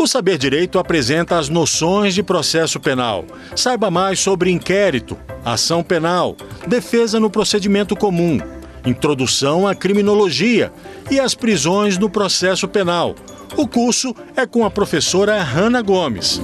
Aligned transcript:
O 0.00 0.06
Saber 0.06 0.38
Direito 0.38 0.78
apresenta 0.78 1.38
as 1.38 1.50
noções 1.50 2.14
de 2.14 2.22
processo 2.22 2.80
penal. 2.80 3.22
Saiba 3.54 3.90
mais 3.90 4.18
sobre 4.18 4.50
inquérito, 4.50 5.14
ação 5.44 5.82
penal, 5.82 6.38
defesa 6.66 7.20
no 7.20 7.28
procedimento 7.28 7.94
comum, 7.94 8.40
introdução 8.86 9.68
à 9.68 9.74
criminologia 9.74 10.72
e 11.10 11.20
as 11.20 11.34
prisões 11.34 11.98
no 11.98 12.08
processo 12.08 12.66
penal. 12.66 13.14
O 13.58 13.68
curso 13.68 14.16
é 14.34 14.46
com 14.46 14.64
a 14.64 14.70
professora 14.70 15.38
Hanna 15.42 15.82
Gomes. 15.82 16.40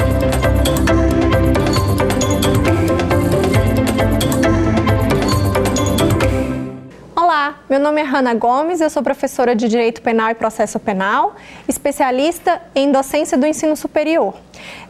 Meu 7.69 7.81
nome 7.81 8.01
é 8.01 8.05
Hanna 8.05 8.33
Gomes, 8.33 8.81
eu 8.81 8.89
sou 8.89 9.03
professora 9.03 9.57
de 9.57 9.67
Direito 9.67 10.01
Penal 10.01 10.31
e 10.31 10.35
Processo 10.35 10.79
Penal, 10.79 11.35
especialista 11.67 12.63
em 12.77 12.93
docência 12.93 13.37
do 13.37 13.45
ensino 13.45 13.77
superior. 13.77 14.35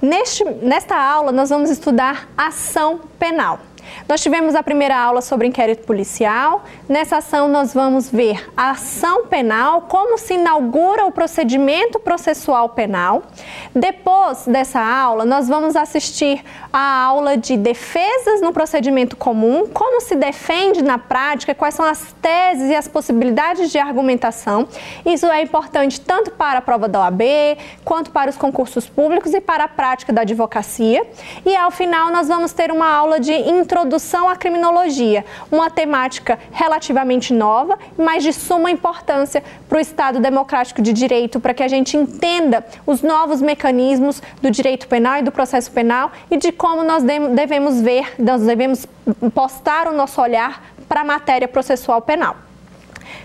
Neste, 0.03 0.45
nesta 0.45 0.95
aula, 0.95 1.33
nós 1.33 1.49
vamos 1.49 1.71
estudar 1.71 2.29
ação 2.37 3.01
penal. 3.19 3.61
Nós 4.09 4.21
tivemos 4.21 4.55
a 4.55 4.63
primeira 4.63 4.97
aula 4.97 5.21
sobre 5.21 5.47
inquérito 5.47 5.87
policial. 5.87 6.65
Nessa 6.89 7.19
ação, 7.19 7.49
nós 7.49 7.73
vamos 7.73 8.11
ver 8.11 8.51
a 8.57 8.71
ação 8.71 9.27
penal, 9.27 9.83
como 9.83 10.19
se 10.19 10.35
inaugura 10.35 11.07
o 11.07 11.13
procedimento 11.13 11.99
processual 11.99 12.71
penal. 12.71 13.23
Depois 13.75 14.47
dessa 14.47 14.81
aula, 14.81 15.25
nós 15.25 15.49
vamos 15.49 15.77
assistir 15.77 16.43
a 16.73 17.05
aula 17.05 17.37
de 17.37 17.57
defesas 17.57 18.41
no 18.41 18.53
procedimento 18.53 19.17
comum, 19.17 19.69
como 19.73 20.01
se 20.01 20.15
defende 20.15 20.83
na 20.83 20.99
prática, 20.99 21.55
quais 21.55 21.75
são 21.75 21.85
as 21.85 22.15
teses 22.21 22.71
e 22.71 22.75
as 22.75 22.89
possibilidades 22.89 23.71
de 23.71 23.79
argumentação. 23.79 24.69
Isso 25.05 25.27
é 25.27 25.43
importante 25.43 26.01
tanto 26.01 26.33
para 26.33 26.59
a 26.59 26.63
prova 26.63 26.89
da 26.89 27.01
OAB, 27.01 27.23
quanto 27.85 28.11
para 28.11 28.31
os 28.31 28.37
concursos 28.37 28.89
públicos 28.89 29.33
e 29.33 29.41
para 29.41 29.65
a 29.65 29.69
prática 29.69 30.13
da 30.13 30.23
advocacia. 30.23 31.07
E 31.45 31.55
ao 31.57 31.71
final, 31.71 32.11
nós 32.11 32.29
vamos 32.29 32.53
ter 32.53 32.71
uma 32.71 32.89
aula 32.89 33.21
de 33.21 33.33
introdução 33.33 33.76
introdução 33.77 34.27
à 34.27 34.35
criminologia, 34.37 35.23
uma 35.53 35.69
temática 35.69 36.39
relativamente 36.51 37.35
nova, 37.35 37.79
mas 37.99 38.23
de 38.23 38.33
suma 38.33 38.71
importância 38.71 39.45
para 39.69 39.77
o 39.77 39.81
Estado 39.81 40.19
democrático 40.19 40.81
de 40.81 40.95
direito, 40.95 41.39
para 41.39 41.53
que 41.53 41.63
a 41.63 41.69
gente 41.69 41.95
entenda 41.95 42.65
os 42.87 43.03
novos 43.03 43.43
mecanismos 43.43 44.23
do 44.41 44.51
direito 44.51 44.89
penal 44.89 45.19
e 45.19 45.23
do 45.23 45.31
processo 45.31 45.71
penal 45.71 46.11
e 46.31 46.39
de 46.39 46.53
como 46.53 46.83
nós 46.83 47.03
devemos 47.03 47.83
ver, 47.83 48.15
nós 48.19 48.41
devemos 48.41 48.87
postar 49.35 49.89
o 49.89 49.93
nosso 49.93 50.23
olhar 50.23 50.65
para 50.89 51.03
a 51.03 51.05
matéria 51.05 51.47
processual 51.47 52.01
penal. 52.01 52.46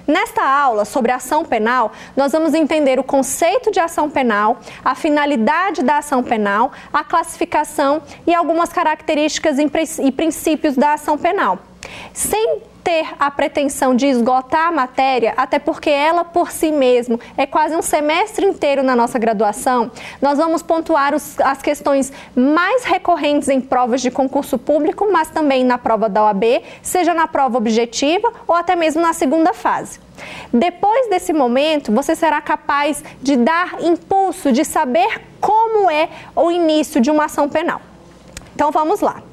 Nesta 0.08 0.44
aula 0.44 0.86
sobre 0.86 1.12
ação 1.12 1.46
penal, 1.46 1.92
nós 2.16 2.32
vamos 2.32 2.54
entender 2.54 3.00
o 3.00 3.04
conceito 3.04 3.72
de 3.72 3.80
ação 3.80 4.10
penal, 4.10 4.60
a 4.84 4.96
finalidade 4.96 5.84
da 5.84 5.98
ação 5.98 6.24
penal, 6.24 6.72
a 6.92 7.04
classificação 7.04 8.02
e 8.26 8.34
algumas 8.34 8.70
características 8.70 9.58
e 10.00 10.12
princípios 10.12 10.76
da 10.76 10.94
ação 10.94 11.18
penal. 11.18 11.60
Sem 12.14 12.62
ter 12.84 13.08
a 13.20 13.30
pretensão 13.30 13.96
de 13.96 14.08
esgotar 14.08 14.68
a 14.68 14.72
matéria, 14.72 15.34
até 15.38 15.60
porque 15.60 15.90
ela 15.90 16.24
por 16.24 16.52
si 16.52 16.72
mesmo 16.72 17.20
é 17.38 17.46
quase 17.46 17.76
um 17.76 17.82
semestre 17.82 18.46
inteiro 18.46 18.84
na 18.84 18.96
nossa 18.96 19.18
graduação, 19.18 19.92
nós 20.22 20.38
vamos 20.38 20.62
pontuar 20.62 21.14
os, 21.16 21.40
as 21.40 21.62
questões 21.62 22.12
mais 22.36 22.84
recorrentes 22.84 23.50
em 23.50 23.62
provas 23.62 24.02
de 24.02 24.12
concurso 24.12 24.58
público, 24.58 25.08
mas 25.12 25.30
também 25.30 25.64
na 25.64 25.78
prova 25.78 26.10
da 26.10 26.24
OAB, 26.26 26.62
seja 26.82 27.14
na 27.14 27.28
prova 27.28 27.58
objetiva 27.58 28.32
ou 28.48 28.56
até 28.56 28.76
mesmo 28.76 29.02
na 29.02 29.14
segunda 29.14 29.54
fase. 29.54 30.00
Depois 30.54 31.10
desse 31.10 31.34
momento, 31.34 31.92
você 31.92 32.16
será 32.16 32.42
capaz 32.42 33.04
de 33.22 33.36
dar 33.36 33.82
impulso, 33.82 34.52
de 34.52 34.64
saber 34.64 35.22
como 35.40 35.90
é 35.90 36.10
o 36.36 36.52
início 36.52 37.02
de 37.02 37.10
uma 37.10 37.26
ação 37.26 37.50
penal. 37.50 37.82
Então 38.54 38.72
vamos 38.72 39.02
lá. 39.02 39.24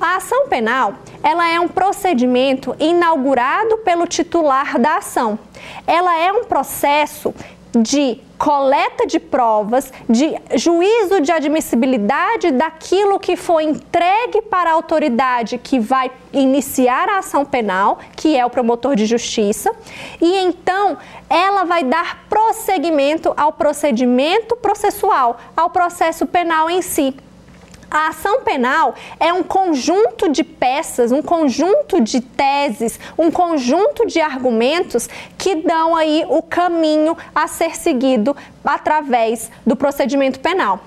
A 0.00 0.16
ação 0.16 0.48
penal, 0.48 0.94
ela 1.22 1.48
é 1.48 1.58
um 1.58 1.68
procedimento 1.68 2.76
inaugurado 2.78 3.78
pelo 3.78 4.06
titular 4.06 4.78
da 4.78 4.98
ação. 4.98 5.38
Ela 5.86 6.18
é 6.18 6.30
um 6.32 6.44
processo 6.44 7.34
de 7.74 8.20
coleta 8.38 9.06
de 9.06 9.18
provas, 9.18 9.92
de 10.08 10.34
juízo 10.54 11.20
de 11.20 11.32
admissibilidade 11.32 12.50
daquilo 12.50 13.18
que 13.18 13.36
foi 13.36 13.64
entregue 13.64 14.42
para 14.42 14.70
a 14.70 14.72
autoridade 14.74 15.58
que 15.58 15.78
vai 15.78 16.10
iniciar 16.32 17.08
a 17.08 17.18
ação 17.18 17.44
penal, 17.44 17.98
que 18.14 18.36
é 18.36 18.44
o 18.44 18.50
promotor 18.50 18.94
de 18.94 19.06
justiça, 19.06 19.74
e 20.20 20.38
então 20.38 20.98
ela 21.30 21.64
vai 21.64 21.82
dar 21.82 22.26
prosseguimento 22.28 23.32
ao 23.36 23.52
procedimento 23.52 24.54
processual, 24.56 25.38
ao 25.56 25.70
processo 25.70 26.26
penal 26.26 26.68
em 26.68 26.82
si. 26.82 27.14
A 27.90 28.08
ação 28.08 28.40
penal 28.42 28.94
é 29.20 29.32
um 29.32 29.42
conjunto 29.42 30.28
de 30.28 30.42
peças, 30.42 31.12
um 31.12 31.22
conjunto 31.22 32.00
de 32.00 32.20
teses, 32.20 32.98
um 33.16 33.30
conjunto 33.30 34.06
de 34.06 34.20
argumentos 34.20 35.08
que 35.38 35.56
dão 35.56 35.94
aí 35.94 36.24
o 36.28 36.42
caminho 36.42 37.16
a 37.34 37.46
ser 37.46 37.76
seguido 37.76 38.36
através 38.64 39.50
do 39.64 39.76
procedimento 39.76 40.40
penal. 40.40 40.80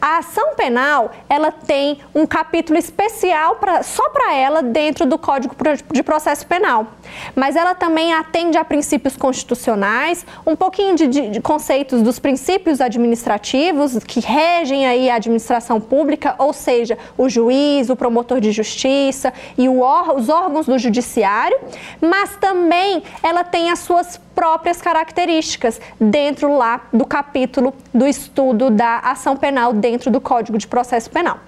A 0.00 0.18
ação 0.18 0.54
penal, 0.54 1.10
ela 1.28 1.50
tem 1.50 1.98
um 2.14 2.26
capítulo 2.26 2.78
especial 2.78 3.56
pra, 3.56 3.82
só 3.82 4.08
para 4.10 4.34
ela 4.34 4.62
dentro 4.62 5.04
do 5.04 5.18
Código 5.18 5.54
de 5.92 6.02
Processo 6.02 6.46
Penal. 6.46 6.86
Mas 7.34 7.56
ela 7.56 7.74
também 7.74 8.12
atende 8.12 8.56
a 8.58 8.64
princípios 8.64 9.16
constitucionais, 9.16 10.26
um 10.46 10.56
pouquinho 10.56 10.94
de, 10.94 11.06
de, 11.06 11.28
de 11.30 11.40
conceitos 11.40 12.02
dos 12.02 12.18
princípios 12.18 12.80
administrativos 12.80 13.98
que 14.04 14.20
regem 14.20 14.86
aí 14.86 15.10
a 15.10 15.16
administração 15.16 15.80
pública, 15.80 16.34
ou 16.38 16.52
seja, 16.52 16.98
o 17.16 17.28
juiz, 17.28 17.90
o 17.90 17.96
promotor 17.96 18.40
de 18.40 18.52
justiça 18.52 19.32
e 19.56 19.68
os 19.68 20.28
órgãos 20.28 20.66
do 20.66 20.78
judiciário, 20.78 21.58
mas 22.00 22.36
também 22.36 23.02
ela 23.22 23.44
tem 23.44 23.70
as 23.70 23.80
suas 23.80 24.20
próprias 24.34 24.80
características 24.82 25.80
dentro 25.98 26.56
lá 26.56 26.82
do 26.92 27.06
capítulo 27.06 27.74
do 27.92 28.06
estudo 28.06 28.70
da 28.70 28.98
ação 28.98 29.36
penal 29.36 29.72
dentro 29.72 30.10
do 30.10 30.20
Código 30.20 30.58
de 30.58 30.66
Processo 30.66 31.10
Penal. 31.10 31.38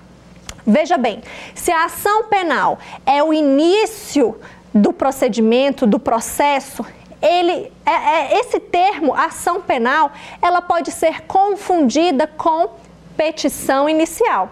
Veja 0.66 0.98
bem, 0.98 1.22
se 1.54 1.72
a 1.72 1.86
ação 1.86 2.24
penal 2.24 2.78
é 3.06 3.22
o 3.22 3.32
início 3.32 4.36
do 4.74 4.92
procedimento, 4.92 5.86
do 5.86 5.98
processo, 5.98 6.84
ele, 7.20 7.72
é, 7.84 7.90
é, 7.90 8.40
esse 8.40 8.60
termo, 8.60 9.14
ação 9.14 9.60
penal, 9.60 10.12
ela 10.40 10.62
pode 10.62 10.90
ser 10.92 11.22
confundida 11.22 12.26
com 12.26 12.70
petição 13.16 13.88
inicial. 13.88 14.50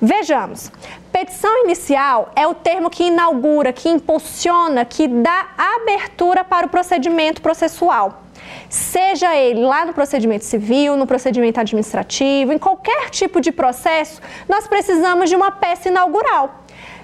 Vejamos, 0.00 0.70
petição 1.10 1.64
inicial 1.64 2.30
é 2.36 2.46
o 2.46 2.54
termo 2.54 2.90
que 2.90 3.04
inaugura, 3.04 3.72
que 3.72 3.88
impulsiona, 3.88 4.84
que 4.84 5.08
dá 5.08 5.48
abertura 5.56 6.44
para 6.44 6.66
o 6.66 6.68
procedimento 6.68 7.40
processual. 7.40 8.22
Seja 8.68 9.34
ele 9.34 9.60
lá 9.60 9.84
no 9.84 9.94
procedimento 9.94 10.44
civil, 10.44 10.96
no 10.96 11.06
procedimento 11.06 11.60
administrativo, 11.60 12.52
em 12.52 12.58
qualquer 12.58 13.08
tipo 13.10 13.40
de 13.40 13.50
processo, 13.50 14.20
nós 14.48 14.66
precisamos 14.66 15.30
de 15.30 15.36
uma 15.36 15.50
peça 15.50 15.88
inaugural. 15.88 16.61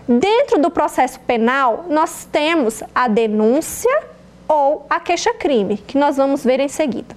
Dentro 0.09 0.59
do 0.59 0.71
processo 0.71 1.21
penal, 1.21 1.85
nós 1.87 2.27
temos 2.33 2.83
a 2.95 3.09
denúncia 3.09 4.05
ou 4.49 4.87
a 4.89 4.99
queixa-crime, 4.99 5.77
que 5.77 5.99
nós 5.99 6.17
vamos 6.17 6.43
ver 6.43 6.61
em 6.61 6.69
seguida. 6.69 7.15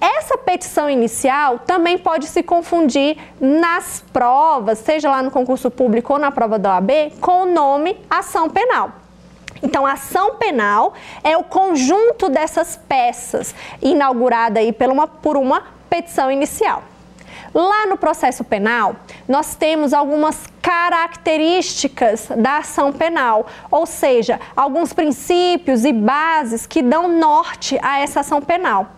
Essa 0.00 0.38
petição 0.38 0.88
inicial 0.88 1.58
também 1.60 1.98
pode 1.98 2.28
se 2.28 2.40
confundir 2.40 3.16
nas 3.40 4.04
provas, 4.12 4.78
seja 4.78 5.10
lá 5.10 5.20
no 5.20 5.32
concurso 5.32 5.68
público 5.68 6.12
ou 6.12 6.18
na 6.20 6.30
prova 6.30 6.60
da 6.60 6.74
OAB, 6.74 6.90
com 7.20 7.42
o 7.42 7.46
nome 7.46 7.96
ação 8.08 8.48
penal. 8.48 8.92
Então, 9.60 9.84
a 9.84 9.92
ação 9.92 10.36
penal 10.36 10.92
é 11.24 11.36
o 11.36 11.42
conjunto 11.42 12.28
dessas 12.28 12.76
peças, 12.88 13.52
inaugurada 13.80 14.60
aí 14.60 14.72
por 14.72 14.88
uma, 14.90 15.08
por 15.08 15.36
uma 15.36 15.64
petição 15.90 16.30
inicial. 16.30 16.84
Lá 17.54 17.86
no 17.86 17.96
processo 17.96 18.42
penal, 18.42 18.96
nós 19.28 19.54
temos 19.54 19.92
algumas 19.92 20.46
características 20.62 22.28
da 22.36 22.58
ação 22.58 22.92
penal, 22.92 23.46
ou 23.70 23.84
seja, 23.84 24.40
alguns 24.56 24.92
princípios 24.92 25.84
e 25.84 25.92
bases 25.92 26.66
que 26.66 26.80
dão 26.80 27.08
norte 27.08 27.78
a 27.82 27.98
essa 27.98 28.20
ação 28.20 28.40
penal. 28.40 28.92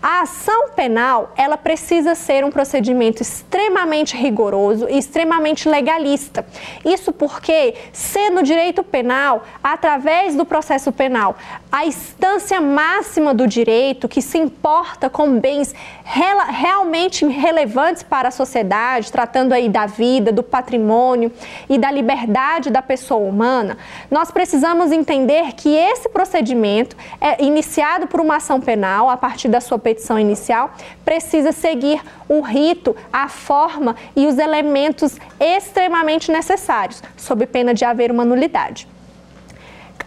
A 0.00 0.22
ação 0.22 0.70
penal, 0.76 1.32
ela 1.36 1.56
precisa 1.56 2.14
ser 2.14 2.44
um 2.44 2.50
procedimento 2.50 3.20
extremamente 3.20 4.16
rigoroso 4.16 4.86
e 4.88 4.96
extremamente 4.96 5.68
legalista. 5.68 6.46
Isso 6.84 7.12
porque, 7.12 7.74
sendo 7.92 8.42
direito 8.42 8.84
penal, 8.84 9.42
através 9.62 10.36
do 10.36 10.44
processo 10.44 10.92
penal, 10.92 11.36
a 11.70 11.84
instância 11.84 12.60
máxima 12.60 13.34
do 13.34 13.46
direito 13.46 14.08
que 14.08 14.22
se 14.22 14.38
importa 14.38 15.10
com 15.10 15.38
bens 15.40 15.74
realmente 16.04 17.26
relevantes 17.26 18.02
para 18.02 18.28
a 18.28 18.30
sociedade, 18.30 19.10
tratando 19.10 19.52
aí 19.52 19.68
da 19.68 19.86
vida, 19.86 20.32
do 20.32 20.42
patrimônio, 20.42 21.32
e 21.68 21.76
da 21.76 21.90
liberdade 21.90 22.70
da 22.70 22.80
pessoa 22.80 23.28
humana, 23.28 23.76
nós 24.10 24.30
precisamos 24.30 24.92
entender 24.92 25.52
que 25.54 25.74
esse 25.74 26.08
procedimento, 26.08 26.96
é 27.20 27.42
iniciado 27.42 28.06
por 28.06 28.20
uma 28.20 28.36
ação 28.36 28.60
penal, 28.60 29.10
a 29.10 29.16
partir 29.16 29.48
da 29.48 29.60
sua 29.60 29.78
petição 29.88 30.18
inicial, 30.18 30.70
precisa 31.02 31.50
seguir 31.50 32.02
o 32.28 32.42
rito, 32.42 32.94
a 33.10 33.26
forma 33.26 33.96
e 34.14 34.26
os 34.26 34.36
elementos 34.36 35.16
extremamente 35.40 36.30
necessários, 36.30 37.02
sob 37.16 37.46
pena 37.46 37.72
de 37.72 37.86
haver 37.86 38.10
uma 38.10 38.24
nulidade. 38.24 38.86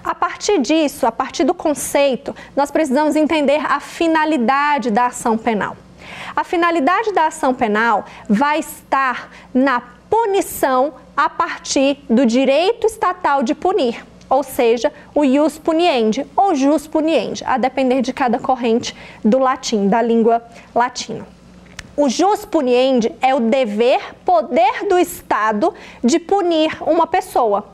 A 0.04 0.14
partir 0.14 0.60
disso, 0.60 1.08
a 1.08 1.12
partir 1.12 1.44
do 1.44 1.54
conceito, 1.54 2.36
nós 2.56 2.70
precisamos 2.70 3.16
entender 3.16 3.60
a 3.66 3.80
finalidade 3.80 4.92
da 4.92 5.08
ação 5.08 5.36
penal. 5.36 5.76
A 6.36 6.44
finalidade 6.44 7.12
da 7.12 7.26
ação 7.28 7.54
penal 7.54 8.06
vai 8.30 8.60
estar 8.60 9.32
na 9.52 9.82
punição 10.10 10.94
a 11.18 11.28
partir 11.28 12.04
do 12.08 12.26
direito 12.26 12.86
estatal 12.86 13.42
de 13.42 13.56
punir, 13.56 14.06
ou 14.32 14.44
seja, 14.44 14.94
o 15.14 15.26
ius 15.26 15.60
puniendi 15.60 16.26
ou 16.38 16.56
jus 16.56 16.88
puniendi, 16.88 17.44
a 17.46 17.58
depender 17.58 18.02
de 18.02 18.14
cada 18.14 18.40
corrente 18.40 18.96
do 19.24 19.38
latim, 19.38 19.90
da 19.90 20.02
língua 20.02 20.42
latina. 20.74 21.28
O 21.98 22.08
jus 22.08 22.46
puniendi 22.46 23.12
é 23.22 23.36
o 23.36 23.42
dever, 23.42 24.16
poder 24.24 24.88
do 24.88 24.98
Estado 24.98 25.74
de 26.02 26.18
punir 26.18 26.72
uma 26.82 27.06
pessoa. 27.06 27.66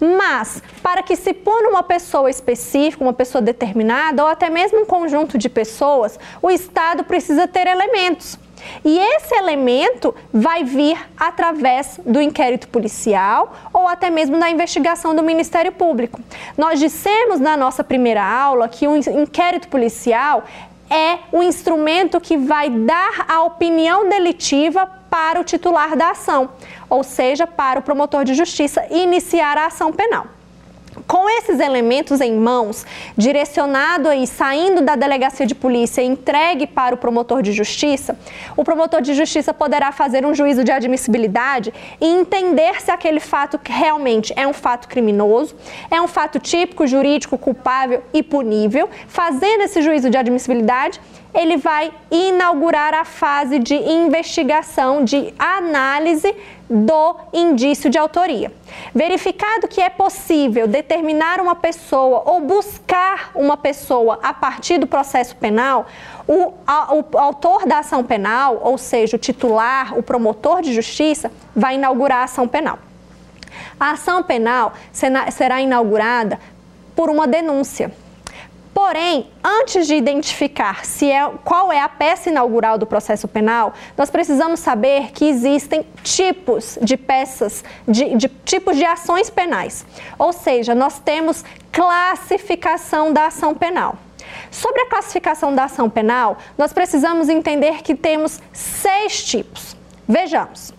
Mas, 0.00 0.62
para 0.80 1.02
que 1.02 1.16
se 1.16 1.34
puna 1.34 1.70
uma 1.70 1.82
pessoa 1.82 2.30
específica, 2.30 3.02
uma 3.02 3.12
pessoa 3.12 3.42
determinada, 3.42 4.22
ou 4.22 4.30
até 4.30 4.48
mesmo 4.48 4.82
um 4.82 4.86
conjunto 4.86 5.36
de 5.36 5.48
pessoas, 5.48 6.16
o 6.40 6.48
Estado 6.48 7.02
precisa 7.02 7.48
ter 7.48 7.66
elementos. 7.66 8.38
E 8.84 8.98
esse 8.98 9.34
elemento 9.34 10.14
vai 10.32 10.64
vir 10.64 10.98
através 11.16 11.98
do 12.04 12.20
inquérito 12.20 12.68
policial 12.68 13.54
ou 13.72 13.86
até 13.86 14.10
mesmo 14.10 14.38
da 14.38 14.50
investigação 14.50 15.14
do 15.14 15.22
Ministério 15.22 15.72
Público. 15.72 16.20
Nós 16.56 16.78
dissemos 16.78 17.40
na 17.40 17.56
nossa 17.56 17.82
primeira 17.82 18.24
aula 18.24 18.68
que 18.68 18.86
o 18.86 18.96
inquérito 18.96 19.68
policial 19.68 20.44
é 20.90 21.18
o 21.32 21.42
instrumento 21.42 22.20
que 22.20 22.36
vai 22.36 22.70
dar 22.70 23.26
a 23.28 23.42
opinião 23.42 24.08
delitiva 24.08 24.86
para 25.10 25.40
o 25.40 25.44
titular 25.44 25.96
da 25.96 26.10
ação, 26.10 26.50
ou 26.88 27.02
seja, 27.02 27.46
para 27.46 27.80
o 27.80 27.82
promotor 27.82 28.24
de 28.24 28.34
justiça 28.34 28.86
iniciar 28.90 29.56
a 29.58 29.66
ação 29.66 29.92
penal. 29.92 30.37
Com 31.06 31.28
esses 31.30 31.60
elementos 31.60 32.20
em 32.20 32.34
mãos, 32.34 32.84
direcionado 33.16 34.08
aí, 34.08 34.26
saindo 34.26 34.82
da 34.82 34.96
delegacia 34.96 35.46
de 35.46 35.54
polícia 35.54 36.02
e 36.02 36.06
entregue 36.06 36.66
para 36.66 36.94
o 36.94 36.98
promotor 36.98 37.42
de 37.42 37.52
justiça, 37.52 38.18
o 38.56 38.64
promotor 38.64 39.00
de 39.00 39.14
justiça 39.14 39.54
poderá 39.54 39.92
fazer 39.92 40.24
um 40.24 40.34
juízo 40.34 40.64
de 40.64 40.72
admissibilidade 40.72 41.72
e 42.00 42.06
entender 42.06 42.80
se 42.80 42.90
aquele 42.90 43.20
fato 43.20 43.60
realmente 43.64 44.32
é 44.36 44.46
um 44.46 44.52
fato 44.52 44.88
criminoso, 44.88 45.54
é 45.90 46.00
um 46.00 46.08
fato 46.08 46.38
típico, 46.38 46.86
jurídico, 46.86 47.38
culpável 47.38 48.02
e 48.12 48.22
punível. 48.22 48.88
Fazendo 49.06 49.62
esse 49.62 49.82
juízo 49.82 50.10
de 50.10 50.16
admissibilidade, 50.16 51.00
ele 51.38 51.56
vai 51.56 51.92
inaugurar 52.10 52.92
a 52.92 53.04
fase 53.04 53.60
de 53.60 53.74
investigação, 53.74 55.04
de 55.04 55.32
análise 55.38 56.34
do 56.68 57.16
indício 57.32 57.88
de 57.88 57.96
autoria. 57.96 58.52
Verificado 58.92 59.68
que 59.68 59.80
é 59.80 59.88
possível 59.88 60.66
determinar 60.66 61.40
uma 61.40 61.54
pessoa 61.54 62.24
ou 62.26 62.40
buscar 62.40 63.30
uma 63.36 63.56
pessoa 63.56 64.18
a 64.20 64.34
partir 64.34 64.78
do 64.78 64.86
processo 64.88 65.36
penal, 65.36 65.86
o, 66.26 66.52
a, 66.66 66.92
o 66.92 67.04
autor 67.16 67.64
da 67.64 67.78
ação 67.78 68.02
penal, 68.02 68.60
ou 68.64 68.76
seja, 68.76 69.14
o 69.14 69.18
titular, 69.18 69.96
o 69.96 70.02
promotor 70.02 70.60
de 70.60 70.74
justiça, 70.74 71.30
vai 71.54 71.76
inaugurar 71.76 72.18
a 72.18 72.24
ação 72.24 72.48
penal. 72.48 72.80
A 73.78 73.92
ação 73.92 74.24
penal 74.24 74.72
será 75.30 75.60
inaugurada 75.60 76.40
por 76.96 77.08
uma 77.08 77.28
denúncia. 77.28 77.92
Porém, 78.80 79.28
antes 79.42 79.88
de 79.88 79.96
identificar 79.96 80.84
se 80.84 81.10
é, 81.10 81.28
qual 81.44 81.72
é 81.72 81.80
a 81.80 81.88
peça 81.88 82.30
inaugural 82.30 82.78
do 82.78 82.86
processo 82.86 83.26
penal, 83.26 83.74
nós 83.96 84.08
precisamos 84.08 84.60
saber 84.60 85.10
que 85.10 85.24
existem 85.24 85.84
tipos 86.04 86.78
de 86.80 86.96
peças, 86.96 87.64
de, 87.88 88.14
de 88.14 88.28
tipos 88.28 88.76
de 88.76 88.84
ações 88.84 89.28
penais. 89.30 89.84
Ou 90.16 90.32
seja, 90.32 90.76
nós 90.76 91.00
temos 91.00 91.44
classificação 91.72 93.12
da 93.12 93.26
ação 93.26 93.52
penal. 93.52 93.96
Sobre 94.48 94.82
a 94.82 94.86
classificação 94.86 95.52
da 95.52 95.64
ação 95.64 95.90
penal, 95.90 96.38
nós 96.56 96.72
precisamos 96.72 97.28
entender 97.28 97.82
que 97.82 97.96
temos 97.96 98.40
seis 98.52 99.24
tipos. 99.24 99.76
Vejamos. 100.06 100.72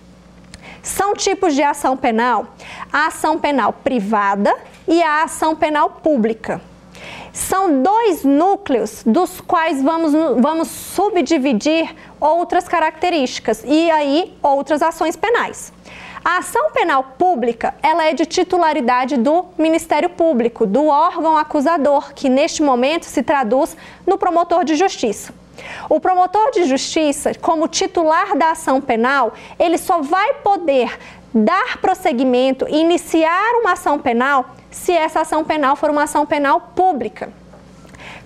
São 0.81 1.13
tipos 1.13 1.54
de 1.54 1.62
ação 1.62 1.98
penal: 1.98 2.48
a 2.94 3.07
ação 3.07 3.38
penal 3.38 3.74
privada 3.74 4.56
e 4.88 5.04
a 5.04 5.24
ação 5.24 5.54
penal 5.54 5.90
pública. 5.90 6.69
São 7.39 7.81
dois 7.81 8.25
núcleos 8.25 9.01
dos 9.06 9.39
quais 9.39 9.81
vamos, 9.81 10.12
vamos 10.41 10.68
subdividir 10.68 11.95
outras 12.19 12.68
características 12.68 13.63
e 13.65 13.89
aí 13.89 14.38
outras 14.44 14.81
ações 14.81 15.15
penais. 15.15 15.71
A 16.24 16.39
ação 16.39 16.69
penal 16.71 17.01
pública, 17.18 17.74
ela 17.81 18.03
é 18.03 18.13
de 18.13 18.25
titularidade 18.25 19.15
do 19.15 19.45
Ministério 19.57 20.09
Público, 20.09 20.68
do 20.68 20.88
órgão 20.88 21.38
acusador, 21.38 22.13
que 22.13 22.27
neste 22.27 22.62
momento 22.62 23.06
se 23.06 23.24
traduz 23.24 23.75
no 24.06 24.18
promotor 24.18 24.65
de 24.65 24.75
justiça. 24.75 25.33
O 25.89 26.00
promotor 26.00 26.51
de 26.51 26.65
justiça, 26.65 27.33
como 27.36 27.68
titular 27.69 28.38
da 28.38 28.51
ação 28.51 28.81
penal, 28.81 29.33
ele 29.57 29.77
só 29.77 30.01
vai 30.01 30.33
poder 30.36 30.97
dar 31.34 31.78
prosseguimento 31.78 32.68
iniciar 32.68 33.60
uma 33.62 33.74
ação 33.74 34.00
penal 34.00 34.56
se 34.72 34.92
essa 34.92 35.22
ação 35.22 35.44
penal 35.44 35.76
for 35.76 35.90
uma 35.90 36.04
ação 36.04 36.26
penal 36.26 36.62
pública. 36.76 37.31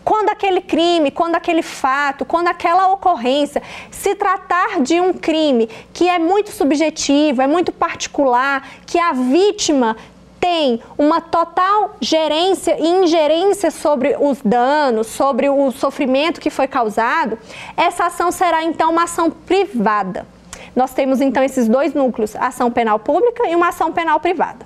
Quando 0.04 0.30
aquele 0.30 0.60
crime, 0.60 1.12
quando 1.12 1.36
aquele 1.36 1.62
fato, 1.62 2.26
quando 2.26 2.50
aquela 2.50 2.90
ocorrência 2.92 3.62
se 3.90 4.16
tratar 4.16 4.82
de 4.82 5.00
um 5.00 5.14
crime 5.14 5.70
que 5.94 6.10
é 6.10 6.20
muito 6.20 6.52
subjetivo, 6.52 7.42
é 7.42 7.48
muito 7.48 7.72
particular, 7.72 8.68
que 8.86 9.00
a 9.00 9.14
vítima 9.14 9.96
tem 10.42 10.82
uma 10.98 11.22
total 11.22 11.96
gerência 12.02 12.76
e 12.78 12.86
ingerência 12.86 13.72
sobre 13.72 14.18
os 14.20 14.42
danos, 14.44 15.08
sobre 15.08 15.50
o 15.50 15.72
sofrimento 15.72 16.42
que 16.42 16.50
foi 16.50 16.68
causado, 16.68 17.40
essa 17.78 18.08
ação 18.08 18.30
será 18.30 18.62
então 18.62 18.92
uma 18.92 19.04
ação 19.04 19.32
privada. 19.32 20.28
Nós 20.76 20.94
temos 20.94 21.22
então 21.22 21.44
esses 21.44 21.68
dois 21.68 21.94
núcleos, 21.94 22.36
ação 22.36 22.72
penal 22.72 23.00
pública 23.00 23.48
e 23.48 23.56
uma 23.56 23.70
ação 23.70 23.92
penal 23.92 24.20
privada. 24.20 24.66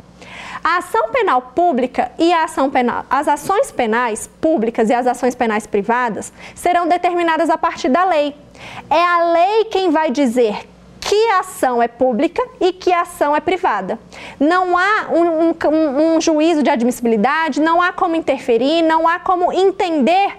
A 0.63 0.77
ação 0.77 1.09
penal 1.09 1.42
pública 1.42 2.12
e 2.18 2.33
a 2.33 2.44
ação 2.44 2.69
penal, 2.69 3.06
as 3.09 3.27
ações 3.27 3.71
penais 3.71 4.30
públicas 4.42 4.89
e 4.89 4.94
as 4.94 5.07
ações 5.07 5.36
penais 5.36 5.68
privadas 5.68 6.33
serão 6.56 6.88
determinadas 6.88 7.50
a 7.50 7.57
partir 7.57 7.89
da 7.89 8.04
lei. 8.04 8.36
É 8.89 9.01
a 9.01 9.24
lei 9.31 9.66
quem 9.66 9.92
vai 9.92 10.11
dizer 10.11 10.68
que 10.99 11.30
ação 11.30 11.81
é 11.81 11.87
pública 11.87 12.45
e 12.59 12.73
que 12.73 12.92
ação 12.92 13.33
é 13.33 13.40
privada. 13.40 13.97
Não 14.40 14.78
há 14.78 15.07
um, 15.09 15.49
um, 15.49 16.16
um, 16.16 16.21
juízo 16.21 16.61
de 16.61 16.69
admissibilidade, 16.69 17.61
não 17.61 17.81
há 17.81 17.94
como 17.94 18.16
interferir, 18.16 18.81
não 18.81 19.07
há 19.07 19.19
como 19.19 19.54
entender 19.54 20.35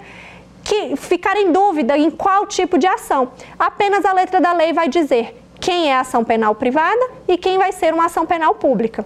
que 0.62 0.94
ficar 0.96 1.38
em 1.38 1.50
dúvida 1.50 1.96
em 1.96 2.10
qual 2.10 2.46
tipo 2.46 2.76
de 2.76 2.86
ação. 2.86 3.32
Apenas 3.58 4.04
a 4.04 4.12
letra 4.12 4.42
da 4.42 4.52
lei 4.52 4.74
vai 4.74 4.90
dizer 4.90 5.34
quem 5.60 5.90
é 5.90 5.96
ação 5.96 6.24
penal 6.24 6.54
privada 6.54 7.10
e 7.26 7.36
quem 7.36 7.58
vai 7.58 7.72
ser 7.72 7.92
uma 7.92 8.06
ação 8.06 8.24
penal 8.24 8.54
pública. 8.54 9.04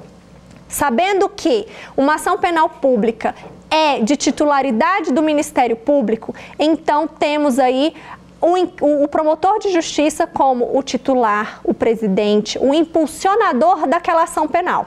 Sabendo 0.68 1.28
que 1.28 1.66
uma 1.96 2.14
ação 2.14 2.38
penal 2.38 2.68
pública 2.68 3.34
é 3.70 4.00
de 4.00 4.16
titularidade 4.16 5.12
do 5.12 5.22
Ministério 5.22 5.76
Público, 5.76 6.34
então 6.58 7.06
temos 7.06 7.58
aí 7.58 7.94
o, 8.40 9.04
o, 9.04 9.08
promotor 9.08 9.58
de 9.60 9.70
justiça 9.70 10.26
como 10.26 10.76
o 10.76 10.82
titular, 10.82 11.60
o 11.62 11.72
presidente, 11.72 12.58
o 12.58 12.74
impulsionador 12.74 13.86
daquela 13.86 14.24
ação 14.24 14.48
penal. 14.48 14.86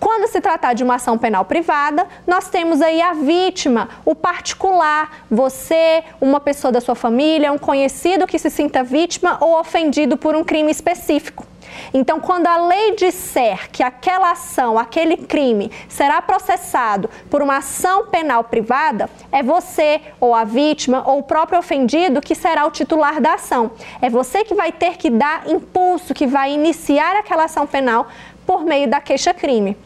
Quando 0.00 0.28
se 0.28 0.40
tratar 0.40 0.72
de 0.72 0.82
uma 0.82 0.94
ação 0.94 1.18
penal 1.18 1.44
privada, 1.44 2.08
nós 2.26 2.48
temos 2.48 2.80
aí 2.80 3.02
a 3.02 3.12
vítima, 3.12 3.90
o 4.02 4.14
particular, 4.14 5.24
você, 5.30 6.02
uma 6.18 6.40
pessoa 6.40 6.72
da 6.72 6.80
sua 6.80 6.94
família, 6.94 7.52
um 7.52 7.58
conhecido 7.58 8.26
que 8.26 8.38
se 8.38 8.48
sinta 8.48 8.82
vítima 8.82 9.36
ou 9.42 9.60
ofendido 9.60 10.16
por 10.16 10.34
um 10.34 10.42
crime 10.42 10.70
específico. 10.70 11.46
Então, 11.92 12.18
quando 12.18 12.46
a 12.46 12.56
lei 12.56 12.96
disser 12.96 13.70
que 13.70 13.82
aquela 13.82 14.32
ação, 14.32 14.78
aquele 14.78 15.18
crime 15.18 15.70
será 15.86 16.20
processado 16.22 17.10
por 17.28 17.42
uma 17.42 17.58
ação 17.58 18.06
penal 18.06 18.44
privada, 18.44 19.08
é 19.30 19.42
você 19.42 20.00
ou 20.18 20.34
a 20.34 20.44
vítima 20.44 21.02
ou 21.06 21.18
o 21.18 21.22
próprio 21.22 21.58
ofendido 21.58 22.22
que 22.22 22.34
será 22.34 22.66
o 22.66 22.70
titular 22.70 23.20
da 23.20 23.34
ação. 23.34 23.72
É 24.00 24.08
você 24.08 24.44
que 24.44 24.54
vai 24.54 24.72
ter 24.72 24.96
que 24.96 25.10
dar 25.10 25.46
impulso, 25.46 26.14
que 26.14 26.26
vai 26.26 26.52
iniciar 26.52 27.16
aquela 27.16 27.44
ação 27.44 27.66
penal 27.66 28.08
por 28.46 28.64
meio 28.64 28.88
da 28.88 29.00
queixa-crime. 29.00 29.76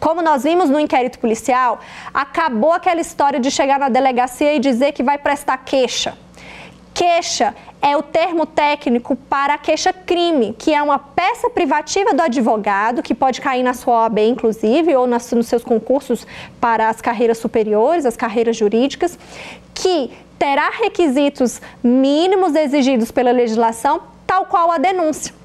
Como 0.00 0.22
nós 0.22 0.42
vimos 0.42 0.70
no 0.70 0.80
inquérito 0.80 1.18
policial, 1.18 1.78
acabou 2.12 2.72
aquela 2.72 3.00
história 3.00 3.38
de 3.38 3.50
chegar 3.50 3.78
na 3.78 3.88
delegacia 3.88 4.54
e 4.54 4.58
dizer 4.58 4.92
que 4.92 5.02
vai 5.02 5.18
prestar 5.18 5.58
queixa 5.58 6.16
queixa 7.00 7.54
é 7.80 7.96
o 7.96 8.02
termo 8.02 8.44
técnico 8.44 9.16
para 9.16 9.56
queixa-crime, 9.56 10.54
que 10.58 10.74
é 10.74 10.82
uma 10.82 10.98
peça 10.98 11.48
privativa 11.48 12.12
do 12.12 12.20
advogado, 12.20 13.02
que 13.02 13.14
pode 13.14 13.40
cair 13.40 13.62
na 13.62 13.72
sua 13.72 14.02
OAB, 14.02 14.18
inclusive, 14.18 14.94
ou 14.94 15.06
nas, 15.06 15.32
nos 15.32 15.46
seus 15.46 15.64
concursos 15.64 16.26
para 16.60 16.90
as 16.90 17.00
carreiras 17.00 17.38
superiores, 17.38 18.04
as 18.04 18.18
carreiras 18.18 18.54
jurídicas, 18.54 19.18
que 19.72 20.10
terá 20.38 20.68
requisitos 20.68 21.62
mínimos 21.82 22.54
exigidos 22.54 23.10
pela 23.10 23.30
legislação, 23.30 24.02
tal 24.26 24.44
qual 24.44 24.70
a 24.70 24.76
denúncia. 24.76 25.39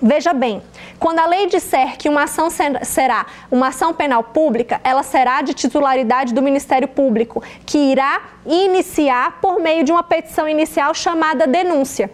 Veja 0.00 0.32
bem, 0.32 0.62
quando 0.98 1.18
a 1.18 1.26
lei 1.26 1.46
disser 1.46 1.96
que 1.96 2.08
uma 2.08 2.24
ação 2.24 2.48
será 2.50 3.26
uma 3.50 3.68
ação 3.68 3.92
penal 3.92 4.22
pública, 4.22 4.80
ela 4.84 5.02
será 5.02 5.42
de 5.42 5.54
titularidade 5.54 6.32
do 6.32 6.42
Ministério 6.42 6.86
Público, 6.86 7.42
que 7.66 7.78
irá 7.78 8.22
iniciar 8.46 9.40
por 9.40 9.60
meio 9.60 9.82
de 9.82 9.90
uma 9.90 10.02
petição 10.02 10.48
inicial 10.48 10.94
chamada 10.94 11.46
denúncia. 11.46 12.10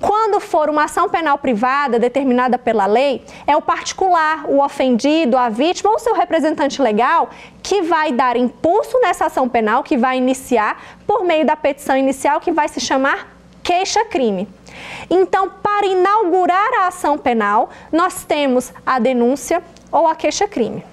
Quando 0.00 0.38
for 0.38 0.70
uma 0.70 0.84
ação 0.84 1.08
penal 1.08 1.38
privada 1.38 1.98
determinada 1.98 2.56
pela 2.56 2.86
lei, 2.86 3.24
é 3.46 3.56
o 3.56 3.62
particular, 3.62 4.44
o 4.46 4.62
ofendido, 4.62 5.36
a 5.36 5.48
vítima 5.48 5.90
ou 5.90 5.98
seu 5.98 6.14
representante 6.14 6.80
legal 6.80 7.30
que 7.62 7.82
vai 7.82 8.12
dar 8.12 8.36
impulso 8.36 9.00
nessa 9.00 9.26
ação 9.26 9.48
penal, 9.48 9.82
que 9.82 9.96
vai 9.96 10.18
iniciar 10.18 10.80
por 11.06 11.24
meio 11.24 11.44
da 11.44 11.56
petição 11.56 11.96
inicial, 11.96 12.38
que 12.38 12.52
vai 12.52 12.68
se 12.68 12.80
chamar 12.80 13.36
queixa-crime. 13.62 14.46
Então, 15.10 15.50
para 15.62 15.86
inaugurar 15.86 16.72
a 16.80 16.86
ação 16.88 17.16
penal, 17.18 17.70
nós 17.92 18.24
temos 18.24 18.72
a 18.84 18.98
denúncia 18.98 19.62
ou 19.90 20.06
a 20.06 20.14
queixa-crime. 20.14 20.84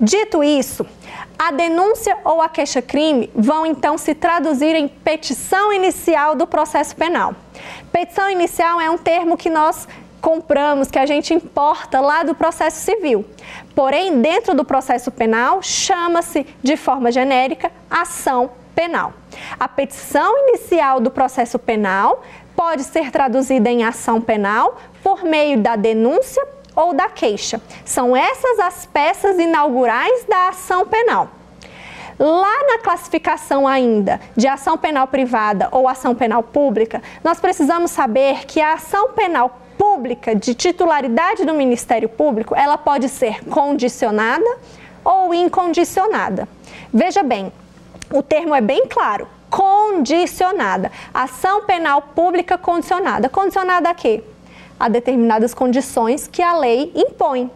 Dito 0.00 0.42
isso, 0.42 0.84
a 1.38 1.50
denúncia 1.52 2.16
ou 2.24 2.40
a 2.40 2.48
queixa-crime 2.48 3.30
vão 3.34 3.64
então 3.64 3.96
se 3.96 4.14
traduzir 4.14 4.74
em 4.74 4.88
petição 4.88 5.72
inicial 5.72 6.34
do 6.34 6.46
processo 6.46 6.96
penal. 6.96 7.34
Petição 7.92 8.28
inicial 8.28 8.80
é 8.80 8.90
um 8.90 8.98
termo 8.98 9.36
que 9.36 9.48
nós 9.48 9.86
compramos, 10.20 10.90
que 10.90 10.98
a 10.98 11.04
gente 11.04 11.34
importa 11.34 12.00
lá 12.00 12.22
do 12.22 12.34
processo 12.34 12.78
civil. 12.78 13.24
Porém, 13.74 14.22
dentro 14.22 14.54
do 14.54 14.64
processo 14.64 15.10
penal, 15.10 15.62
chama-se 15.62 16.46
de 16.62 16.76
forma 16.76 17.12
genérica 17.12 17.70
ação 17.90 18.50
penal. 18.74 19.12
A 19.60 19.68
petição 19.68 20.48
inicial 20.48 20.98
do 20.98 21.10
processo 21.10 21.58
penal 21.58 22.22
pode 22.56 22.84
ser 22.84 23.10
traduzida 23.10 23.70
em 23.70 23.84
ação 23.84 24.20
penal 24.20 24.78
por 25.02 25.22
meio 25.22 25.58
da 25.58 25.76
denúncia 25.76 26.42
ou 26.74 26.92
da 26.92 27.08
queixa. 27.08 27.60
São 27.84 28.16
essas 28.16 28.58
as 28.58 28.86
peças 28.86 29.38
inaugurais 29.38 30.24
da 30.24 30.48
ação 30.48 30.86
penal. 30.86 31.28
Lá 32.18 32.62
na 32.68 32.78
classificação 32.78 33.66
ainda 33.66 34.20
de 34.36 34.46
ação 34.46 34.78
penal 34.78 35.06
privada 35.06 35.68
ou 35.72 35.88
ação 35.88 36.14
penal 36.14 36.42
pública, 36.42 37.02
nós 37.24 37.40
precisamos 37.40 37.90
saber 37.90 38.46
que 38.46 38.60
a 38.60 38.74
ação 38.74 39.10
penal 39.12 39.60
pública 39.76 40.34
de 40.34 40.54
titularidade 40.54 41.44
do 41.44 41.52
Ministério 41.54 42.08
Público, 42.08 42.54
ela 42.54 42.78
pode 42.78 43.08
ser 43.08 43.44
condicionada 43.44 44.48
ou 45.04 45.34
incondicionada. 45.34 46.48
Veja 46.92 47.24
bem, 47.24 47.52
o 48.12 48.22
termo 48.22 48.54
é 48.54 48.60
bem 48.60 48.86
claro 48.86 49.26
condicionada. 49.54 50.90
Ação 51.12 51.64
penal 51.64 52.02
pública 52.02 52.58
condicionada. 52.58 53.28
Condicionada 53.28 53.88
a 53.88 53.94
quê? 53.94 54.20
A 54.80 54.88
determinadas 54.88 55.54
condições 55.54 56.26
que 56.26 56.42
a 56.42 56.58
lei 56.58 56.90
impõe. 56.92 57.48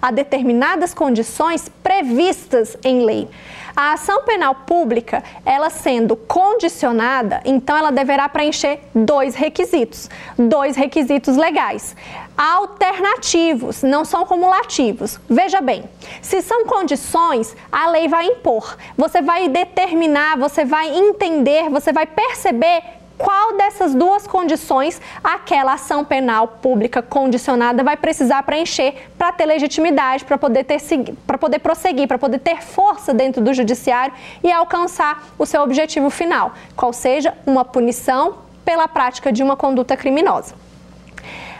A 0.00 0.12
determinadas 0.12 0.94
condições 0.94 1.68
previstas 1.82 2.76
em 2.84 3.04
lei. 3.04 3.28
A 3.74 3.92
ação 3.92 4.24
penal 4.24 4.54
pública, 4.54 5.22
ela 5.44 5.70
sendo 5.70 6.16
condicionada, 6.16 7.40
então 7.44 7.76
ela 7.76 7.90
deverá 7.90 8.28
preencher 8.28 8.80
dois 8.94 9.34
requisitos, 9.34 10.08
dois 10.38 10.76
requisitos 10.76 11.36
legais. 11.36 11.96
Alternativos, 12.36 13.82
não 13.82 14.04
são 14.04 14.24
cumulativos. 14.24 15.20
Veja 15.28 15.60
bem, 15.60 15.84
se 16.22 16.42
são 16.42 16.64
condições, 16.64 17.56
a 17.70 17.88
lei 17.90 18.08
vai 18.08 18.26
impor. 18.26 18.76
Você 18.96 19.20
vai 19.20 19.48
determinar, 19.48 20.38
você 20.38 20.64
vai 20.64 20.88
entender, 20.96 21.68
você 21.68 21.92
vai 21.92 22.06
perceber 22.06 22.99
qual 23.22 23.56
dessas 23.56 23.94
duas 23.94 24.26
condições 24.26 25.00
aquela 25.22 25.74
ação 25.74 26.04
penal 26.04 26.48
pública 26.48 27.02
condicionada 27.02 27.84
vai 27.84 27.96
precisar 27.96 28.42
preencher 28.42 28.94
para 29.18 29.30
ter 29.30 29.44
legitimidade, 29.44 30.24
para 30.24 30.38
poder, 30.38 30.64
ter, 30.64 30.80
para 31.26 31.36
poder 31.36 31.58
prosseguir, 31.58 32.08
para 32.08 32.18
poder 32.18 32.38
ter 32.38 32.62
força 32.62 33.12
dentro 33.12 33.42
do 33.42 33.52
judiciário 33.52 34.14
e 34.42 34.50
alcançar 34.50 35.28
o 35.38 35.44
seu 35.44 35.62
objetivo 35.62 36.08
final, 36.08 36.52
qual 36.74 36.92
seja 36.92 37.34
uma 37.46 37.64
punição 37.64 38.38
pela 38.64 38.88
prática 38.88 39.30
de 39.30 39.42
uma 39.42 39.56
conduta 39.56 39.96
criminosa. 39.96 40.54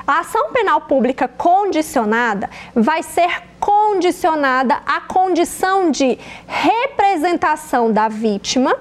A 0.07 0.21
ação 0.21 0.51
penal 0.53 0.81
pública 0.81 1.29
condicionada 1.29 2.49
vai 2.75 3.03
ser 3.03 3.43
condicionada 3.61 4.81
à 4.87 5.01
condição 5.03 5.91
de 5.91 6.19
representação 6.47 7.93
da 7.93 8.09
vítima 8.09 8.77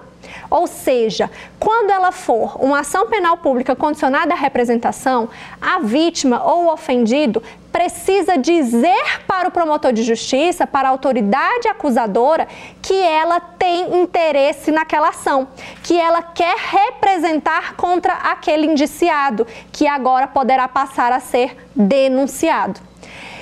ou 0.50 0.68
seja, 0.68 1.30
quando 1.60 1.92
ela 1.92 2.12
for 2.12 2.58
uma 2.64 2.80
ação 2.80 3.08
penal 3.08 3.38
pública 3.38 3.76
condicionada 3.76 4.34
à 4.34 4.38
representação, 4.38 5.30
a 5.62 5.80
vítima 5.80 6.44
ou 6.44 6.66
o 6.66 6.74
ofendido 6.74 7.42
precisa 7.72 8.38
dizer 8.38 9.22
para 9.28 9.48
o 9.48 9.52
promotor 9.52 9.94
de 9.94 10.04
justiça, 10.04 10.66
para 10.66 10.88
a 10.88 10.92
autoridade 10.92 11.68
acusadora, 11.68 12.48
que 12.82 12.94
ela 12.94 13.40
tem 13.40 14.02
interesse 14.02 14.72
naquela 14.72 15.10
ação, 15.10 15.48
que 15.84 15.98
ela 15.98 16.22
quer 16.22 16.56
representar 16.58 17.76
contra 17.76 18.14
aquele 18.14 18.68
indiciado, 18.68 19.46
que 19.72 19.88
agora 19.88 20.28
poderá 20.28 20.68
passar 20.68 21.12
a 21.12 21.20
ser 21.20 21.56
denunciado. 21.76 22.89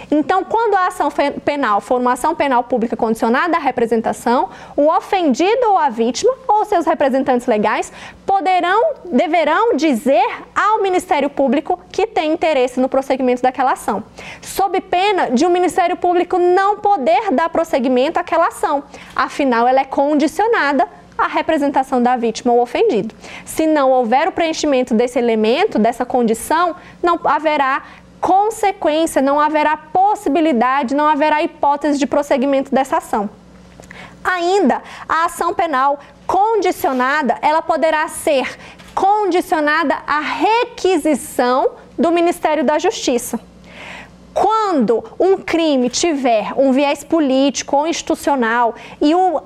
Então, 0.10 0.44
quando 0.44 0.76
a 0.76 0.88
ação 0.88 1.10
penal 1.44 1.82
for 1.82 2.00
uma 2.00 2.14
ação 2.14 2.34
penal 2.34 2.64
pública 2.64 2.96
condicionada 2.96 3.58
à 3.58 3.60
representação, 3.60 4.50
o 4.76 4.88
ofendido 4.88 5.68
ou 5.68 5.78
a 5.78 5.90
vítima 5.90 6.34
ou 6.48 6.64
seus 6.66 6.86
representantes 6.86 7.46
legais 7.46 7.92
poderão, 8.26 8.96
deverão 9.06 9.76
dizer 9.76 10.26
ao 10.56 10.82
Ministério 10.82 11.30
Público 11.30 11.80
que 11.92 12.08
tem 12.08 12.32
interesse 12.32 12.80
no 12.80 12.88
prosseguimento 12.88 13.42
daquela 13.42 13.74
ação, 13.74 14.04
sob 14.42 14.80
pena 14.82 15.30
de 15.30 15.46
o 15.46 15.50
um 15.50 15.52
Ministério 15.52 15.98
Público 15.98 16.38
não 16.38 16.78
poder 16.78 17.32
dar 17.32 17.50
prosseguimento 17.50 18.20
àquela 18.20 18.48
ação. 18.48 18.84
Afinal, 19.16 19.68
ela 19.68 19.82
é 19.82 19.86
condicionada 19.86 20.88
à 21.18 21.28
representação 21.28 22.02
da 22.02 22.16
vítima 22.16 22.54
ou 22.54 22.62
ofendido. 22.62 23.14
Se 23.44 23.66
não 23.66 23.92
houver 23.92 24.28
o 24.28 24.32
preenchimento 24.32 24.94
desse 24.94 25.18
elemento, 25.18 25.80
dessa 25.80 26.06
condição, 26.06 26.76
não 27.02 27.20
haverá 27.24 27.82
consequência, 28.20 29.22
não 29.22 29.40
haverá 29.40 29.78
possibilidade, 29.78 30.96
não 30.96 31.08
haverá 31.08 31.42
hipótese 31.44 31.98
de 31.98 32.08
prosseguimento 32.08 32.74
dessa 32.74 32.98
ação. 32.98 33.30
Ainda, 34.24 34.82
a 35.08 35.26
ação 35.26 35.54
penal 35.54 36.00
condicionada, 36.26 37.38
ela 37.42 37.62
poderá 37.62 38.08
ser 38.10 38.58
condicionada 38.94 39.96
à 40.06 40.20
requisição 40.20 41.72
do 41.98 42.12
Ministério 42.12 42.64
da 42.64 42.78
Justiça. 42.78 43.40
Quando 44.40 45.04
um 45.20 45.36
crime 45.36 45.90
tiver 45.90 46.54
um 46.56 46.72
viés 46.72 47.04
político 47.04 47.76
ou 47.76 47.88
institucional 47.88 48.76
e 49.02 49.16
o 49.16 49.42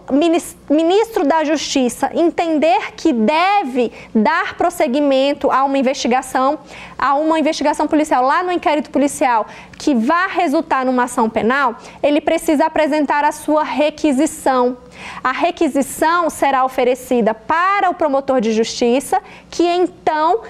ministro 0.69 1.23
da 1.23 1.45
Justiça 1.45 2.11
entender 2.13 2.91
que 2.97 3.13
deve 3.13 3.89
dar 4.13 4.57
prosseguimento 4.57 5.49
a 5.49 5.63
uma 5.63 5.77
investigação, 5.77 6.59
a 6.99 7.15
uma 7.15 7.39
investigação 7.39 7.87
policial 7.87 8.21
lá 8.21 8.43
no 8.43 8.51
inquérito 8.51 8.89
policial 8.89 9.47
que 9.77 9.95
vá 9.95 10.27
resultar 10.27 10.85
numa 10.85 11.05
ação 11.05 11.29
penal, 11.29 11.77
ele 12.03 12.19
precisa 12.19 12.65
apresentar 12.65 13.23
a 13.23 13.31
sua 13.31 13.63
requisição. 13.63 14.75
A 15.23 15.31
requisição 15.31 16.29
será 16.29 16.65
oferecida 16.65 17.33
para 17.33 17.89
o 17.89 17.93
promotor 17.93 18.41
de 18.41 18.51
justiça, 18.51 19.21
que 19.49 19.63
então 19.63 20.41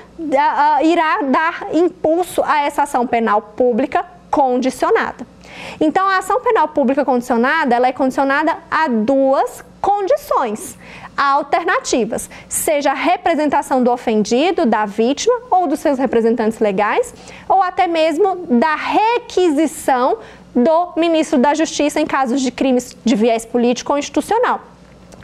irá 0.82 1.20
dar 1.24 1.68
impulso 1.74 2.42
a 2.44 2.62
essa 2.62 2.84
ação 2.84 3.06
penal 3.06 3.42
pública 3.42 4.06
condicionada. 4.30 5.28
Então, 5.80 6.08
a 6.08 6.18
ação 6.18 6.42
penal 6.42 6.70
pública 6.70 7.04
condicionada, 7.04 7.76
ela 7.76 7.88
é 7.88 7.92
condicionada 7.92 8.58
a 8.70 8.88
duas 8.88 9.64
condições 9.82 10.78
alternativas, 11.18 12.30
seja 12.48 12.92
a 12.92 12.96
representação 12.96 13.84
do 13.84 13.92
ofendido, 13.92 14.66
da 14.66 14.86
vítima 14.86 15.34
ou 15.52 15.68
dos 15.68 15.80
seus 15.80 16.00
representantes 16.00 16.60
legais, 16.60 17.14
ou 17.50 17.62
até 17.62 17.86
mesmo 17.86 18.46
da 18.48 18.76
requisição 18.76 20.20
do 20.56 20.94
ministro 20.98 21.38
da 21.38 21.54
Justiça 21.54 22.00
em 22.00 22.06
casos 22.06 22.42
de 22.42 22.52
crimes 22.52 22.96
de 23.04 23.16
viés 23.16 23.46
político 23.46 23.94
ou 23.94 23.98
institucional. 24.00 24.62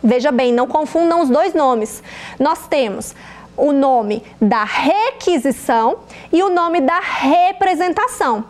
Veja 0.03 0.31
bem, 0.31 0.53
não 0.53 0.67
confundam 0.67 1.21
os 1.21 1.29
dois 1.29 1.53
nomes. 1.53 2.03
Nós 2.39 2.67
temos 2.67 3.15
o 3.57 3.71
nome 3.71 4.23
da 4.39 4.63
requisição 4.63 5.97
e 6.31 6.43
o 6.43 6.49
nome 6.49 6.79
da 6.79 6.99
representação. 6.99 8.45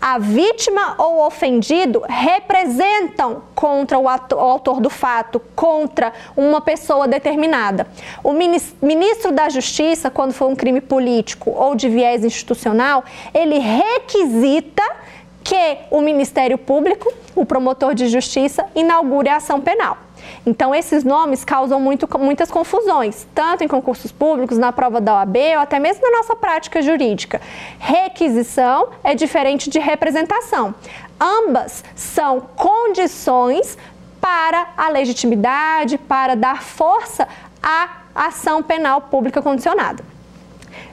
a 0.00 0.18
vítima 0.18 0.94
ou 0.98 1.26
ofendido 1.26 2.02
representam 2.08 3.42
contra 3.54 3.98
o, 3.98 4.04
o 4.04 4.08
autor 4.08 4.80
do 4.80 4.88
fato, 4.88 5.40
contra 5.56 6.12
uma 6.36 6.60
pessoa 6.60 7.08
determinada. 7.08 7.86
O 8.22 8.32
ministro 8.32 9.32
da 9.32 9.48
Justiça, 9.48 10.10
quando 10.10 10.32
for 10.32 10.48
um 10.48 10.54
crime 10.56 10.80
político 10.80 11.50
ou 11.50 11.74
de 11.74 11.88
viés 11.88 12.24
institucional, 12.24 13.04
ele 13.34 13.58
requisita 13.58 14.82
que 15.48 15.78
o 15.90 16.02
Ministério 16.02 16.58
Público, 16.58 17.10
o 17.34 17.46
promotor 17.46 17.94
de 17.94 18.06
justiça, 18.06 18.66
inaugure 18.74 19.30
a 19.30 19.36
ação 19.36 19.58
penal. 19.58 19.96
Então, 20.44 20.74
esses 20.74 21.04
nomes 21.04 21.42
causam 21.42 21.80
muito, 21.80 22.06
muitas 22.18 22.50
confusões, 22.50 23.26
tanto 23.34 23.64
em 23.64 23.68
concursos 23.68 24.12
públicos, 24.12 24.58
na 24.58 24.72
prova 24.72 25.00
da 25.00 25.14
OAB 25.14 25.36
ou 25.54 25.60
até 25.60 25.78
mesmo 25.78 26.02
na 26.02 26.18
nossa 26.18 26.36
prática 26.36 26.82
jurídica. 26.82 27.40
Requisição 27.78 28.88
é 29.02 29.14
diferente 29.14 29.70
de 29.70 29.78
representação. 29.78 30.74
Ambas 31.18 31.82
são 31.96 32.40
condições 32.54 33.78
para 34.20 34.66
a 34.76 34.90
legitimidade, 34.90 35.96
para 35.96 36.36
dar 36.36 36.62
força 36.62 37.26
à 37.62 37.88
ação 38.14 38.62
penal 38.62 39.00
pública 39.00 39.40
condicionada. 39.40 40.04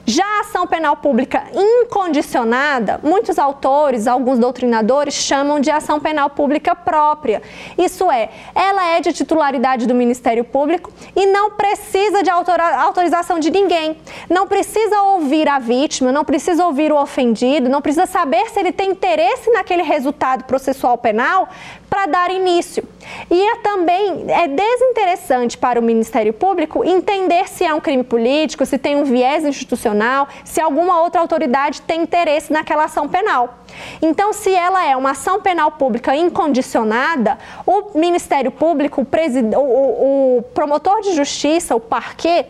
Já 0.08 0.24
a 0.24 0.40
ação 0.42 0.68
penal 0.68 0.96
pública 0.96 1.42
incondicionada, 1.52 3.00
muitos 3.02 3.40
autores, 3.40 4.06
alguns 4.06 4.38
doutrinadores 4.38 5.14
chamam 5.14 5.58
de 5.58 5.68
ação 5.68 5.98
penal 5.98 6.30
pública 6.30 6.76
própria. 6.76 7.42
Isso 7.76 8.08
é, 8.08 8.30
ela 8.54 8.86
é 8.86 9.00
de 9.00 9.12
titularidade 9.12 9.84
do 9.84 9.96
Ministério 9.96 10.44
Público 10.44 10.92
e 11.16 11.26
não 11.26 11.50
precisa 11.50 12.22
de 12.22 12.30
autorização 12.30 13.40
de 13.40 13.50
ninguém. 13.50 13.98
Não 14.30 14.46
precisa 14.46 15.02
ouvir 15.02 15.48
a 15.48 15.58
vítima, 15.58 16.12
não 16.12 16.24
precisa 16.24 16.64
ouvir 16.64 16.92
o 16.92 17.02
ofendido, 17.02 17.68
não 17.68 17.82
precisa 17.82 18.06
saber 18.06 18.48
se 18.50 18.60
ele 18.60 18.70
tem 18.70 18.90
interesse 18.90 19.50
naquele 19.50 19.82
resultado 19.82 20.44
processual 20.44 20.96
penal 20.96 21.48
para 21.90 22.06
dar 22.06 22.30
início. 22.30 22.84
E 23.30 23.40
é 23.40 23.56
também 23.56 24.26
é 24.28 24.46
desinteressante 24.48 25.56
para 25.56 25.80
o 25.80 25.82
Ministério 25.82 26.32
Público 26.32 26.84
entender 26.84 27.48
se 27.48 27.64
é 27.64 27.72
um 27.72 27.80
crime 27.80 28.04
político, 28.04 28.66
se 28.66 28.78
tem 28.78 28.96
um 28.96 29.04
viés 29.04 29.44
institucional, 29.44 29.95
se 30.44 30.60
alguma 30.60 31.00
outra 31.00 31.20
autoridade 31.20 31.82
tem 31.82 32.02
interesse 32.02 32.52
naquela 32.52 32.84
ação 32.84 33.08
penal. 33.08 33.58
Então, 34.00 34.32
se 34.32 34.54
ela 34.54 34.84
é 34.84 34.96
uma 34.96 35.10
ação 35.10 35.40
penal 35.40 35.70
pública 35.72 36.14
incondicionada, 36.14 37.38
o 37.66 37.98
Ministério 37.98 38.50
Público, 38.50 39.00
o, 39.00 39.58
o, 39.58 40.38
o 40.38 40.42
promotor 40.54 41.00
de 41.00 41.14
justiça, 41.14 41.74
o 41.74 41.80
parquet, 41.80 42.46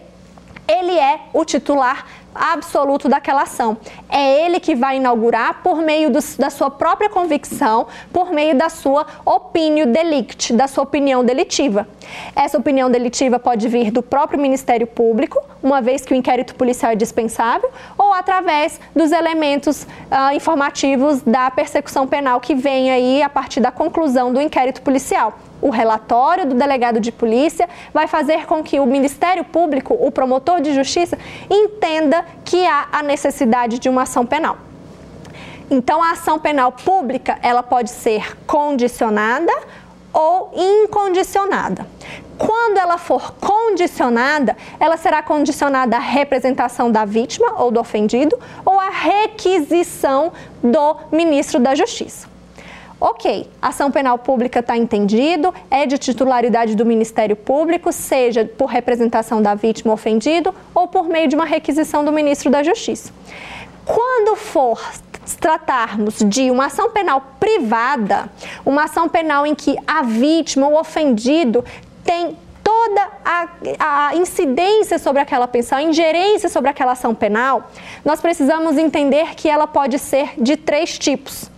ele 0.69 0.99
é 0.99 1.21
o 1.33 1.45
titular 1.45 2.07
absoluto 2.39 3.09
daquela 3.09 3.43
ação. 3.43 3.77
É 4.09 4.45
ele 4.45 4.61
que 4.61 4.75
vai 4.75 4.97
inaugurar 4.97 5.63
por 5.63 5.79
meio 5.83 6.11
do, 6.11 6.19
da 6.39 6.51
sua 6.51 6.71
própria 6.71 7.09
convicção, 7.09 7.87
por 8.13 8.33
meio 8.33 8.57
da 8.57 8.69
sua 8.69 9.07
opinião 9.25 9.91
delict, 9.91 10.53
da 10.53 10.69
sua 10.69 10.85
opinião 10.85 11.25
delitiva. 11.25 11.87
Essa 12.35 12.59
opinião 12.59 12.91
delitiva 12.91 13.39
pode 13.39 13.69
vir 13.69 13.91
do 13.91 14.03
próprio 14.03 14.41
Ministério 14.41 14.87
Público, 14.87 15.43
uma 15.63 15.81
vez 15.81 16.05
que 16.05 16.13
o 16.13 16.17
inquérito 16.17 16.55
policial 16.55 16.93
é 16.93 16.97
dispensável, 16.97 17.71
ou 17.99 18.13
através 18.13 18.81
dos 18.95 19.11
elementos 19.13 19.83
uh, 19.83 20.35
informativos 20.35 21.23
da 21.23 21.51
persecução 21.51 22.07
penal 22.07 22.41
que 22.41 22.55
vem 22.55 22.91
aí 22.91 23.23
a 23.23 23.29
partir 23.29 23.61
da 23.61 23.73
conclusão 23.73 24.33
do 24.33 24.41
inquérito 24.41 24.83
policial 24.83 25.37
o 25.61 25.71
relatório 25.71 26.47
do 26.47 26.55
delegado 26.55 27.01
de 27.01 27.11
polícia 27.11 27.69
vai 27.93 28.07
fazer 28.07 28.47
com 28.47 28.63
que 28.63 28.79
o 28.79 28.87
Ministério 28.87 29.45
Público, 29.45 29.95
o 29.95 30.11
promotor 30.11 30.61
de 30.61 30.75
justiça, 30.75 31.19
entenda 31.51 32.25
que 32.45 32.67
há 32.67 32.89
a 32.93 33.03
necessidade 33.03 33.79
de 33.79 33.89
uma 33.89 34.03
ação 34.03 34.25
penal. 34.25 34.59
Então, 35.71 36.03
a 36.03 36.13
ação 36.13 36.39
penal 36.39 36.71
pública, 36.71 37.39
ela 37.43 37.63
pode 37.63 37.91
ser 37.91 38.37
condicionada 38.47 39.53
ou 40.13 40.53
incondicionada. 40.55 41.87
Quando 42.39 42.79
ela 42.79 42.99
for 42.99 43.33
condicionada, 43.35 44.57
ela 44.79 44.97
será 44.97 45.23
condicionada 45.23 45.97
à 45.97 46.01
representação 46.01 46.91
da 46.91 47.05
vítima 47.05 47.63
ou 47.63 47.71
do 47.71 47.81
ofendido 47.81 48.39
ou 48.65 48.79
à 48.79 48.91
requisição 48.91 50.33
do 50.63 50.97
ministro 51.11 51.59
da 51.59 51.75
Justiça. 51.75 52.36
Ok, 52.99 53.47
ação 53.61 53.91
penal 53.91 54.17
pública 54.17 54.61
está 54.61 54.75
entendido, 54.75 55.53
é 55.71 55.85
de 55.85 55.99
titularidade 55.99 56.75
do 56.75 56.87
Ministério 56.87 57.37
Público, 57.37 57.93
seja 57.93 58.47
por 58.57 58.71
representação 58.71 59.43
da 59.43 59.55
vítima 59.55 59.93
ofendido 59.93 60.55
ou 60.75 60.89
por 60.89 61.07
meio 61.07 61.29
de 61.29 61.37
uma 61.37 61.45
requisição 61.45 62.03
do 62.03 62.11
ministro 62.11 62.51
da 62.51 62.63
Justiça. 62.63 63.13
Quando 63.85 64.35
for 64.35 64.81
tratarmos 65.39 66.21
de 66.21 66.51
uma 66.51 66.67
ação 66.67 66.91
penal 66.91 67.23
privada, 67.39 68.31
uma 68.65 68.85
ação 68.85 69.11
penal 69.11 69.47
em 69.47 69.55
que 69.55 69.77
a 69.87 70.03
vítima, 70.03 70.67
o 70.67 70.81
ofendido, 70.81 71.63
tem 72.03 72.35
toda 72.65 73.09
a, 73.23 73.49
a, 73.79 74.17
incidência 74.17 74.99
sobre 74.99 75.21
aquela 75.21 75.47
pensão, 75.47 75.77
a 75.77 75.83
ingerência 75.83 76.49
sobre 76.49 76.71
aquela 76.71 76.93
ação 76.93 77.15
penal, 77.15 77.71
nós 78.03 78.23
precisamos 78.23 78.79
entender 78.79 79.35
que 79.35 79.51
ela 79.51 79.67
pode 79.67 79.99
ser 79.99 80.31
de 80.39 80.57
três 80.57 80.99
tipos 80.99 81.55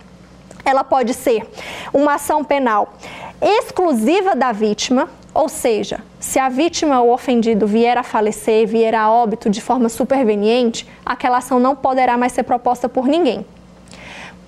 ela 0.65 0.83
pode 0.83 1.13
ser 1.13 1.47
uma 1.93 2.15
ação 2.15 2.43
penal 2.43 2.93
exclusiva 3.41 4.35
da 4.35 4.51
vítima, 4.51 5.09
ou 5.33 5.47
seja, 5.47 6.01
se 6.19 6.39
a 6.39 6.49
vítima 6.49 7.01
ou 7.01 7.13
ofendido 7.13 7.65
vier 7.65 7.97
a 7.97 8.03
falecer, 8.03 8.67
vier 8.67 8.93
a 8.93 9.09
óbito 9.09 9.49
de 9.49 9.61
forma 9.61 9.87
superveniente, 9.87 10.87
aquela 11.05 11.37
ação 11.37 11.59
não 11.59 11.75
poderá 11.75 12.17
mais 12.17 12.33
ser 12.33 12.43
proposta 12.43 12.89
por 12.89 13.07
ninguém. 13.07 13.45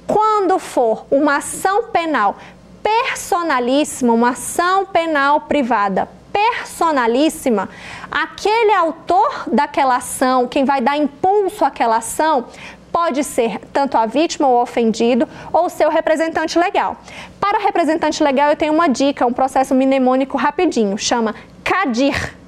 Quando 0.05 0.59
for 0.59 1.05
uma 1.09 1.37
ação 1.37 1.83
penal 1.83 2.35
personalíssima, 2.83 4.11
uma 4.11 4.29
ação 4.31 4.85
penal 4.85 5.41
privada 5.41 6.09
personalíssima, 6.31 7.69
aquele 8.09 8.73
autor 8.73 9.43
daquela 9.47 9.97
ação, 9.97 10.47
quem 10.47 10.65
vai 10.65 10.81
dar 10.81 10.97
impulso 10.97 11.63
àquela 11.63 11.97
ação, 11.97 12.45
pode 12.91 13.23
ser 13.23 13.59
tanto 13.71 13.97
a 13.97 14.05
vítima 14.05 14.47
ou 14.47 14.61
ofendido 14.61 15.27
ou 15.51 15.69
seu 15.69 15.89
representante 15.89 16.59
legal. 16.59 16.97
Para 17.39 17.59
representante 17.59 18.23
legal, 18.23 18.49
eu 18.49 18.55
tenho 18.55 18.73
uma 18.73 18.87
dica, 18.87 19.25
um 19.25 19.33
processo 19.33 19.73
mnemônico 19.73 20.37
rapidinho, 20.37 20.97
chama 20.97 21.33
CADIR. 21.63 22.39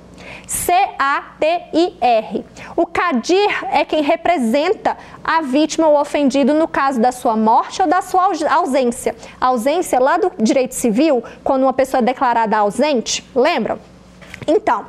C-A-T-I-R. 0.45 2.45
O 2.75 2.85
CADIR 2.85 3.65
é 3.71 3.85
quem 3.85 4.03
representa 4.03 4.97
a 5.23 5.41
vítima 5.41 5.87
ou 5.87 5.99
ofendido 5.99 6.53
no 6.53 6.67
caso 6.67 6.99
da 6.99 7.13
sua 7.13 7.37
morte 7.37 7.81
ou 7.81 7.87
da 7.87 8.01
sua 8.01 8.29
ausência. 8.51 9.15
A 9.39 9.47
ausência 9.47 9.99
lá 9.99 10.17
do 10.17 10.31
direito 10.37 10.75
civil, 10.75 11.23
quando 11.43 11.63
uma 11.63 11.73
pessoa 11.73 11.99
é 11.99 12.03
declarada 12.03 12.57
ausente, 12.57 13.25
lembram? 13.33 13.79
Então, 14.45 14.85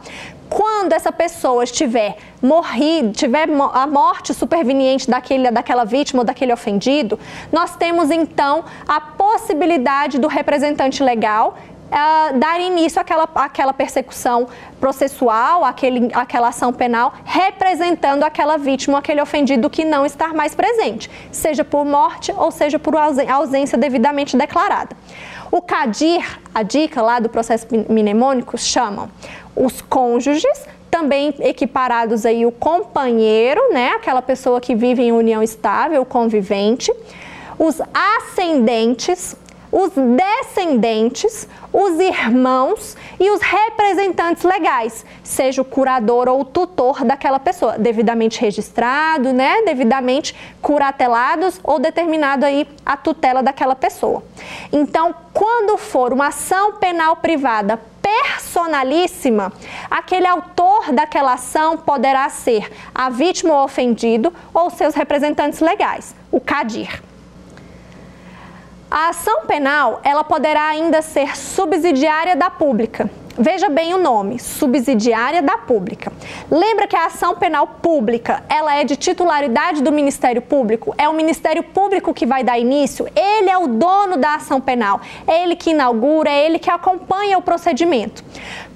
quando 0.54 0.92
essa 0.92 1.10
pessoa 1.10 1.64
estiver 1.64 2.16
morrido, 2.40 3.10
tiver 3.10 3.48
a 3.72 3.86
morte 3.88 4.32
superveniente 4.32 5.10
daquele, 5.10 5.50
daquela 5.50 5.84
vítima 5.84 6.20
ou 6.20 6.24
daquele 6.24 6.52
ofendido, 6.52 7.18
nós 7.50 7.74
temos 7.74 8.08
então 8.08 8.64
a 8.86 9.00
possibilidade 9.00 10.16
do 10.16 10.28
representante 10.28 11.02
legal 11.02 11.58
Uh, 11.84 12.38
dar 12.38 12.58
início 12.60 13.00
àquela, 13.00 13.28
àquela 13.36 13.72
persecução 13.72 14.48
processual, 14.80 15.64
àquele, 15.64 16.10
àquela 16.12 16.48
ação 16.48 16.72
penal, 16.72 17.12
representando 17.24 18.24
aquela 18.24 18.56
vítima, 18.56 18.98
aquele 18.98 19.20
ofendido 19.20 19.70
que 19.70 19.84
não 19.84 20.04
está 20.04 20.32
mais 20.32 20.56
presente, 20.56 21.08
seja 21.30 21.62
por 21.62 21.84
morte 21.84 22.32
ou 22.36 22.50
seja 22.50 22.80
por 22.80 22.94
ausência 22.96 23.78
devidamente 23.78 24.36
declarada. 24.36 24.96
O 25.52 25.62
CADIR, 25.62 26.40
a 26.52 26.64
dica 26.64 27.00
lá 27.00 27.20
do 27.20 27.28
processo 27.28 27.68
mnemônico, 27.88 28.58
chamam 28.58 29.08
os 29.56 29.80
cônjuges, 29.80 30.66
também 30.90 31.34
equiparados 31.40 32.24
aí 32.24 32.46
o 32.46 32.52
companheiro, 32.52 33.60
né, 33.72 33.90
aquela 33.90 34.22
pessoa 34.22 34.60
que 34.60 34.74
vive 34.74 35.02
em 35.02 35.12
união 35.12 35.42
estável, 35.42 36.04
convivente, 36.04 36.92
os 37.58 37.80
ascendentes, 37.92 39.36
os 39.72 39.90
descendentes, 39.90 41.48
os 41.72 41.98
irmãos 41.98 42.96
e 43.18 43.28
os 43.28 43.40
representantes 43.42 44.44
legais, 44.44 45.04
seja 45.24 45.62
o 45.62 45.64
curador 45.64 46.28
ou 46.28 46.42
o 46.42 46.44
tutor 46.44 47.04
daquela 47.04 47.40
pessoa, 47.40 47.76
devidamente 47.76 48.40
registrado, 48.40 49.32
né, 49.32 49.62
devidamente 49.62 50.32
curatelados 50.62 51.58
ou 51.64 51.80
determinado 51.80 52.46
aí 52.46 52.68
a 52.86 52.96
tutela 52.96 53.42
daquela 53.42 53.74
pessoa. 53.74 54.22
Então, 54.72 55.12
quando 55.32 55.76
for 55.76 56.12
uma 56.12 56.28
ação 56.28 56.74
penal 56.74 57.16
privada 57.16 57.80
personalíssima, 58.04 59.50
aquele 59.90 60.26
autor 60.26 60.92
daquela 60.92 61.32
ação 61.32 61.78
poderá 61.78 62.28
ser 62.28 62.70
a 62.94 63.08
vítima 63.08 63.54
ou 63.54 63.64
ofendido 63.64 64.30
ou 64.52 64.68
seus 64.68 64.94
representantes 64.94 65.60
legais, 65.60 66.14
o 66.30 66.38
CADIR. 66.38 67.02
A 68.96 69.08
ação 69.08 69.44
penal, 69.44 70.00
ela 70.04 70.22
poderá 70.22 70.68
ainda 70.68 71.02
ser 71.02 71.36
subsidiária 71.36 72.36
da 72.36 72.48
pública. 72.48 73.10
Veja 73.36 73.68
bem 73.68 73.92
o 73.92 73.98
nome, 73.98 74.38
subsidiária 74.38 75.42
da 75.42 75.58
pública. 75.58 76.12
Lembra 76.48 76.86
que 76.86 76.94
a 76.94 77.06
ação 77.06 77.34
penal 77.34 77.66
pública, 77.66 78.44
ela 78.48 78.76
é 78.76 78.84
de 78.84 78.94
titularidade 78.94 79.82
do 79.82 79.90
Ministério 79.90 80.40
Público? 80.40 80.94
É 80.96 81.08
o 81.08 81.12
Ministério 81.12 81.64
Público 81.64 82.14
que 82.14 82.24
vai 82.24 82.44
dar 82.44 82.56
início? 82.56 83.08
Ele 83.16 83.50
é 83.50 83.58
o 83.58 83.66
dono 83.66 84.16
da 84.16 84.36
ação 84.36 84.60
penal. 84.60 85.00
É 85.26 85.42
ele 85.42 85.56
que 85.56 85.70
inaugura, 85.70 86.30
é 86.30 86.46
ele 86.46 86.60
que 86.60 86.70
acompanha 86.70 87.36
o 87.36 87.42
procedimento. 87.42 88.22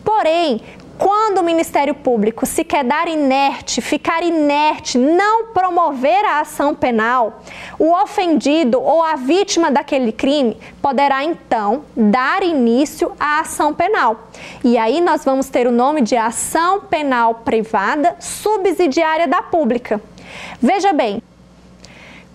Porém, 0.05 0.63
quando 0.99 1.39
o 1.39 1.45
Ministério 1.45 1.95
Público 1.95 2.45
se 2.45 2.65
quedar 2.65 3.07
inerte, 3.07 3.81
ficar 3.81 4.23
inerte, 4.23 4.99
não 4.99 5.47
promover 5.47 6.25
a 6.25 6.41
ação 6.41 6.75
penal, 6.75 7.41
o 7.79 7.93
ofendido 7.93 8.83
ou 8.83 9.03
a 9.03 9.15
vítima 9.15 9.71
daquele 9.71 10.11
crime 10.11 10.57
poderá 10.83 11.23
então 11.23 11.85
dar 11.97 12.43
início 12.43 13.13
à 13.19 13.41
ação 13.41 13.73
penal. 13.73 14.29
E 14.65 14.77
aí 14.77 15.01
nós 15.01 15.25
vamos 15.25 15.49
ter 15.49 15.69
o 15.69 15.73
nome 15.73 16.01
de 16.01 16.17
ação 16.17 16.81
penal 16.81 17.37
privada 17.37 18.17
subsidiária 18.19 19.29
da 19.29 19.41
pública. 19.41 20.01
Veja 20.61 20.93
bem, 20.93 21.23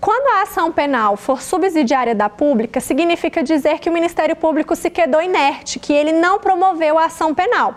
quando 0.00 0.36
a 0.36 0.42
ação 0.42 0.72
penal 0.72 1.16
for 1.16 1.40
subsidiária 1.40 2.14
da 2.14 2.28
pública, 2.28 2.80
significa 2.80 3.42
dizer 3.42 3.78
que 3.78 3.88
o 3.88 3.92
Ministério 3.92 4.36
Público 4.36 4.74
se 4.74 4.90
quedou 4.90 5.20
inerte, 5.20 5.78
que 5.78 5.92
ele 5.92 6.12
não 6.12 6.38
promoveu 6.38 6.98
a 6.98 7.06
ação 7.06 7.34
penal. 7.34 7.74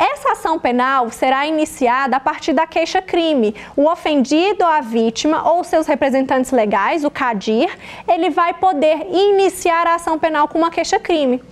Essa 0.00 0.32
ação 0.32 0.58
penal 0.58 1.10
será 1.10 1.46
iniciada 1.46 2.16
a 2.16 2.20
partir 2.20 2.54
da 2.54 2.66
queixa-crime. 2.66 3.54
O 3.76 3.86
ofendido, 3.86 4.64
a 4.64 4.80
vítima 4.80 5.46
ou 5.52 5.62
seus 5.62 5.86
representantes 5.86 6.52
legais, 6.52 7.04
o 7.04 7.10
CADIR, 7.10 7.68
ele 8.08 8.30
vai 8.30 8.54
poder 8.54 9.06
iniciar 9.12 9.86
a 9.86 9.96
ação 9.96 10.18
penal 10.18 10.48
com 10.48 10.56
uma 10.56 10.70
queixa-crime. 10.70 11.42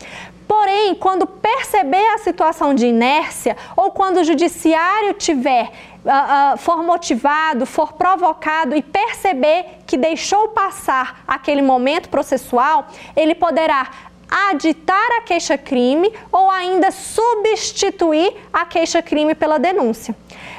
Porém, 0.48 0.94
quando 0.94 1.26
perceber 1.26 2.06
a 2.14 2.16
situação 2.16 2.72
de 2.72 2.86
inércia 2.86 3.54
ou 3.76 3.90
quando 3.90 4.16
o 4.16 4.24
judiciário 4.24 5.12
tiver 5.12 5.70
Uh, 5.98 6.54
uh, 6.54 6.56
for 6.56 6.82
motivado, 6.82 7.66
for 7.66 7.92
provocado 7.92 8.74
e 8.74 8.80
perceber 8.80 9.80
que 9.84 9.96
deixou 9.96 10.48
passar 10.50 11.22
aquele 11.26 11.60
momento 11.60 12.08
processual, 12.08 12.86
ele 13.16 13.34
poderá 13.34 13.90
aditar 14.28 15.10
a 15.18 15.22
queixa-crime 15.22 16.12
ou 16.30 16.50
ainda 16.50 16.90
substituir 16.90 18.34
a 18.52 18.64
queixa-crime 18.64 19.34
pela 19.34 19.58
denúncia. 19.58 20.14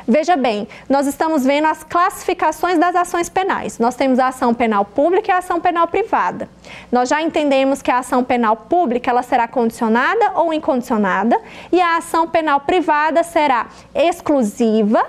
Veja 0.07 0.35
bem, 0.35 0.67
nós 0.89 1.05
estamos 1.05 1.45
vendo 1.45 1.65
as 1.65 1.83
classificações 1.83 2.79
das 2.79 2.95
ações 2.95 3.29
penais. 3.29 3.77
Nós 3.77 3.95
temos 3.95 4.17
a 4.17 4.29
ação 4.29 4.55
penal 4.55 4.83
pública 4.83 5.31
e 5.31 5.31
a 5.31 5.37
ação 5.37 5.61
penal 5.61 5.87
privada. 5.87 6.49
Nós 6.91 7.09
já 7.09 7.21
entendemos 7.21 7.81
que 7.81 7.91
a 7.91 7.99
ação 7.99 8.23
penal 8.23 8.55
pública 8.55 9.11
ela 9.11 9.21
será 9.21 9.47
condicionada 9.47 10.31
ou 10.33 10.51
incondicionada 10.51 11.39
e 11.71 11.79
a 11.79 11.97
ação 11.97 12.27
penal 12.27 12.61
privada 12.61 13.21
será 13.21 13.67
exclusiva, 13.93 15.05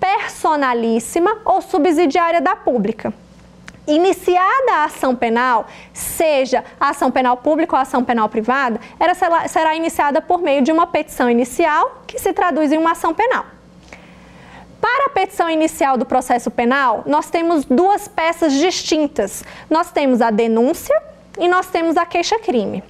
personalíssima 0.00 1.38
ou 1.44 1.62
subsidiária 1.62 2.40
da 2.40 2.56
pública 2.56 3.14
iniciada 3.86 4.72
a 4.72 4.84
ação 4.84 5.14
penal, 5.14 5.66
seja 5.92 6.64
a 6.78 6.90
ação 6.90 7.10
penal 7.10 7.36
pública 7.36 7.74
ou 7.74 7.78
a 7.78 7.82
ação 7.82 8.04
penal 8.04 8.28
privada, 8.28 8.80
ela 8.98 9.14
será 9.48 9.74
iniciada 9.74 10.20
por 10.20 10.40
meio 10.40 10.62
de 10.62 10.70
uma 10.70 10.86
petição 10.86 11.28
inicial, 11.28 12.02
que 12.06 12.18
se 12.18 12.32
traduz 12.32 12.72
em 12.72 12.78
uma 12.78 12.92
ação 12.92 13.12
penal. 13.12 13.46
Para 14.80 15.06
a 15.06 15.10
petição 15.10 15.48
inicial 15.48 15.96
do 15.96 16.04
processo 16.04 16.50
penal, 16.50 17.04
nós 17.06 17.30
temos 17.30 17.64
duas 17.64 18.08
peças 18.08 18.52
distintas. 18.52 19.44
Nós 19.70 19.92
temos 19.92 20.20
a 20.20 20.30
denúncia 20.30 21.00
e 21.38 21.46
nós 21.46 21.68
temos 21.68 21.96
a 21.96 22.04
queixa-crime. 22.04 22.82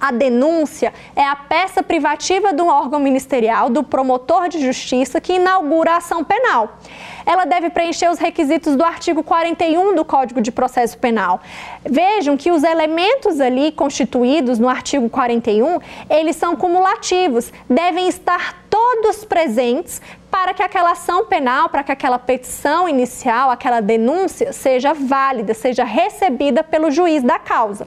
A 0.00 0.12
denúncia 0.12 0.92
é 1.16 1.24
a 1.24 1.34
peça 1.34 1.82
privativa 1.82 2.52
do 2.52 2.66
órgão 2.66 3.00
ministerial, 3.00 3.68
do 3.68 3.82
promotor 3.82 4.48
de 4.48 4.60
justiça, 4.60 5.20
que 5.20 5.34
inaugura 5.34 5.92
a 5.92 5.96
ação 5.96 6.22
penal. 6.22 6.78
Ela 7.26 7.44
deve 7.44 7.68
preencher 7.68 8.08
os 8.08 8.18
requisitos 8.18 8.76
do 8.76 8.84
artigo 8.84 9.22
41 9.22 9.94
do 9.94 10.04
Código 10.04 10.40
de 10.40 10.50
Processo 10.52 10.96
Penal. 10.96 11.40
Vejam 11.84 12.36
que 12.36 12.50
os 12.50 12.62
elementos 12.62 13.40
ali 13.40 13.72
constituídos 13.72 14.58
no 14.58 14.68
artigo 14.68 15.10
41, 15.10 15.78
eles 16.08 16.36
são 16.36 16.56
cumulativos, 16.56 17.52
devem 17.68 18.08
estar 18.08 18.64
todos 18.70 19.24
presentes 19.24 20.00
para 20.30 20.54
que 20.54 20.62
aquela 20.62 20.92
ação 20.92 21.26
penal, 21.26 21.68
para 21.68 21.82
que 21.82 21.92
aquela 21.92 22.18
petição 22.18 22.88
inicial, 22.88 23.50
aquela 23.50 23.80
denúncia 23.80 24.52
seja 24.52 24.94
válida, 24.94 25.54
seja 25.54 25.84
recebida 25.84 26.62
pelo 26.62 26.90
juiz 26.90 27.22
da 27.22 27.38
causa. 27.38 27.86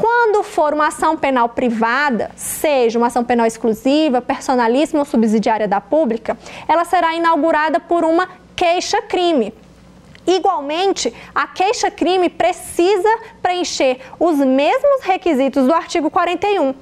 Quando 0.00 0.42
for 0.42 0.74
uma 0.74 0.88
ação 0.88 1.16
penal 1.16 1.48
privada, 1.48 2.30
seja 2.36 2.98
uma 2.98 3.06
ação 3.06 3.24
penal 3.24 3.46
exclusiva, 3.46 4.20
personalíssima 4.20 5.00
ou 5.00 5.06
subsidiária 5.06 5.66
da 5.66 5.80
pública, 5.80 6.36
ela 6.68 6.84
será 6.84 7.14
inaugurada 7.14 7.80
por 7.80 8.04
uma 8.04 8.28
queixa-crime. 8.54 9.54
Igualmente, 10.26 11.14
a 11.34 11.46
queixa-crime 11.46 12.28
precisa 12.28 13.08
preencher 13.40 14.00
os 14.20 14.36
mesmos 14.36 15.02
requisitos 15.02 15.66
do 15.66 15.72
artigo 15.72 16.10
41 16.10 16.74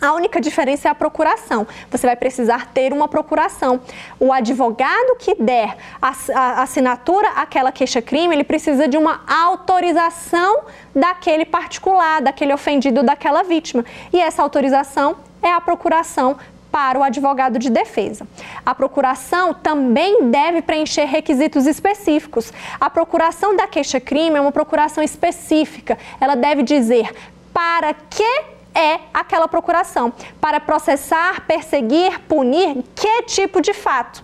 a 0.00 0.12
única 0.12 0.40
diferença 0.40 0.88
é 0.88 0.90
a 0.90 0.94
procuração. 0.94 1.66
Você 1.90 2.06
vai 2.06 2.16
precisar 2.16 2.66
ter 2.72 2.92
uma 2.92 3.08
procuração. 3.08 3.80
O 4.18 4.32
advogado 4.32 5.16
que 5.18 5.34
der 5.34 5.76
a 6.00 6.62
assinatura 6.62 7.28
àquela 7.30 7.72
queixa-crime, 7.72 8.34
ele 8.34 8.44
precisa 8.44 8.86
de 8.86 8.96
uma 8.96 9.22
autorização 9.26 10.64
daquele 10.94 11.44
particular, 11.44 12.22
daquele 12.22 12.52
ofendido, 12.52 13.02
daquela 13.02 13.42
vítima. 13.42 13.84
E 14.12 14.20
essa 14.20 14.42
autorização 14.42 15.16
é 15.42 15.52
a 15.52 15.60
procuração 15.60 16.36
para 16.70 16.98
o 16.98 17.02
advogado 17.02 17.58
de 17.58 17.70
defesa. 17.70 18.26
A 18.64 18.74
procuração 18.74 19.54
também 19.54 20.30
deve 20.30 20.60
preencher 20.60 21.04
requisitos 21.06 21.66
específicos. 21.66 22.52
A 22.78 22.90
procuração 22.90 23.56
da 23.56 23.66
queixa-crime 23.66 24.36
é 24.36 24.40
uma 24.40 24.52
procuração 24.52 25.02
específica. 25.02 25.96
Ela 26.20 26.34
deve 26.34 26.62
dizer 26.62 27.14
para 27.50 27.94
que 27.94 28.55
é 28.76 29.00
aquela 29.14 29.48
procuração 29.48 30.12
para 30.40 30.60
processar, 30.60 31.46
perseguir, 31.46 32.20
punir 32.28 32.84
que 32.94 33.22
tipo 33.22 33.62
de 33.62 33.72
fato. 33.72 34.22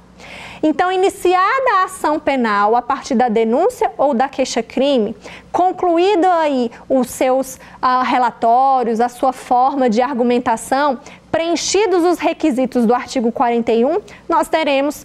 Então, 0.62 0.92
iniciada 0.92 1.72
a 1.74 1.84
ação 1.84 2.20
penal 2.20 2.76
a 2.76 2.82
partir 2.82 3.16
da 3.16 3.28
denúncia 3.28 3.90
ou 3.98 4.14
da 4.14 4.28
queixa-crime, 4.28 5.16
concluído 5.50 6.24
aí 6.26 6.70
os 6.88 7.10
seus 7.10 7.56
uh, 7.56 8.04
relatórios, 8.04 9.00
a 9.00 9.08
sua 9.08 9.32
forma 9.32 9.90
de 9.90 10.00
argumentação, 10.00 11.00
preenchidos 11.32 12.04
os 12.04 12.20
requisitos 12.20 12.86
do 12.86 12.94
artigo 12.94 13.32
41, 13.32 14.00
nós 14.28 14.48
teremos 14.48 15.04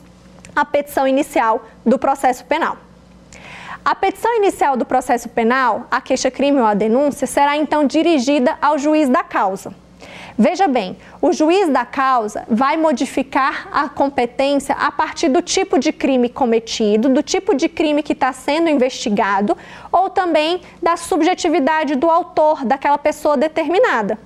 a 0.56 0.64
petição 0.64 1.08
inicial 1.08 1.66
do 1.84 1.98
processo 1.98 2.46
penal. 2.46 2.78
A 3.84 3.96
petição 3.96 4.36
inicial 4.36 4.76
do 4.76 4.86
processo 4.86 5.30
penal, 5.30 5.88
a 5.90 6.02
queixa-crime 6.02 6.60
ou 6.60 6.66
a 6.66 6.74
denúncia, 6.74 7.26
será 7.26 7.56
então 7.56 7.86
dirigida 7.86 8.58
ao 8.62 8.78
juiz 8.78 9.10
da 9.10 9.24
causa. 9.24 9.74
Veja 10.40 10.68
bem, 10.68 10.96
o 11.20 11.34
juiz 11.34 11.68
da 11.68 11.84
causa 11.84 12.44
vai 12.48 12.78
modificar 12.78 13.70
a 13.72 13.90
competência 13.90 14.76
a 14.76 14.92
partir 14.92 15.30
do 15.30 15.42
tipo 15.42 15.80
de 15.80 15.92
crime 15.92 16.30
cometido, 16.30 17.10
do 17.10 17.24
tipo 17.24 17.56
de 17.56 17.68
crime 17.68 18.04
que 18.04 18.14
está 18.14 18.32
sendo 18.32 18.70
investigado 18.70 19.58
ou 19.92 20.12
também 20.12 20.62
da 20.82 20.96
subjetividade 20.96 21.96
do 21.96 22.08
autor, 22.08 22.64
daquela 22.64 23.00
pessoa 23.00 23.36
determinada. 23.36 24.20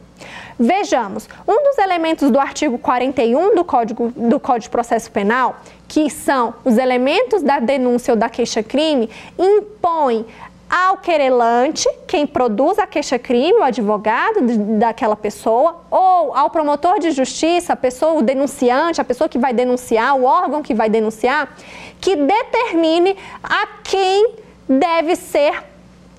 Vejamos, 0.60 1.28
um 1.48 1.64
dos 1.64 1.78
elementos 1.78 2.30
do 2.30 2.40
artigo 2.40 2.78
41 2.78 3.56
do 3.56 3.64
Código, 3.64 4.12
do 4.16 4.40
Código 4.40 4.64
de 4.64 4.70
Processo 4.70 5.10
Penal, 5.10 5.62
que 5.92 6.10
são 6.10 6.54
os 6.64 6.78
elementos 6.78 7.44
da 7.44 7.60
denúncia 7.60 8.14
ou 8.14 8.18
da 8.18 8.30
queixa-crime, 8.30 9.10
impõe 9.38 10.26
ao 10.70 10.96
querelante, 10.96 11.86
quem 12.08 12.26
produz 12.26 12.80
a 12.80 12.88
queixa-crime, 12.88 13.60
o 13.60 13.64
advogado 13.64 14.40
daquela 14.80 15.18
pessoa, 15.18 15.82
ou 15.92 16.34
ao 16.34 16.50
promotor 16.50 16.98
de 16.98 17.12
justiça, 17.12 17.74
a 17.74 17.76
pessoa, 17.76 18.14
o 18.14 18.22
denunciante, 18.22 19.02
a 19.02 19.04
pessoa 19.04 19.28
que 19.28 19.38
vai 19.38 19.54
denunciar, 19.54 20.16
o 20.16 20.24
órgão 20.24 20.64
que 20.64 20.74
vai 20.74 20.90
denunciar, 20.90 21.54
que 22.00 22.16
determine 22.16 23.18
a 23.44 23.68
quem 23.84 24.36
deve 24.70 25.18
ser 25.18 25.62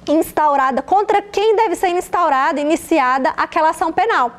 instaurada, 0.07 0.83
contra 0.83 1.23
quem 1.23 1.57
deve 1.57 1.77
ser 1.77 1.89
instaurada, 1.89 2.61
iniciada 2.61 3.31
aquela 3.39 3.71
ação 3.71 3.91
penal. 3.91 4.33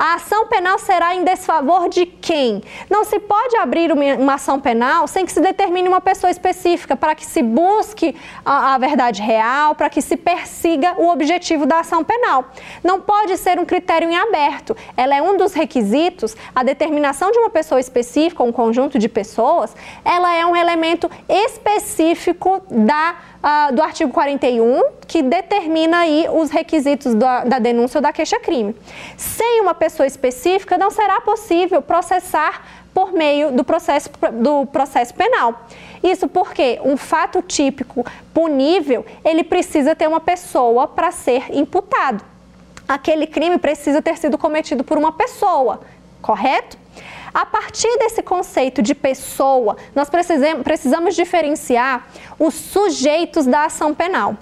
A 0.00 0.14
ação 0.14 0.46
penal 0.46 0.78
será 0.78 1.14
em 1.14 1.24
desfavor 1.24 1.90
de 1.90 2.06
quem? 2.06 2.62
Não 2.88 3.04
se 3.04 3.20
pode 3.20 3.54
abrir 3.58 3.92
uma 3.92 4.32
ação 4.32 4.58
penal 4.58 5.06
sem 5.06 5.26
que 5.26 5.32
se 5.32 5.42
determine 5.42 5.86
uma 5.86 6.00
pessoa 6.00 6.30
específica, 6.30 6.96
para 6.96 7.14
que 7.14 7.26
se 7.26 7.42
busque 7.42 8.16
a, 8.42 8.72
a 8.72 8.78
verdade 8.78 9.20
real, 9.20 9.74
para 9.74 9.90
que 9.90 10.00
se 10.00 10.16
persiga 10.16 10.94
o 10.96 11.10
objetivo 11.10 11.66
da 11.66 11.80
ação 11.80 12.02
penal. 12.02 12.46
Não 12.82 12.98
pode 12.98 13.36
ser 13.36 13.58
um 13.58 13.66
critério 13.66 14.08
em 14.08 14.16
aberto. 14.16 14.74
Ela 14.96 15.16
é 15.16 15.20
um 15.20 15.36
dos 15.36 15.52
requisitos, 15.52 16.34
a 16.54 16.62
determinação 16.62 17.30
de 17.30 17.38
uma 17.38 17.50
pessoa 17.50 17.78
específica, 17.78 18.42
um 18.42 18.52
conjunto 18.52 18.98
de 18.98 19.06
pessoas, 19.06 19.76
ela 20.02 20.34
é 20.34 20.46
um 20.46 20.56
elemento 20.56 21.10
específico 21.28 22.62
da 22.70 23.16
uh, 23.42 23.74
do 23.74 23.82
artigo 23.82 24.12
41, 24.12 24.82
que 25.06 25.22
determina 25.22 26.00
aí 26.00 26.26
os 26.32 26.50
requisitos 26.50 27.14
da, 27.14 27.44
da 27.44 27.58
denúncia 27.58 27.98
ou 27.98 28.02
da 28.02 28.12
queixa-crime. 28.12 28.74
Sem 29.16 29.60
uma 29.60 29.74
pessoa 29.74 30.06
específica, 30.06 30.78
não 30.78 30.90
será 30.90 31.20
possível 31.20 31.82
processar 31.82 32.62
por 32.92 33.12
meio 33.12 33.52
do 33.52 33.64
processo, 33.64 34.10
do 34.32 34.66
processo 34.66 35.14
penal. 35.14 35.66
Isso 36.02 36.26
porque 36.28 36.80
um 36.84 36.96
fato 36.96 37.42
típico 37.42 38.04
punível, 38.32 39.04
ele 39.24 39.44
precisa 39.44 39.94
ter 39.94 40.08
uma 40.08 40.20
pessoa 40.20 40.88
para 40.88 41.10
ser 41.10 41.54
imputado. 41.54 42.24
Aquele 42.88 43.26
crime 43.26 43.58
precisa 43.58 44.02
ter 44.02 44.16
sido 44.16 44.36
cometido 44.36 44.82
por 44.82 44.98
uma 44.98 45.12
pessoa, 45.12 45.80
correto? 46.20 46.79
A 47.32 47.46
partir 47.46 47.96
desse 47.98 48.22
conceito 48.22 48.82
de 48.82 48.94
pessoa, 48.94 49.76
nós 49.94 50.08
precisamos 50.10 51.14
diferenciar 51.14 52.08
os 52.38 52.54
sujeitos 52.54 53.46
da 53.46 53.66
ação 53.66 53.94
penal. 53.94 54.36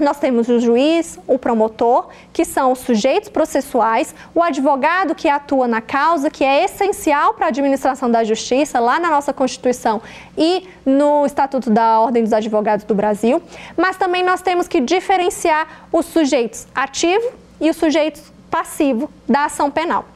Nós 0.00 0.18
temos 0.18 0.48
o 0.48 0.58
juiz, 0.58 1.18
o 1.26 1.38
promotor, 1.38 2.08
que 2.32 2.44
são 2.44 2.72
os 2.72 2.78
sujeitos 2.78 3.28
processuais, 3.28 4.14
o 4.34 4.42
advogado 4.42 5.14
que 5.14 5.28
atua 5.28 5.68
na 5.68 5.82
causa, 5.82 6.30
que 6.30 6.42
é 6.42 6.64
essencial 6.64 7.34
para 7.34 7.46
a 7.46 7.48
administração 7.48 8.10
da 8.10 8.24
justiça, 8.24 8.80
lá 8.80 8.98
na 8.98 9.10
nossa 9.10 9.32
Constituição 9.32 10.00
e 10.38 10.66
no 10.86 11.26
Estatuto 11.26 11.68
da 11.68 12.00
Ordem 12.00 12.22
dos 12.22 12.32
Advogados 12.32 12.84
do 12.84 12.94
Brasil. 12.94 13.42
Mas 13.76 13.96
também 13.98 14.22
nós 14.24 14.40
temos 14.40 14.66
que 14.66 14.80
diferenciar 14.80 15.88
os 15.92 16.06
sujeitos 16.06 16.66
ativo 16.74 17.32
e 17.60 17.68
os 17.68 17.76
sujeitos 17.76 18.22
passivo 18.50 19.10
da 19.28 19.44
ação 19.44 19.70
penal. 19.70 20.06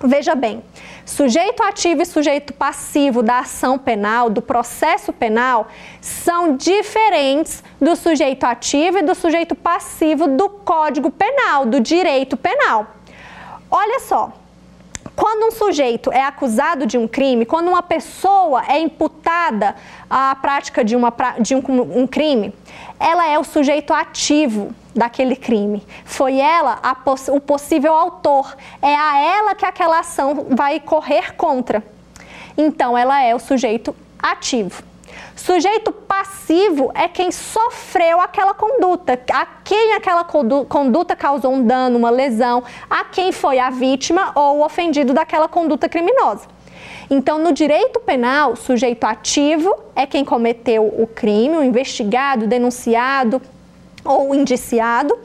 Veja 0.00 0.36
bem, 0.36 0.62
sujeito 1.04 1.60
ativo 1.60 2.02
e 2.02 2.06
sujeito 2.06 2.52
passivo 2.52 3.20
da 3.20 3.40
ação 3.40 3.76
penal, 3.76 4.30
do 4.30 4.40
processo 4.40 5.12
penal, 5.12 5.66
são 6.00 6.56
diferentes 6.56 7.64
do 7.80 7.96
sujeito 7.96 8.44
ativo 8.44 8.98
e 8.98 9.02
do 9.02 9.14
sujeito 9.14 9.56
passivo 9.56 10.28
do 10.28 10.48
Código 10.48 11.10
Penal, 11.10 11.66
do 11.66 11.80
direito 11.80 12.36
penal. 12.36 12.86
Olha 13.68 13.98
só, 13.98 14.32
quando 15.18 15.48
um 15.48 15.50
sujeito 15.50 16.12
é 16.12 16.22
acusado 16.22 16.86
de 16.86 16.96
um 16.96 17.08
crime, 17.08 17.44
quando 17.44 17.66
uma 17.66 17.82
pessoa 17.82 18.62
é 18.68 18.78
imputada 18.78 19.74
à 20.08 20.32
prática 20.36 20.84
de, 20.84 20.94
uma, 20.94 21.12
de 21.40 21.56
um, 21.56 22.02
um 22.02 22.06
crime, 22.06 22.54
ela 23.00 23.26
é 23.26 23.36
o 23.36 23.42
sujeito 23.42 23.92
ativo 23.92 24.72
daquele 24.94 25.34
crime. 25.34 25.84
Foi 26.04 26.38
ela 26.38 26.78
o 27.32 27.40
possível 27.40 27.94
autor. 27.94 28.56
É 28.80 28.94
a 28.94 29.18
ela 29.18 29.54
que 29.56 29.66
aquela 29.66 29.98
ação 29.98 30.46
vai 30.50 30.78
correr 30.78 31.34
contra. 31.34 31.82
Então, 32.56 32.96
ela 32.96 33.20
é 33.20 33.34
o 33.34 33.40
sujeito 33.40 33.96
ativo. 34.22 34.84
Sujeito 35.34 35.92
passivo 35.92 36.90
é 36.94 37.08
quem 37.08 37.30
sofreu 37.30 38.20
aquela 38.20 38.52
conduta, 38.54 39.18
a 39.32 39.46
quem 39.64 39.94
aquela 39.94 40.24
conduta 40.24 41.16
causou 41.16 41.52
um 41.52 41.62
dano, 41.62 41.98
uma 41.98 42.10
lesão, 42.10 42.62
a 42.88 43.04
quem 43.04 43.32
foi 43.32 43.58
a 43.58 43.70
vítima 43.70 44.32
ou 44.34 44.58
o 44.58 44.64
ofendido 44.64 45.14
daquela 45.14 45.48
conduta 45.48 45.88
criminosa. 45.88 46.46
Então, 47.10 47.38
no 47.38 47.52
direito 47.52 48.00
penal, 48.00 48.54
sujeito 48.54 49.04
ativo 49.04 49.74
é 49.96 50.04
quem 50.06 50.24
cometeu 50.24 50.84
o 50.84 51.06
crime, 51.06 51.56
o 51.56 51.64
investigado, 51.64 52.46
denunciado 52.46 53.40
ou 54.04 54.34
indiciado. 54.34 55.18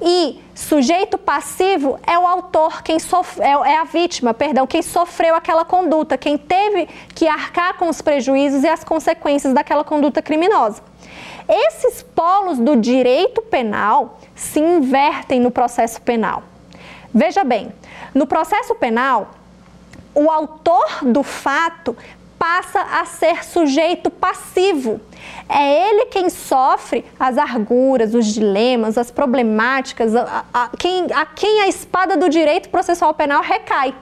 E 0.00 0.40
sujeito 0.54 1.18
passivo 1.18 1.98
é 2.06 2.16
o 2.18 2.26
autor, 2.26 2.82
quem 2.82 2.98
sof... 2.98 3.40
é, 3.40 3.50
é 3.50 3.78
a 3.78 3.84
vítima, 3.84 4.32
perdão, 4.32 4.66
quem 4.66 4.80
sofreu 4.80 5.34
aquela 5.34 5.64
conduta, 5.64 6.16
quem 6.16 6.38
teve 6.38 6.88
que 7.14 7.26
arcar 7.26 7.76
com 7.76 7.88
os 7.88 8.00
prejuízos 8.00 8.62
e 8.62 8.68
as 8.68 8.84
consequências 8.84 9.52
daquela 9.52 9.82
conduta 9.82 10.22
criminosa. 10.22 10.82
Esses 11.48 12.02
polos 12.02 12.58
do 12.58 12.76
direito 12.76 13.42
penal 13.42 14.18
se 14.34 14.60
invertem 14.60 15.40
no 15.40 15.50
processo 15.50 16.00
penal. 16.02 16.42
Veja 17.12 17.42
bem, 17.42 17.72
no 18.14 18.26
processo 18.26 18.74
penal, 18.74 19.30
o 20.14 20.30
autor 20.30 20.86
do 21.02 21.22
fato 21.22 21.96
passa 22.38 22.80
a 22.80 23.04
ser 23.04 23.44
sujeito 23.44 24.10
passivo. 24.10 25.00
É 25.48 25.88
ele 25.88 26.06
quem 26.06 26.28
sofre 26.28 27.04
as 27.18 27.38
arguras, 27.38 28.14
os 28.14 28.26
dilemas, 28.26 28.98
as 28.98 29.10
problemáticas, 29.10 30.14
a, 30.14 30.44
a, 30.52 30.70
quem, 30.78 31.06
a 31.12 31.24
quem 31.24 31.62
a 31.62 31.68
espada 31.68 32.16
do 32.16 32.28
direito 32.28 32.68
processual 32.68 33.14
penal 33.14 33.42
recai. 33.42 33.94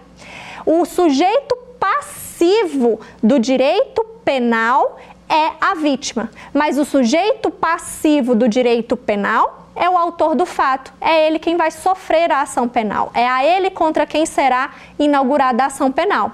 O 0.64 0.84
sujeito 0.84 1.56
passivo 1.78 3.00
do 3.22 3.38
direito 3.38 4.04
penal 4.24 4.98
é 5.28 5.52
a 5.60 5.74
vítima, 5.74 6.30
mas 6.52 6.78
o 6.78 6.84
sujeito 6.84 7.50
passivo 7.50 8.34
do 8.34 8.48
direito 8.48 8.96
penal 8.96 9.66
é 9.76 9.88
o 9.90 9.96
autor 9.96 10.34
do 10.34 10.46
fato, 10.46 10.92
é 11.00 11.26
ele 11.26 11.38
quem 11.38 11.56
vai 11.56 11.70
sofrer 11.70 12.32
a 12.32 12.40
ação 12.40 12.66
penal, 12.66 13.10
é 13.12 13.28
a 13.28 13.44
ele 13.44 13.70
contra 13.70 14.06
quem 14.06 14.24
será 14.24 14.70
inaugurada 14.98 15.62
a 15.62 15.66
ação 15.66 15.92
penal. 15.92 16.32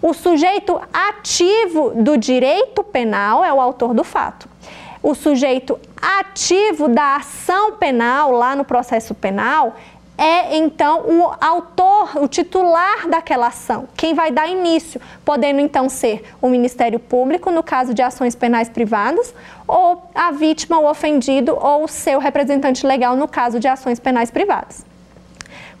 O 0.00 0.12
sujeito 0.12 0.80
ativo 0.92 1.92
do 1.94 2.16
direito 2.16 2.82
penal 2.82 3.44
é 3.44 3.52
o 3.52 3.60
autor 3.60 3.94
do 3.94 4.04
fato. 4.04 4.48
O 5.02 5.14
sujeito 5.14 5.78
ativo 6.00 6.88
da 6.88 7.16
ação 7.16 7.72
penal, 7.72 8.30
lá 8.30 8.54
no 8.54 8.64
processo 8.64 9.14
penal, 9.14 9.74
é 10.16 10.56
então 10.56 11.00
o 11.00 11.32
autor, 11.40 12.22
o 12.22 12.28
titular 12.28 13.08
daquela 13.08 13.48
ação, 13.48 13.88
quem 13.96 14.14
vai 14.14 14.30
dar 14.30 14.46
início, 14.46 15.00
podendo 15.24 15.60
então 15.60 15.88
ser 15.88 16.22
o 16.40 16.48
Ministério 16.48 17.00
Público, 17.00 17.50
no 17.50 17.62
caso 17.62 17.92
de 17.92 18.02
ações 18.02 18.36
penais 18.36 18.68
privadas, 18.68 19.34
ou 19.66 20.02
a 20.14 20.30
vítima, 20.30 20.78
o 20.78 20.88
ofendido, 20.88 21.56
ou 21.60 21.84
o 21.84 21.88
seu 21.88 22.20
representante 22.20 22.86
legal, 22.86 23.16
no 23.16 23.26
caso 23.26 23.58
de 23.58 23.66
ações 23.66 23.98
penais 23.98 24.30
privadas. 24.30 24.91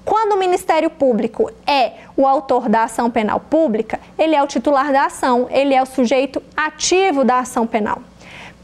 Quando 0.04 0.32
o 0.32 0.38
Ministério 0.38 0.90
Público 0.90 1.50
é 1.66 1.92
o 2.16 2.26
autor 2.26 2.68
da 2.68 2.84
ação 2.84 3.10
penal 3.10 3.38
pública, 3.38 4.00
ele 4.18 4.34
é 4.34 4.42
o 4.42 4.46
titular 4.46 4.92
da 4.92 5.06
ação, 5.06 5.46
ele 5.50 5.74
é 5.74 5.82
o 5.82 5.86
sujeito 5.86 6.42
ativo 6.56 7.24
da 7.24 7.38
ação 7.38 7.66
penal. 7.66 8.02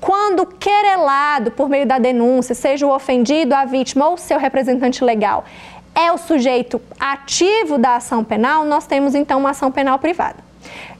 Quando 0.00 0.46
querelado 0.46 1.50
por 1.50 1.68
meio 1.68 1.86
da 1.86 1.98
denúncia, 1.98 2.54
seja 2.54 2.86
o 2.86 2.94
ofendido, 2.94 3.54
a 3.54 3.64
vítima 3.64 4.08
ou 4.08 4.16
seu 4.16 4.38
representante 4.38 5.02
legal, 5.02 5.44
é 5.94 6.12
o 6.12 6.18
sujeito 6.18 6.80
ativo 6.98 7.78
da 7.78 7.96
ação 7.96 8.22
penal, 8.22 8.64
nós 8.64 8.86
temos 8.86 9.14
então 9.14 9.40
uma 9.40 9.50
ação 9.50 9.70
penal 9.70 9.98
privada. 9.98 10.36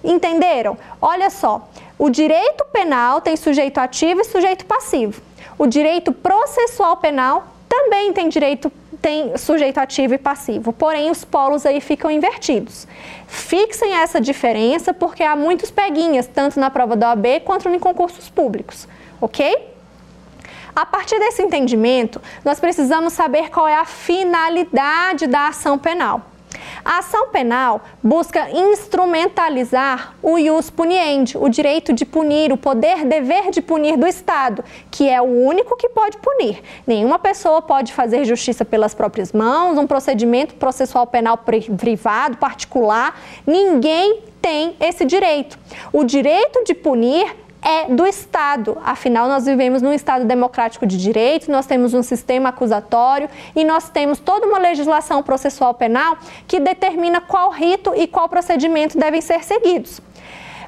Entenderam? 0.03 0.77
Olha 1.01 1.31
só, 1.31 1.69
o 1.99 2.11
direito 2.11 2.65
penal 2.73 3.21
tem 3.21 3.37
sujeito 3.37 3.79
ativo 3.79 4.21
e 4.21 4.25
sujeito 4.25 4.65
passivo. 4.65 5.21
O 5.57 5.67
direito 5.67 6.13
processual 6.13 6.97
penal 6.97 7.45
também 7.69 8.13
tem 8.13 8.29
direito 8.29 8.73
tem 9.01 9.37
sujeito 9.37 9.79
ativo 9.79 10.15
e 10.15 10.19
passivo, 10.19 10.73
porém 10.73 11.11
os 11.11 11.25
polos 11.25 11.65
aí 11.65 11.81
ficam 11.81 12.11
invertidos. 12.11 12.87
Fixem 13.27 13.95
essa 13.95 14.21
diferença 14.21 14.93
porque 14.93 15.23
há 15.23 15.37
muitos 15.37 15.71
peguinhas, 15.71 16.27
tanto 16.27 16.59
na 16.59 16.71
prova 16.71 16.97
da 16.97 17.11
OAB 17.11 17.41
quanto 17.45 17.69
em 17.69 17.79
concursos 17.79 18.29
públicos, 18.29 18.89
ok? 19.21 19.77
A 20.75 20.87
partir 20.87 21.19
desse 21.19 21.43
entendimento, 21.43 22.21
nós 22.45 22.61
precisamos 22.61 23.13
saber 23.13 23.51
qual 23.51 23.67
é 23.67 23.75
a 23.75 23.85
finalidade 23.85 25.27
da 25.27 25.49
ação 25.49 25.79
penal. 25.79 26.23
A 26.85 26.99
ação 26.99 27.29
penal 27.29 27.83
busca 28.03 28.51
instrumentalizar 28.51 30.15
o 30.23 30.39
ius 30.39 30.71
puniendi, 30.71 31.37
o 31.37 31.49
direito 31.49 31.93
de 31.93 32.05
punir, 32.05 32.53
o 32.53 32.57
poder 32.57 33.05
dever 33.05 33.51
de 33.51 33.61
punir 33.61 33.97
do 33.97 34.07
Estado, 34.07 34.65
que 34.91 35.09
é 35.09 35.21
o 35.21 35.25
único 35.25 35.77
que 35.77 35.89
pode 35.89 36.17
punir. 36.19 36.63
Nenhuma 36.87 37.19
pessoa 37.19 37.61
pode 37.61 37.93
fazer 37.93 38.25
justiça 38.25 38.65
pelas 38.65 38.95
próprias 38.95 39.33
mãos, 39.33 39.79
um 39.79 39.87
procedimento 39.87 40.55
processual 40.55 41.07
penal 41.07 41.39
privado, 41.39 42.37
particular, 42.37 43.21
ninguém 43.47 44.23
tem 44.41 44.77
esse 44.81 45.05
direito. 45.05 45.59
O 45.93 46.05
direito 46.05 46.65
de 46.65 46.75
punir 46.75 47.48
é 47.63 47.87
do 47.87 48.07
Estado. 48.07 48.79
Afinal, 48.85 49.29
nós 49.29 49.45
vivemos 49.45 49.83
num 49.83 49.93
Estado 49.93 50.25
democrático 50.25 50.87
de 50.87 50.97
direito, 50.97 51.51
nós 51.51 51.67
temos 51.67 51.95
um 51.95 52.03
sistema 52.03 52.51
acusatório 52.51 53.29
e 53.55 53.65
nós 53.65 53.89
temos 53.89 54.19
toda 54.19 54.47
uma 54.47 54.59
legislação 54.59 55.23
processual 55.23 55.75
penal 55.75 56.17
que 56.47 56.61
determina 56.61 57.21
qual 57.21 57.51
rito 57.51 57.93
e 57.95 58.07
qual 58.07 58.29
procedimento 58.29 58.99
devem 58.99 59.21
ser 59.21 59.45
seguidos. 59.45 60.01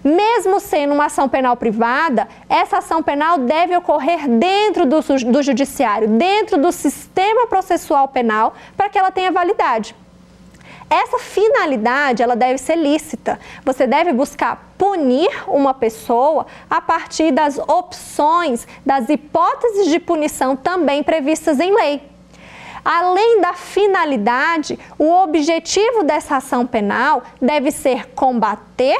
Mesmo 0.03 0.61
sendo 0.61 0.95
uma 0.95 1.07
ação 1.07 1.29
penal 1.29 1.57
privada, 1.57 2.27
essa 2.49 2.79
ação 2.79 3.03
penal 3.03 3.37
deve 3.39 3.77
ocorrer 3.77 4.27
dentro 4.29 4.87
do, 4.87 5.01
do 5.31 5.43
judiciário, 5.43 6.09
dentro 6.09 6.57
do 6.57 6.73
sistema 6.73 7.47
processual 7.47 8.09
penal, 8.09 8.55
para 8.77 8.89
que 8.89 8.99
ela 8.99 9.11
tenha 9.11 9.31
validade. 9.31 9.95
Essa 10.91 11.21
finalidade, 11.21 12.21
ela 12.21 12.35
deve 12.35 12.59
ser 12.59 12.75
lícita. 12.75 13.39
Você 13.65 13.87
deve 13.87 14.13
buscar 14.13 14.73
punir 14.77 15.31
uma 15.47 15.73
pessoa 15.73 16.49
a 16.69 16.81
partir 16.81 17.31
das 17.31 17.59
opções, 17.59 18.67
das 18.85 19.09
hipóteses 19.09 19.89
de 19.89 20.01
punição 20.01 20.57
também 20.57 21.05
previstas 21.05 21.61
em 21.61 21.73
lei. 21.73 22.03
Além 22.85 23.41
da 23.41 23.53
finalidade, 23.53 24.77
o 24.99 25.13
objetivo 25.13 26.03
dessa 26.03 26.39
ação 26.39 26.67
penal 26.67 27.23
deve 27.41 27.71
ser 27.71 28.09
combater 28.09 28.99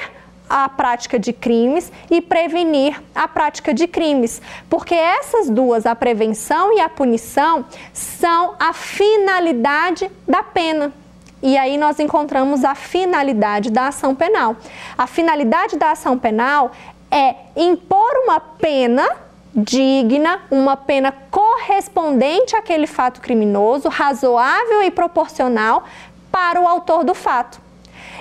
a 0.49 0.69
prática 0.69 1.19
de 1.19 1.33
crimes 1.33 1.91
e 2.09 2.21
prevenir 2.21 3.03
a 3.13 3.27
prática 3.27 3.75
de 3.75 3.89
crimes, 3.89 4.41
porque 4.69 4.95
essas 4.95 5.51
duas, 5.51 5.87
a 5.87 5.95
prevenção 5.97 6.73
e 6.77 6.81
a 6.81 6.89
punição, 6.89 7.65
são 7.93 8.55
a 8.61 8.73
finalidade 8.73 10.09
da 10.29 10.43
pena. 10.43 11.00
E 11.43 11.57
aí 11.57 11.79
nós 11.79 11.99
encontramos 11.99 12.65
a 12.65 12.75
finalidade 12.75 13.71
da 13.71 13.89
ação 13.89 14.15
penal. 14.15 14.57
A 14.97 15.07
finalidade 15.07 15.77
da 15.77 15.93
ação 15.93 16.19
penal 16.19 16.73
é 17.11 17.35
impor 17.57 18.11
uma 18.25 18.39
pena 18.39 19.09
digna, 19.55 20.43
uma 20.51 20.77
pena 20.77 21.13
correspondente 21.31 22.55
àquele 22.55 22.87
fato 22.87 23.21
criminoso, 23.21 23.89
razoável 23.89 24.83
e 24.83 24.91
proporcional 24.91 25.85
para 26.31 26.61
o 26.61 26.69
autor 26.69 27.05
do 27.05 27.15
fato. 27.15 27.61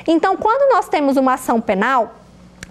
Então, 0.08 0.36
quando 0.36 0.73
nós 0.73 0.88
temos 0.88 1.17
uma 1.17 1.34
ação 1.34 1.62
penal, 1.62 2.15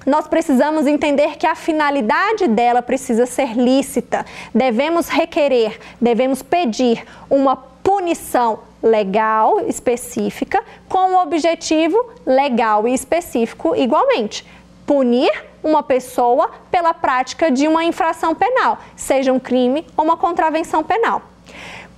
nós 0.04 0.26
precisamos 0.26 0.87
entender 0.87 1.37
que 1.37 1.46
a 1.46 1.54
finalidade 1.54 2.48
dela 2.48 2.80
precisa 2.82 3.26
ser 3.26 3.54
lícita. 3.56 4.24
Devemos 4.54 5.08
requerer, 5.08 5.78
devemos 6.00 6.42
pedir 6.42 7.04
uma 7.28 7.56
punição 7.88 8.59
legal 8.83 9.61
específica 9.61 10.62
com 10.90 11.14
o 11.14 11.22
objetivo 11.22 11.98
legal 12.27 12.87
e 12.87 12.92
específico 12.92 13.74
igualmente. 13.74 14.44
Punir 14.85 15.33
uma 15.64 15.83
pessoa 15.83 16.51
pela 16.70 16.92
prática 16.92 17.51
de 17.51 17.66
uma 17.66 17.83
infração 17.83 18.35
penal, 18.35 18.77
seja 18.94 19.33
um 19.33 19.40
crime 19.40 19.87
ou 19.96 20.05
uma 20.05 20.18
contravenção 20.18 20.85
penal. 20.85 21.22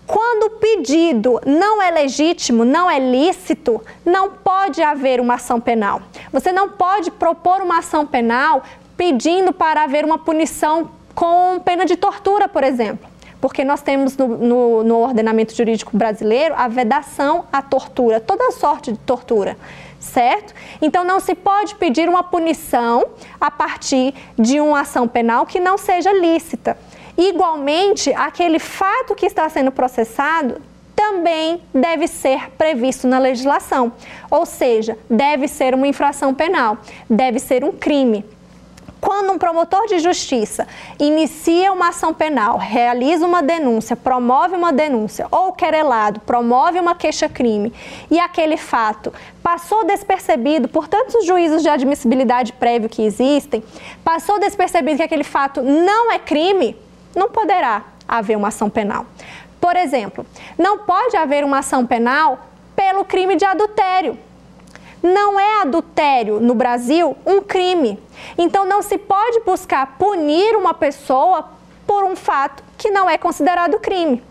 Quando 0.06 0.44
o 0.44 0.50
pedido 0.58 1.40
não 1.44 1.82
é 1.82 1.90
legítimo, 1.90 2.64
não 2.64 2.88
é 2.88 3.00
lícito, 3.00 3.82
não 4.06 4.30
pode 4.30 4.80
haver 4.80 5.20
uma 5.20 5.34
ação 5.34 5.60
penal. 5.60 6.02
Você 6.32 6.52
não 6.52 6.68
pode 6.68 7.10
propor 7.10 7.62
uma 7.62 7.78
ação 7.78 8.06
penal 8.06 8.62
pedindo 8.96 9.52
para 9.52 9.82
haver 9.82 10.04
uma 10.04 10.18
punição 10.18 10.88
com 11.16 11.58
pena 11.64 11.84
de 11.84 11.96
tortura, 11.96 12.46
por 12.46 12.62
exemplo. 12.62 13.09
Porque 13.40 13.64
nós 13.64 13.80
temos 13.80 14.16
no, 14.16 14.28
no, 14.28 14.84
no 14.84 14.98
ordenamento 14.98 15.54
jurídico 15.54 15.96
brasileiro 15.96 16.54
a 16.56 16.68
vedação 16.68 17.44
à 17.52 17.62
tortura, 17.62 18.20
toda 18.20 18.50
sorte 18.52 18.92
de 18.92 18.98
tortura 18.98 19.56
certo? 20.00 20.54
Então 20.80 21.04
não 21.04 21.20
se 21.20 21.34
pode 21.34 21.74
pedir 21.74 22.08
uma 22.08 22.22
punição 22.22 23.04
a 23.38 23.50
partir 23.50 24.14
de 24.36 24.58
uma 24.58 24.80
ação 24.80 25.06
penal 25.06 25.44
que 25.44 25.60
não 25.60 25.76
seja 25.76 26.10
lícita. 26.12 26.76
Igualmente, 27.16 28.12
aquele 28.14 28.58
fato 28.58 29.14
que 29.14 29.26
está 29.26 29.46
sendo 29.48 29.70
processado 29.70 30.60
também 30.96 31.62
deve 31.72 32.06
ser 32.08 32.50
previsto 32.52 33.06
na 33.06 33.18
legislação, 33.18 33.92
ou 34.30 34.44
seja, 34.44 34.98
deve 35.08 35.48
ser 35.48 35.74
uma 35.74 35.86
infração 35.86 36.34
penal, 36.34 36.78
deve 37.08 37.38
ser 37.38 37.64
um 37.64 37.72
crime. 37.72 38.24
Quando 39.00 39.32
um 39.32 39.38
promotor 39.38 39.86
de 39.86 39.98
justiça 39.98 40.68
inicia 40.98 41.72
uma 41.72 41.88
ação 41.88 42.12
penal, 42.12 42.58
realiza 42.58 43.24
uma 43.24 43.42
denúncia, 43.42 43.96
promove 43.96 44.54
uma 44.54 44.72
denúncia, 44.72 45.26
ou 45.30 45.52
querelado 45.52 46.20
promove 46.20 46.78
uma 46.78 46.94
queixa-crime 46.94 47.72
e 48.10 48.18
aquele 48.18 48.56
fato 48.56 49.12
passou 49.42 49.84
despercebido 49.84 50.68
por 50.68 50.86
tantos 50.86 51.24
juízos 51.24 51.62
de 51.62 51.68
admissibilidade 51.68 52.52
prévio 52.52 52.88
que 52.88 53.02
existem, 53.02 53.64
passou 54.04 54.38
despercebido 54.38 54.98
que 54.98 55.02
aquele 55.02 55.24
fato 55.24 55.62
não 55.62 56.12
é 56.12 56.18
crime, 56.18 56.76
não 57.16 57.30
poderá 57.30 57.84
haver 58.06 58.36
uma 58.36 58.48
ação 58.48 58.68
penal. 58.68 59.06
Por 59.60 59.76
exemplo, 59.76 60.26
não 60.58 60.78
pode 60.78 61.16
haver 61.16 61.44
uma 61.44 61.58
ação 61.58 61.86
penal 61.86 62.38
pelo 62.76 63.04
crime 63.04 63.36
de 63.36 63.44
adultério. 63.44 64.18
Não 65.02 65.38
é 65.38 65.62
adultério 65.62 66.40
no 66.40 66.54
Brasil 66.54 67.16
um 67.24 67.40
crime. 67.40 67.98
Então 68.36 68.64
não 68.64 68.82
se 68.82 68.98
pode 68.98 69.40
buscar 69.40 69.96
punir 69.98 70.56
uma 70.56 70.74
pessoa 70.74 71.50
por 71.86 72.04
um 72.04 72.14
fato 72.14 72.62
que 72.76 72.90
não 72.90 73.08
é 73.08 73.18
considerado 73.18 73.78
crime. 73.78 74.22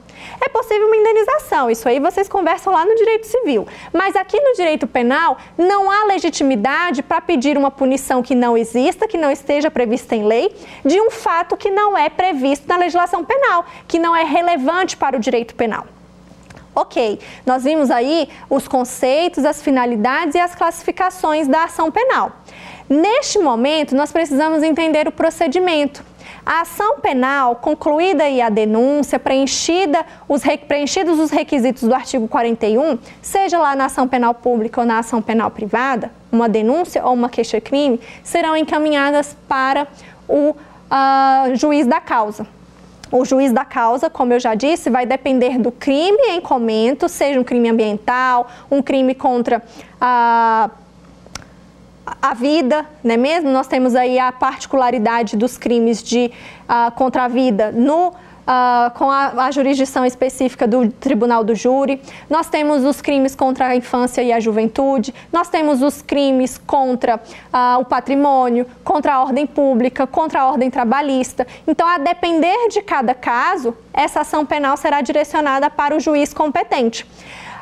É 0.42 0.50
possível 0.50 0.88
uma 0.88 0.96
indenização, 0.96 1.70
isso 1.70 1.88
aí 1.88 2.00
vocês 2.00 2.28
conversam 2.28 2.74
lá 2.74 2.86
no 2.86 2.96
direito 2.96 3.26
civil. 3.26 3.68
Mas 3.94 4.16
aqui 4.16 4.40
no 4.40 4.54
direito 4.54 4.88
penal 4.88 5.38
não 5.58 5.90
há 5.90 6.06
legitimidade 6.06 7.02
para 7.02 7.22
pedir 7.22 7.58
uma 7.58 7.72
punição 7.72 8.22
que 8.22 8.36
não 8.36 8.58
exista, 8.58 9.08
que 9.08 9.18
não 9.18 9.32
esteja 9.32 9.72
prevista 9.72 10.16
em 10.16 10.26
lei, 10.26 10.54
de 10.86 11.00
um 11.00 11.10
fato 11.10 11.58
que 11.58 11.70
não 11.70 11.98
é 11.98 12.10
previsto 12.10 12.68
na 12.68 12.78
legislação 12.78 13.24
penal, 13.24 13.66
que 13.88 14.00
não 14.00 14.16
é 14.16 14.24
relevante 14.24 14.98
para 14.98 15.18
o 15.18 15.20
direito 15.20 15.56
penal. 15.56 15.86
Ok, 16.80 17.20
nós 17.46 17.66
vimos 17.66 17.92
aí 17.92 18.30
os 18.50 18.66
conceitos, 18.66 19.44
as 19.44 19.62
finalidades 19.62 20.36
e 20.36 20.40
as 20.40 20.56
classificações 20.56 21.46
da 21.46 21.66
ação 21.66 21.92
penal. 21.92 22.32
Neste 22.90 23.38
momento, 23.38 23.94
nós 23.94 24.14
precisamos 24.14 24.64
entender 24.64 25.06
o 25.06 25.12
procedimento. 25.12 26.02
A 26.46 26.62
ação 26.62 27.02
penal, 27.02 27.58
concluída 27.58 28.24
a 28.24 28.48
denúncia, 28.48 29.20
preenchida 29.20 30.06
os, 30.26 30.42
preenchidos 30.70 31.20
os 31.20 31.32
requisitos 31.32 31.84
do 31.84 31.94
artigo 31.94 32.30
41, 32.30 32.98
seja 33.22 33.60
lá 33.60 33.76
na 33.76 33.86
ação 33.86 34.08
penal 34.08 34.34
pública 34.34 34.80
ou 34.80 34.88
na 34.88 35.00
ação 35.00 35.22
penal 35.22 35.52
privada, 35.52 36.10
uma 36.32 36.48
denúncia 36.48 37.06
ou 37.06 37.14
uma 37.14 37.28
queixa-crime, 37.28 38.00
serão 38.24 38.56
encaminhadas 38.56 39.36
para 39.50 39.86
o 40.30 40.52
uh, 40.52 41.56
juiz 41.56 41.86
da 41.86 42.00
causa. 42.00 42.48
O 43.12 43.26
juiz 43.26 43.52
da 43.52 43.66
causa, 43.66 44.10
como 44.10 44.34
eu 44.34 44.40
já 44.40 44.54
disse, 44.54 44.90
vai 44.90 45.06
depender 45.06 45.58
do 45.58 45.72
crime 45.72 46.22
em 46.30 46.40
comento, 46.40 47.10
seja 47.10 47.40
um 47.40 47.44
crime 47.44 47.70
ambiental, 47.70 48.48
um 48.70 48.82
crime 48.82 49.16
contra 49.16 49.64
a, 50.00 50.70
a 52.22 52.34
vida, 52.34 52.86
não 53.04 53.16
é 53.16 53.18
mesmo? 53.18 53.50
Nós 53.50 53.68
temos 53.68 53.96
aí 53.96 54.20
a 54.20 54.32
particularidade 54.32 55.36
dos 55.36 55.58
crimes 55.58 56.04
de 56.04 56.32
uh, 56.66 56.92
contra 56.92 57.26
a 57.26 57.28
vida 57.28 57.72
no 57.72 58.14
uh, 58.50 58.90
com 58.98 59.10
a, 59.10 59.46
a, 59.46 59.52
jurisdição 59.52 60.04
específica 60.04 60.68
do 60.68 60.90
Tribunal 60.90 61.44
do 61.44 61.54
Júri, 61.54 62.02
nós 62.30 62.50
temos 62.50 62.84
os 62.84 63.00
crimes 63.00 63.36
contra 63.36 63.68
a 63.68 63.76
infância 63.76 64.24
e 64.24 64.34
a 64.34 64.40
juventude, 64.40 65.14
nós 65.32 65.48
temos 65.50 65.84
os 65.84 66.02
crimes 66.02 66.58
contra 66.58 67.18
uh, 67.18 67.80
o 67.80 67.86
patrimônio, 67.86 68.66
contra 68.84 69.14
a 69.14 69.22
ordem 69.22 69.46
pública, 69.46 70.08
contra 70.08 70.42
a 70.42 70.48
ordem 70.48 70.72
trabalhista. 70.72 71.46
Então, 71.68 71.88
a 71.88 72.00
depender 72.00 72.70
de 72.70 72.82
cada 72.82 73.14
caso, 73.14 73.78
essa 73.94 74.22
ação 74.22 74.46
penal 74.46 74.76
será 74.76 75.02
direcionada 75.02 75.70
para 75.70 75.96
o 75.96 76.00
juiz 76.00 76.34
competente. 76.34 77.06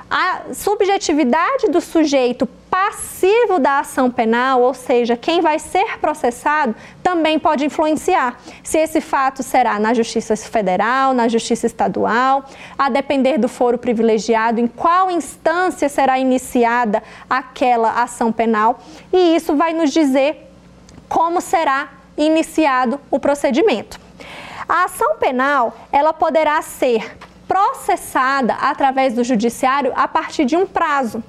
A 0.10 0.54
subjetividade 0.54 1.68
do 1.70 1.82
sujeito 1.82 2.48
passivo 2.70 3.60
da 3.60 3.80
ação 3.80 4.10
penal, 4.10 4.62
ou 4.62 4.74
seja, 4.74 5.18
quem 5.18 5.42
vai 5.42 5.60
ser 5.60 5.98
processado, 6.00 6.74
também 7.04 7.38
pode 7.38 7.66
influenciar. 7.66 8.40
Se 8.64 8.78
esse 8.78 9.02
fato 9.02 9.44
será 9.44 9.78
na 9.80 9.94
Justiça 9.94 10.36
Federal, 10.38 11.14
na 11.14 11.28
Justiça 11.28 11.66
Estadual, 11.66 12.46
a 12.78 12.90
depender 12.90 13.38
do 13.38 13.50
foro 13.50 13.78
privilegiado, 13.78 14.62
em 14.62 14.68
qual 14.68 15.12
instância 15.12 15.90
será 15.90 16.18
iniciada 16.20 17.04
aquela 17.30 18.02
ação 18.02 18.32
penal, 18.32 18.80
e 19.12 19.36
isso 19.36 19.56
vai 19.56 19.74
nos 19.74 19.92
dizer 19.92 20.50
como 21.10 21.42
será 21.42 21.90
iniciado 22.18 23.00
o 23.12 23.20
procedimento. 23.20 24.00
A 24.70 24.86
ação 24.86 25.18
penal, 25.18 25.76
ela 25.92 26.14
poderá 26.14 26.62
ser 26.62 27.18
processada 27.48 28.54
através 28.56 29.14
do 29.14 29.24
judiciário 29.24 29.92
a 29.96 30.08
partir 30.08 30.46
de 30.46 30.56
um 30.56 30.66
prazo. 30.66 31.24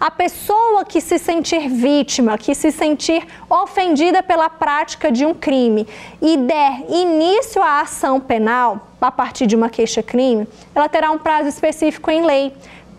A 0.00 0.10
pessoa 0.10 0.84
que 0.84 1.00
se 1.00 1.18
sentir 1.18 1.68
vítima, 1.68 2.38
que 2.38 2.54
se 2.54 2.70
sentir 2.70 3.26
ofendida 3.50 4.22
pela 4.22 4.48
prática 4.48 5.10
de 5.10 5.26
um 5.26 5.34
crime 5.34 5.86
e 6.22 6.36
der 6.36 6.84
início 6.88 7.62
à 7.62 7.80
ação 7.80 8.20
penal 8.20 8.88
a 9.00 9.10
partir 9.10 9.46
de 9.46 9.56
uma 9.56 9.68
queixa-crime, 9.68 10.46
ela 10.74 10.88
terá 10.88 11.10
um 11.10 11.18
prazo 11.18 11.48
específico 11.48 12.10
em 12.10 12.24
lei 12.24 12.52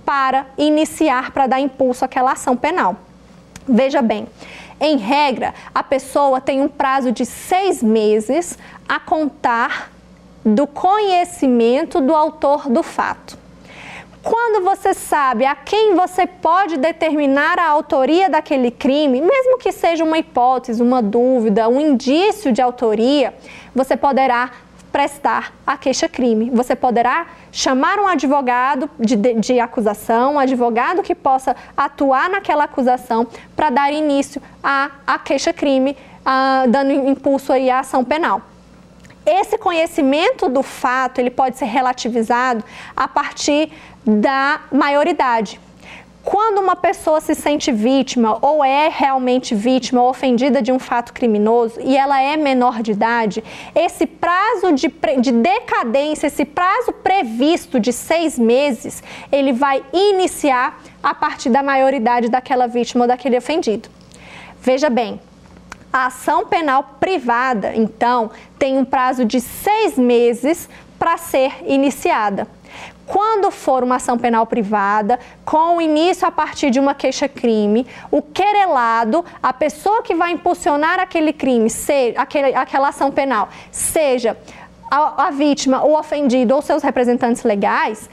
para 0.06 0.46
iniciar, 0.58 1.32
para 1.32 1.48
dar 1.48 1.60
impulso 1.60 2.04
àquela 2.04 2.34
ação 2.34 2.56
penal. 2.56 2.98
Veja 3.68 4.02
bem, 4.02 4.28
em 4.80 4.98
regra, 4.98 5.54
a 5.74 5.84
pessoa 5.84 6.42
tem 6.42 6.62
um 6.62 6.68
prazo 6.68 7.12
de 7.12 7.26
seis 7.26 7.84
meses 7.84 8.58
a 8.88 9.00
contar 9.00 9.92
do 10.56 10.68
conhecimento 10.68 12.02
do 12.02 12.16
autor 12.16 12.70
do 12.70 12.84
fato. 12.84 13.38
Quando 14.22 14.64
você 14.64 14.94
sabe 14.94 15.46
a 15.46 15.56
quem 15.56 15.96
você 15.96 16.28
pode 16.28 16.78
determinar 16.78 17.58
a 17.58 17.68
autoria 17.68 18.30
daquele 18.30 18.70
crime, 18.70 19.22
mesmo 19.22 19.58
que 19.58 19.72
seja 19.72 20.04
uma 20.04 20.18
hipótese, 20.18 20.84
uma 20.84 21.02
dúvida, 21.02 21.70
um 21.70 21.80
indício 21.80 22.52
de 22.52 22.62
autoria, 22.62 23.34
você 23.74 23.96
poderá 23.96 24.52
prestar 24.92 25.54
a 25.66 25.78
queixa-crime. 25.78 26.50
Você 26.50 26.76
poderá 26.76 27.28
chamar 27.52 28.00
um 28.00 28.08
advogado 28.08 28.90
de, 29.00 29.16
de, 29.16 29.34
de, 29.36 29.60
acusação, 29.60 30.34
um 30.34 30.40
advogado 30.40 31.02
que 31.02 31.16
possa 31.16 31.56
atuar 31.78 32.30
naquela 32.30 32.66
acusação 32.66 33.26
para 33.56 33.70
dar 33.70 33.94
início 33.94 34.42
à, 34.64 34.92
à 35.06 35.18
queixa-crime, 35.20 35.96
uh, 36.22 36.70
dando 36.70 36.92
impulso 36.92 37.54
aí 37.54 37.70
à 37.70 37.80
ação 37.80 38.04
penal. 38.04 38.42
Esse 39.30 39.60
conhecimento 39.60 40.50
do 40.50 40.64
fato 40.64 41.20
ele 41.20 41.30
pode 41.30 41.56
ser 41.56 41.66
relativizado 41.66 42.64
a 42.96 43.08
partir 43.08 43.72
da 44.04 44.62
maioridade. 44.72 45.60
quando 46.24 46.60
uma 46.60 46.76
pessoa 46.76 47.22
se 47.22 47.34
sente 47.34 47.72
vítima 47.72 48.38
ou 48.42 48.64
é 48.64 48.90
realmente 48.90 49.56
vítima 49.56 50.02
ou 50.02 50.10
ofendida 50.10 50.62
de 50.62 50.72
um 50.72 50.78
fato 50.78 51.14
criminoso 51.14 51.80
e 51.82 51.98
ela 51.98 52.22
é 52.22 52.36
menor 52.38 52.84
de 52.84 52.92
idade, 52.92 53.44
esse 53.74 54.06
prazo 54.06 54.72
de, 54.74 54.94
de 55.20 55.32
decadência, 55.32 56.28
esse 56.28 56.46
prazo 56.46 56.92
previsto 56.92 57.80
de 57.80 57.92
seis 57.94 58.38
meses, 58.38 59.02
ele 59.32 59.54
vai 59.54 59.84
iniciar 59.94 60.80
a 61.02 61.16
partir 61.16 61.50
da 61.50 61.64
maioridade 61.64 62.30
daquela 62.30 62.68
vítima 62.68 63.06
ou 63.06 63.08
daquele 63.08 63.38
ofendido. 63.38 63.90
Veja 64.62 64.90
bem, 64.90 65.20
a 65.92 66.06
ação 66.06 66.46
penal 66.46 66.98
privada, 67.00 67.76
então, 67.76 68.30
tem 68.58 68.78
um 68.78 68.86
prazo 68.86 69.26
de 69.26 69.42
seis 69.42 69.98
meses 69.98 70.70
para 70.98 71.18
ser 71.18 71.52
iniciada. 71.66 72.48
Quando 73.08 73.50
for 73.50 73.84
uma 73.84 73.96
ação 73.96 74.20
penal 74.20 74.46
privada, 74.46 75.20
com 75.44 75.82
início 75.82 76.28
a 76.28 76.32
partir 76.32 76.70
de 76.70 76.80
uma 76.80 76.94
queixa-crime, 76.94 77.88
o 78.12 78.22
querelado, 78.22 79.26
a 79.42 79.52
pessoa 79.52 80.04
que 80.04 80.14
vai 80.14 80.32
impulsionar 80.32 81.00
aquele 81.00 81.34
crime, 81.34 81.70
aquele, 82.16 82.54
aquela 82.54 82.90
ação 82.90 83.12
penal, 83.12 83.50
seja 83.72 84.38
a, 84.92 85.28
a 85.28 85.32
vítima, 85.32 85.84
o 85.84 85.98
ofendido 85.98 86.54
ou 86.54 86.62
seus 86.62 86.84
representantes 86.84 87.44
legais, 87.44 88.08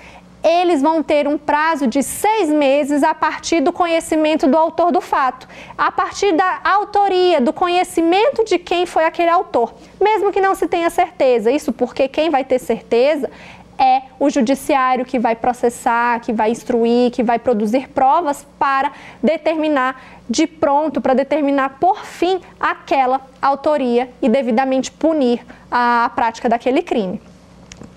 eles 0.47 0.81
vão 0.81 1.03
ter 1.03 1.27
um 1.27 1.37
prazo 1.37 1.89
de 1.89 2.05
seis 2.05 2.49
meses 2.49 3.03
a 3.03 3.13
partir 3.13 3.61
do 3.61 3.73
conhecimento 3.73 4.47
do 4.47 4.57
autor 4.57 4.93
do 4.93 5.01
fato, 5.01 5.49
a 5.77 5.91
partir 5.91 6.33
da 6.33 6.61
autoria, 6.63 7.41
do 7.41 7.53
conhecimento 7.53 8.45
de 8.45 8.57
quem 8.57 8.87
foi 8.87 9.05
aquele 9.05 9.31
autor, 9.31 9.75
mesmo 10.01 10.31
que 10.31 10.41
não 10.41 10.55
se 10.55 10.69
tenha 10.69 10.89
certeza. 10.89 11.51
Isso 11.51 11.73
porque 11.73 12.07
quem 12.07 12.31
vai 12.31 12.45
ter 12.45 12.61
certeza 12.61 13.29
é 13.77 14.03
o 14.21 14.31
judiciário 14.31 15.05
que 15.05 15.19
vai 15.19 15.35
processar, 15.35 16.21
que 16.21 16.33
vai 16.33 16.53
instruir, 16.53 17.11
que 17.11 17.25
vai 17.25 17.41
produzir 17.41 17.89
provas 17.89 18.47
para 18.57 18.93
determinar 19.21 20.01
de 20.31 20.47
pronto, 20.47 21.01
para 21.01 21.13
determinar 21.13 21.79
por 21.81 22.05
fim 22.05 22.41
aquela 22.61 23.21
autoria 23.43 24.11
e 24.23 24.29
devidamente 24.29 24.93
punir 24.93 25.45
a 25.71 26.09
prática 26.15 26.49
daquele 26.49 26.83
crime. 26.83 27.21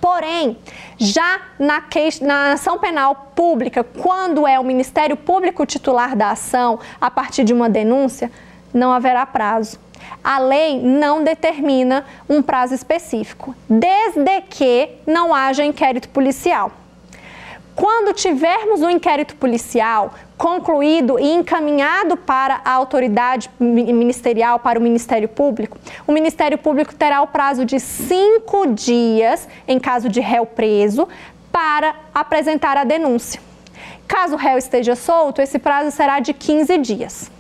Porém, 0.02 0.58
já 0.98 1.42
na, 1.58 1.84
na, 2.22 2.54
ação 2.54 2.80
penal 2.80 3.32
pública, 3.36 3.84
quando 3.84 4.48
é 4.48 4.60
o 4.60 4.64
Ministério 4.64 5.18
Público 5.18 5.66
titular 5.66 6.16
da 6.16 6.32
ação, 6.32 6.80
a 7.00 7.12
partir 7.12 7.44
de 7.44 7.54
uma 7.54 7.70
denúncia, 7.70 8.32
não 8.74 8.92
haverá 8.92 9.26
prazo 9.26 9.80
a 10.24 10.40
lei 10.40 10.82
não 10.82 11.24
determina 11.24 12.06
um 12.28 12.42
prazo 12.42 12.74
específico, 12.74 13.56
desde 13.70 14.42
que 14.50 14.90
não 15.06 15.34
haja 15.34 15.64
inquérito 15.64 16.10
policial. 16.10 16.72
Quando 17.80 18.14
tivermos 18.14 18.82
um 18.82 18.90
inquérito 18.90 19.38
policial 19.38 20.14
concluído 20.38 21.18
e 21.18 21.32
encaminhado 21.32 22.18
para 22.18 22.60
a 22.66 22.74
autoridade 22.74 23.50
ministerial, 23.58 24.60
para 24.60 24.78
o 24.78 24.82
Ministério 24.82 25.30
Público, 25.30 25.78
o 26.06 26.12
Ministério 26.12 26.58
Público 26.58 26.94
terá 26.94 27.22
o 27.22 27.28
prazo 27.28 27.64
de 27.64 27.80
cinco 27.80 28.68
dias, 28.68 29.48
em 29.66 29.80
caso 29.80 30.10
de 30.10 30.20
réu 30.20 30.46
preso, 30.46 31.08
para 31.54 31.96
apresentar 32.14 32.76
a 32.76 32.84
denúncia. 32.84 33.40
Caso 34.06 34.34
o 34.34 34.38
réu 34.38 34.58
esteja 34.58 34.94
solto, 34.94 35.42
esse 35.42 35.58
prazo 35.58 35.90
será 35.90 36.20
de 36.20 36.34
15 36.34 36.78
dias. 36.80 37.32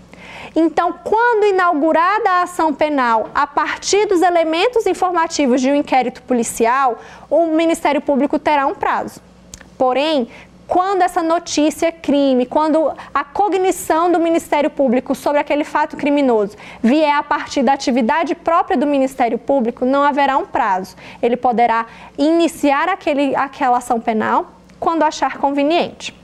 Então, 0.55 0.93
quando 1.03 1.47
inaugurada 1.47 2.29
a 2.29 2.43
ação 2.43 2.73
penal, 2.73 3.29
a 3.35 3.45
partir 3.45 4.05
dos 4.05 4.21
elementos 4.21 4.85
informativos 4.85 5.59
de 5.59 5.69
um 5.69 5.75
inquérito 5.75 6.21
policial, 6.21 6.97
o 7.29 7.47
Ministério 7.47 7.99
Público 7.99 8.39
terá 8.39 8.65
um 8.67 8.73
prazo. 8.73 9.27
Porém, 9.79 10.27
quando 10.67 11.01
essa 11.01 11.23
notícia 11.23 11.87
é 11.87 11.91
crime, 11.91 12.45
quando 12.45 12.91
a 13.13 13.23
cognição 13.23 14.11
do 14.11 14.19
Ministério 14.19 14.69
Público 14.69 15.15
sobre 15.15 15.39
aquele 15.39 15.63
fato 15.63 15.95
criminoso 15.95 16.57
vier 16.83 17.15
a 17.15 17.23
partir 17.23 17.63
da 17.63 17.71
atividade 17.73 18.35
própria 18.35 18.77
do 18.77 18.85
Ministério 18.85 19.37
Público, 19.37 19.85
não 19.85 20.03
haverá 20.03 20.37
um 20.37 20.45
prazo. 20.45 20.97
Ele 21.21 21.37
poderá 21.37 21.85
iniciar 22.17 22.89
aquele, 22.89 23.33
aquela 23.37 23.77
ação 23.77 24.01
penal 24.01 24.51
quando 24.79 25.03
achar 25.03 25.37
conveniente. 25.37 26.18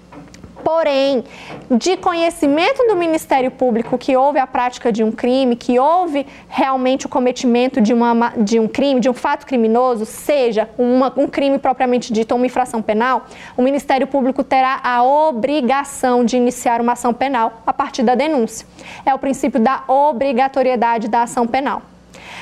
Porém, 0.66 1.24
de 1.70 1.96
conhecimento 1.96 2.88
do 2.88 2.96
Ministério 2.96 3.52
Público 3.52 4.00
que 4.00 4.18
houve 4.18 4.40
a 4.40 4.48
prática 4.48 4.92
de 4.92 5.04
um 5.04 5.12
crime, 5.12 5.56
que 5.56 5.78
houve 5.78 6.26
realmente 6.50 7.06
o 7.06 7.10
cometimento 7.10 7.80
de, 7.80 7.94
uma, 7.94 8.34
de 8.36 8.60
um 8.60 8.68
crime, 8.68 9.00
de 9.00 9.08
um 9.08 9.14
fato 9.14 9.46
criminoso, 9.46 10.08
seja 10.08 10.68
uma, 10.76 11.14
um 11.16 11.28
crime 11.28 11.60
propriamente 11.60 12.12
dito 12.12 12.32
ou 12.32 12.38
uma 12.38 12.48
infração 12.48 12.82
penal, 12.82 13.28
o 13.56 13.62
Ministério 13.62 14.08
Público 14.08 14.44
terá 14.44 14.80
a 14.84 15.04
obrigação 15.04 16.26
de 16.26 16.36
iniciar 16.36 16.82
uma 16.82 16.94
ação 16.94 17.14
penal 17.14 17.62
a 17.64 17.72
partir 17.72 18.02
da 18.02 18.16
denúncia. 18.16 18.66
É 19.06 19.14
o 19.14 19.20
princípio 19.20 19.60
da 19.60 19.84
obrigatoriedade 19.88 21.08
da 21.08 21.22
ação 21.22 21.46
penal. 21.46 21.84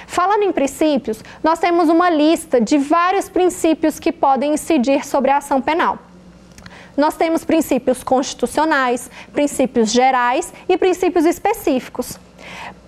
Falando 0.08 0.44
em 0.44 0.52
princípios, 0.54 1.22
nós 1.44 1.60
temos 1.60 1.90
uma 1.90 2.10
lista 2.10 2.62
de 2.62 2.78
vários 2.78 3.28
princípios 3.28 4.00
que 4.00 4.14
podem 4.14 4.54
incidir 4.54 5.06
sobre 5.06 5.30
a 5.30 5.38
ação 5.38 5.60
penal. 5.60 6.00
Nós 6.96 7.16
temos 7.16 7.44
princípios 7.44 8.04
constitucionais, 8.04 9.10
princípios 9.32 9.92
gerais 9.92 10.54
e 10.70 10.78
princípios 10.78 11.26
específicos. 11.26 12.20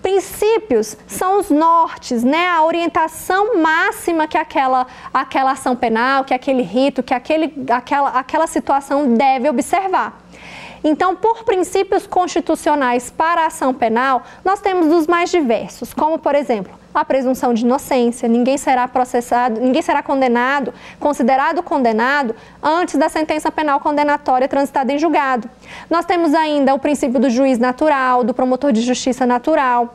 Princípios 0.00 0.96
são 1.08 1.40
os 1.40 1.50
nortes, 1.50 2.22
né? 2.22 2.48
a 2.48 2.62
orientação 2.62 3.60
máxima 3.60 4.28
que 4.28 4.38
aquela, 4.38 4.86
aquela 5.12 5.52
ação 5.52 5.74
penal, 5.74 6.24
que 6.24 6.32
aquele 6.32 6.62
rito, 6.62 7.02
que 7.02 7.12
aquele, 7.12 7.52
aquela, 7.70 8.10
aquela 8.10 8.46
situação 8.46 9.14
deve 9.14 9.48
observar. 9.48 10.25
Então, 10.88 11.16
por 11.16 11.42
princípios 11.42 12.06
constitucionais 12.06 13.10
para 13.10 13.40
a 13.42 13.46
ação 13.46 13.74
penal, 13.74 14.22
nós 14.44 14.60
temos 14.60 14.86
os 14.94 15.08
mais 15.08 15.28
diversos, 15.28 15.92
como, 15.92 16.16
por 16.16 16.32
exemplo, 16.36 16.72
a 16.94 17.04
presunção 17.04 17.52
de 17.52 17.64
inocência, 17.64 18.28
ninguém 18.28 18.56
será 18.56 18.86
processado, 18.86 19.60
ninguém 19.60 19.82
será 19.82 20.00
condenado, 20.00 20.72
considerado 21.00 21.60
condenado 21.60 22.36
antes 22.62 22.94
da 22.94 23.08
sentença 23.08 23.50
penal 23.50 23.80
condenatória 23.80 24.46
transitada 24.46 24.92
em 24.92 24.98
julgado. 24.98 25.50
Nós 25.90 26.04
temos 26.04 26.32
ainda 26.32 26.72
o 26.72 26.78
princípio 26.78 27.18
do 27.18 27.28
juiz 27.28 27.58
natural, 27.58 28.22
do 28.22 28.32
promotor 28.32 28.70
de 28.70 28.80
justiça 28.80 29.26
natural. 29.26 29.92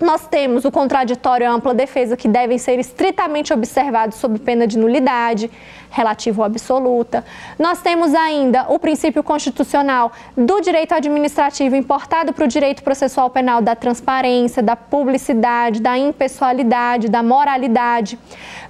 Nós 0.00 0.26
temos 0.26 0.64
o 0.64 0.70
contraditório 0.70 1.44
e 1.44 1.46
ampla 1.46 1.74
defesa 1.74 2.16
que 2.16 2.28
devem 2.28 2.56
ser 2.56 2.78
estritamente 2.78 3.52
observados 3.52 4.18
sob 4.18 4.38
pena 4.38 4.66
de 4.66 4.78
nulidade 4.78 5.50
relativo 5.90 6.40
ou 6.40 6.46
absoluta. 6.46 7.24
Nós 7.58 7.80
temos 7.80 8.14
ainda 8.14 8.66
o 8.68 8.78
princípio 8.78 9.22
constitucional 9.22 10.12
do 10.36 10.60
direito 10.60 10.94
administrativo 10.94 11.74
importado 11.74 12.32
para 12.32 12.44
o 12.44 12.48
direito 12.48 12.82
processual 12.82 13.30
penal 13.30 13.60
da 13.60 13.74
transparência, 13.74 14.62
da 14.62 14.76
publicidade, 14.76 15.80
da 15.80 15.98
impessoalidade, 15.98 17.08
da 17.08 17.22
moralidade. 17.22 18.18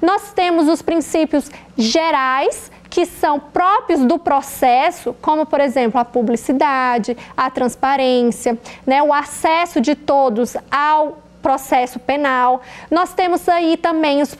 Nós 0.00 0.32
temos 0.32 0.68
os 0.68 0.80
princípios 0.80 1.50
gerais 1.76 2.70
que 2.90 3.06
são 3.06 3.38
próprios 3.38 4.00
do 4.04 4.18
processo, 4.18 5.14
como 5.20 5.44
por 5.46 5.60
exemplo 5.60 6.00
a 6.00 6.04
publicidade, 6.04 7.16
a 7.36 7.50
transparência, 7.50 8.58
né, 8.86 9.02
o 9.02 9.12
acesso 9.12 9.80
de 9.80 9.94
todos 9.94 10.56
ao 10.70 11.18
processo 11.42 11.98
penal. 11.98 12.60
Nós 12.90 13.12
temos 13.14 13.48
aí 13.48 13.76
também 13.76 14.22
os, 14.22 14.36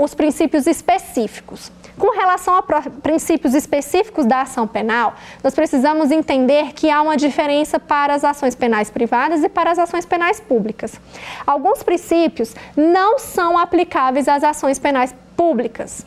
os 0.00 0.14
princípios 0.14 0.66
específicos. 0.66 1.72
Com 1.98 2.10
relação 2.10 2.56
a 2.56 2.62
princípios 3.02 3.54
específicos 3.54 4.26
da 4.26 4.42
ação 4.42 4.66
penal, 4.66 5.14
nós 5.44 5.54
precisamos 5.54 6.10
entender 6.10 6.72
que 6.72 6.90
há 6.90 7.00
uma 7.00 7.16
diferença 7.16 7.78
para 7.78 8.14
as 8.14 8.24
ações 8.24 8.56
penais 8.56 8.90
privadas 8.90 9.44
e 9.44 9.48
para 9.48 9.70
as 9.70 9.78
ações 9.78 10.04
penais 10.04 10.40
públicas. 10.40 11.00
Alguns 11.46 11.84
princípios 11.84 12.54
não 12.76 13.20
são 13.20 13.56
aplicáveis 13.56 14.26
às 14.26 14.42
ações 14.42 14.76
penais 14.76 15.14
públicas. 15.36 16.04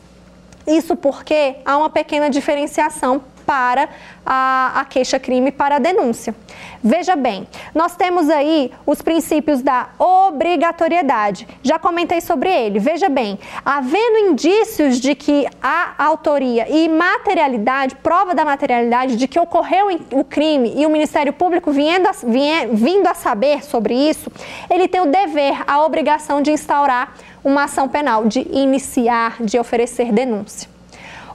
Isso 0.68 0.94
porque 0.94 1.56
há 1.64 1.76
uma 1.76 1.90
pequena 1.90 2.28
diferenciação 2.28 3.22
para 3.48 3.88
a, 4.26 4.72
a 4.80 4.84
queixa-crime, 4.84 5.50
para 5.50 5.76
a 5.76 5.78
denúncia. 5.78 6.34
Veja 6.84 7.16
bem, 7.16 7.48
nós 7.74 7.96
temos 7.96 8.28
aí 8.28 8.70
os 8.84 9.00
princípios 9.00 9.62
da 9.62 9.88
obrigatoriedade. 9.98 11.48
Já 11.62 11.78
comentei 11.78 12.20
sobre 12.20 12.50
ele. 12.50 12.78
Veja 12.78 13.08
bem, 13.08 13.38
havendo 13.64 14.18
indícios 14.18 15.00
de 15.00 15.14
que 15.14 15.46
há 15.62 15.94
autoria 15.96 16.68
e 16.68 16.90
materialidade, 16.90 17.96
prova 17.96 18.34
da 18.34 18.44
materialidade 18.44 19.16
de 19.16 19.26
que 19.26 19.40
ocorreu 19.40 19.88
o 20.12 20.22
crime 20.22 20.74
e 20.76 20.84
o 20.84 20.90
Ministério 20.90 21.32
Público 21.32 21.72
vindo 21.72 22.06
a, 22.06 22.12
vindo 22.70 23.06
a 23.06 23.14
saber 23.14 23.64
sobre 23.64 23.94
isso, 23.94 24.30
ele 24.68 24.86
tem 24.86 25.00
o 25.00 25.06
dever, 25.06 25.62
a 25.66 25.82
obrigação 25.86 26.42
de 26.42 26.52
instaurar 26.52 27.14
uma 27.48 27.64
ação 27.64 27.88
penal, 27.88 28.26
de 28.26 28.40
iniciar, 28.52 29.42
de 29.42 29.58
oferecer 29.58 30.12
denúncia. 30.12 30.68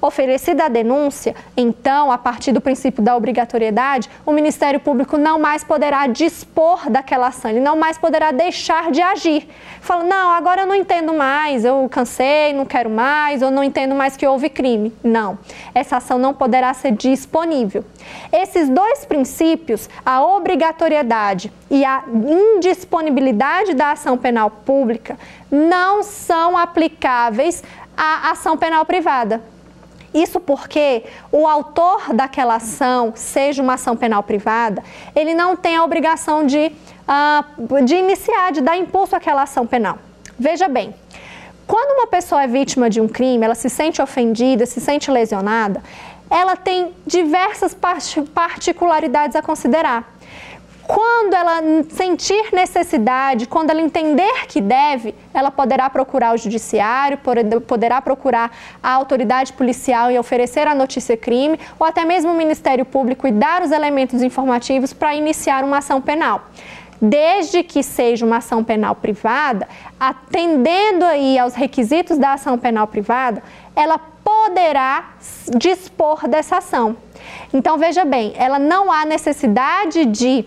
Oferecida 0.05 0.65
a 0.65 0.67
denúncia, 0.67 1.33
então, 1.55 2.11
a 2.11 2.17
partir 2.17 2.51
do 2.51 2.59
princípio 2.59 3.01
da 3.01 3.15
obrigatoriedade, 3.15 4.09
o 4.25 4.33
Ministério 4.33 4.79
Público 4.79 5.17
não 5.17 5.39
mais 5.39 5.63
poderá 5.63 6.07
dispor 6.07 6.89
daquela 6.89 7.27
ação, 7.27 7.49
ele 7.49 7.61
não 7.61 7.77
mais 7.77 7.97
poderá 7.97 8.31
deixar 8.31 8.91
de 8.91 9.01
agir. 9.01 9.47
Fala, 9.79 10.03
não, 10.03 10.31
agora 10.31 10.61
eu 10.61 10.67
não 10.67 10.75
entendo 10.75 11.13
mais, 11.13 11.63
eu 11.63 11.87
cansei, 11.89 12.53
não 12.53 12.65
quero 12.65 12.89
mais, 12.89 13.41
ou 13.41 13.49
não 13.49 13.63
entendo 13.63 13.95
mais 13.95 14.17
que 14.17 14.27
houve 14.27 14.49
crime. 14.49 14.93
Não, 15.01 15.39
essa 15.73 15.97
ação 15.97 16.19
não 16.19 16.33
poderá 16.33 16.73
ser 16.73 16.91
disponível. 16.91 17.85
Esses 18.31 18.67
dois 18.67 19.05
princípios, 19.05 19.89
a 20.05 20.21
obrigatoriedade 20.21 21.51
e 21.71 21.85
a 21.85 22.03
indisponibilidade 22.55 23.73
da 23.73 23.91
ação 23.91 24.17
penal 24.17 24.49
pública, 24.49 25.17
não 25.49 26.03
são 26.03 26.57
aplicáveis 26.57 27.63
à 27.95 28.31
ação 28.31 28.57
penal 28.57 28.85
privada. 28.85 29.52
Isso 30.13 30.39
porque 30.39 31.03
o 31.31 31.47
autor 31.47 32.13
daquela 32.13 32.55
ação, 32.55 33.13
seja 33.15 33.63
uma 33.63 33.73
ação 33.73 33.95
penal 33.95 34.21
privada, 34.21 34.83
ele 35.15 35.33
não 35.33 35.55
tem 35.55 35.75
a 35.75 35.83
obrigação 35.83 36.45
de, 36.45 36.71
uh, 37.07 37.83
de 37.83 37.95
iniciar, 37.95 38.51
de 38.51 38.61
dar 38.61 38.77
impulso 38.77 39.15
àquela 39.15 39.41
ação 39.41 39.65
penal. 39.65 39.97
Veja 40.37 40.67
bem, 40.67 40.93
quando 41.65 41.97
uma 41.97 42.07
pessoa 42.07 42.43
é 42.43 42.47
vítima 42.47 42.89
de 42.89 43.01
um 43.01 43.07
crime, 43.07 43.43
ela 43.43 43.55
se 43.55 43.69
sente 43.69 44.01
ofendida, 44.01 44.65
se 44.65 44.79
sente 44.79 45.09
lesionada, 45.09 45.81
ela 46.29 46.55
tem 46.55 46.93
diversas 47.05 47.75
particularidades 48.33 49.35
a 49.35 49.41
considerar. 49.41 50.12
Quando 50.85 51.33
ela 51.33 51.61
sentir 51.89 52.53
necessidade, 52.53 53.47
quando 53.47 53.69
ela 53.69 53.81
entender 53.81 54.45
que 54.47 54.59
deve, 54.59 55.15
ela 55.33 55.49
poderá 55.49 55.89
procurar 55.89 56.33
o 56.33 56.37
judiciário, 56.37 57.17
poderá 57.65 58.01
procurar 58.01 58.51
a 58.81 58.91
autoridade 58.91 59.53
policial 59.53 60.11
e 60.11 60.19
oferecer 60.19 60.67
a 60.67 60.75
notícia 60.75 61.15
crime, 61.15 61.59
ou 61.79 61.87
até 61.87 62.03
mesmo 62.03 62.31
o 62.31 62.35
Ministério 62.35 62.83
Público 62.83 63.25
e 63.25 63.31
dar 63.31 63.61
os 63.61 63.71
elementos 63.71 64.21
informativos 64.21 64.91
para 64.91 65.15
iniciar 65.15 65.63
uma 65.63 65.77
ação 65.77 66.01
penal 66.01 66.43
desde 67.05 67.63
que 67.63 67.83
seja 67.83 68.25
uma 68.25 68.37
ação 68.37 68.63
penal 68.63 68.95
privada, 68.95 69.67
atendendo 69.99 71.03
aí 71.03 71.37
aos 71.37 71.53
requisitos 71.53 72.17
da 72.17 72.31
ação 72.31 72.57
penal 72.57 72.87
privada, 72.87 73.43
ela 73.75 73.99
poderá 74.23 75.09
dispor 75.57 76.29
dessa 76.29 76.59
ação. 76.59 76.95
Então 77.53 77.77
veja 77.77 78.05
bem, 78.05 78.33
ela 78.37 78.57
não 78.57 78.89
há 78.89 79.03
necessidade 79.03 80.05
de 80.05 80.45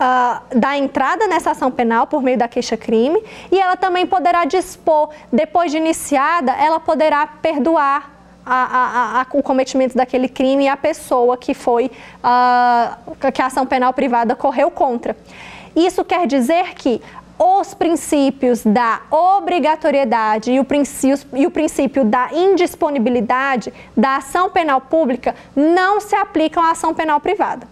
uh, 0.00 0.58
dar 0.58 0.78
entrada 0.78 1.26
nessa 1.26 1.50
ação 1.50 1.70
penal 1.70 2.06
por 2.06 2.22
meio 2.22 2.38
da 2.38 2.48
queixa-crime 2.48 3.22
e 3.52 3.58
ela 3.60 3.76
também 3.76 4.06
poderá 4.06 4.44
dispor, 4.44 5.10
depois 5.30 5.70
de 5.70 5.76
iniciada, 5.76 6.52
ela 6.52 6.80
poderá 6.80 7.26
perdoar 7.26 8.10
a, 8.44 8.54
a, 8.54 9.20
a, 9.20 9.26
o 9.34 9.42
cometimento 9.42 9.96
daquele 9.96 10.28
crime 10.28 10.64
e 10.64 10.68
a 10.68 10.76
pessoa 10.76 11.36
que 11.36 11.52
foi, 11.52 11.86
uh, 12.24 13.30
que 13.30 13.42
a 13.42 13.46
ação 13.46 13.66
penal 13.66 13.92
privada 13.92 14.34
correu 14.34 14.70
contra. 14.70 15.16
Isso 15.76 16.04
quer 16.04 16.26
dizer 16.26 16.74
que 16.74 17.00
os 17.38 17.72
princípios 17.72 18.62
da 18.62 19.00
obrigatoriedade 19.10 20.52
e 20.52 20.60
o, 20.60 20.66
e 21.34 21.46
o 21.46 21.50
princípio 21.50 22.04
da 22.04 22.28
indisponibilidade 22.32 23.72
da 23.96 24.16
ação 24.16 24.50
penal 24.50 24.80
pública 24.80 25.34
não 25.56 26.00
se 26.00 26.14
aplicam 26.14 26.62
à 26.62 26.72
ação 26.72 26.92
penal 26.92 27.18
privada. 27.18 27.66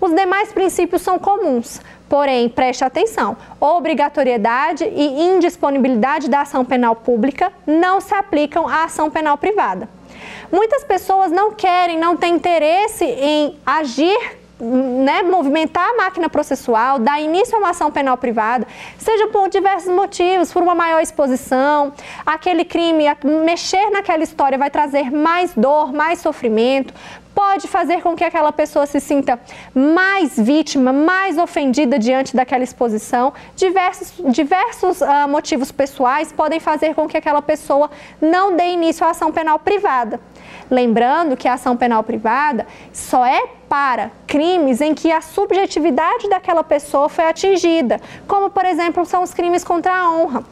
Os 0.00 0.12
demais 0.14 0.52
princípios 0.52 1.02
são 1.02 1.18
comuns, 1.18 1.80
porém, 2.08 2.48
preste 2.48 2.84
atenção: 2.84 3.36
obrigatoriedade 3.60 4.84
e 4.84 5.22
indisponibilidade 5.22 6.28
da 6.28 6.42
ação 6.42 6.64
penal 6.64 6.96
pública 6.96 7.52
não 7.66 8.00
se 8.00 8.14
aplicam 8.14 8.68
à 8.68 8.84
ação 8.84 9.10
penal 9.10 9.38
privada. 9.38 9.88
Muitas 10.50 10.84
pessoas 10.84 11.30
não 11.30 11.52
querem, 11.52 11.98
não 11.98 12.16
têm 12.16 12.34
interesse 12.34 13.04
em 13.04 13.58
agir 13.66 14.44
né, 14.60 15.22
movimentar 15.22 15.88
a 15.90 15.96
máquina 15.96 16.28
processual, 16.28 16.98
dar 16.98 17.20
início 17.20 17.56
a 17.56 17.58
uma 17.58 17.70
ação 17.70 17.90
penal 17.90 18.16
privada, 18.16 18.66
seja 18.98 19.26
por 19.28 19.48
diversos 19.48 19.92
motivos, 19.92 20.52
por 20.52 20.62
uma 20.62 20.74
maior 20.74 21.00
exposição, 21.00 21.92
aquele 22.24 22.64
crime, 22.64 23.04
mexer 23.44 23.90
naquela 23.90 24.22
história 24.22 24.56
vai 24.56 24.70
trazer 24.70 25.10
mais 25.10 25.52
dor, 25.54 25.92
mais 25.92 26.20
sofrimento, 26.20 26.94
pode 27.34 27.66
fazer 27.66 28.00
com 28.00 28.14
que 28.14 28.24
aquela 28.24 28.52
pessoa 28.52 28.86
se 28.86 29.00
sinta 29.00 29.38
mais 29.74 30.38
vítima, 30.38 30.92
mais 30.92 31.36
ofendida 31.36 31.98
diante 31.98 32.36
daquela 32.36 32.62
exposição. 32.62 33.32
Diversos, 33.56 34.12
diversos 34.32 35.00
uh, 35.00 35.28
motivos 35.28 35.72
pessoais 35.72 36.32
podem 36.32 36.60
fazer 36.60 36.94
com 36.94 37.08
que 37.08 37.16
aquela 37.16 37.42
pessoa 37.42 37.90
não 38.20 38.56
dê 38.56 38.68
início 38.68 39.04
à 39.06 39.10
ação 39.10 39.32
penal 39.32 39.58
privada. 39.58 40.20
Lembrando 40.70 41.36
que 41.36 41.48
a 41.48 41.54
ação 41.54 41.76
penal 41.76 42.02
privada 42.02 42.66
só 42.92 43.26
é 43.26 43.46
para 43.68 44.10
crimes 44.26 44.80
em 44.80 44.94
que 44.94 45.10
a 45.10 45.20
subjetividade 45.20 46.28
daquela 46.28 46.62
pessoa 46.62 47.08
foi 47.08 47.26
atingida, 47.26 48.00
como, 48.28 48.50
por 48.50 48.64
exemplo, 48.64 49.04
são 49.04 49.22
os 49.22 49.34
crimes 49.34 49.64
contra 49.64 49.92
a 49.92 50.10
honra. 50.10 50.44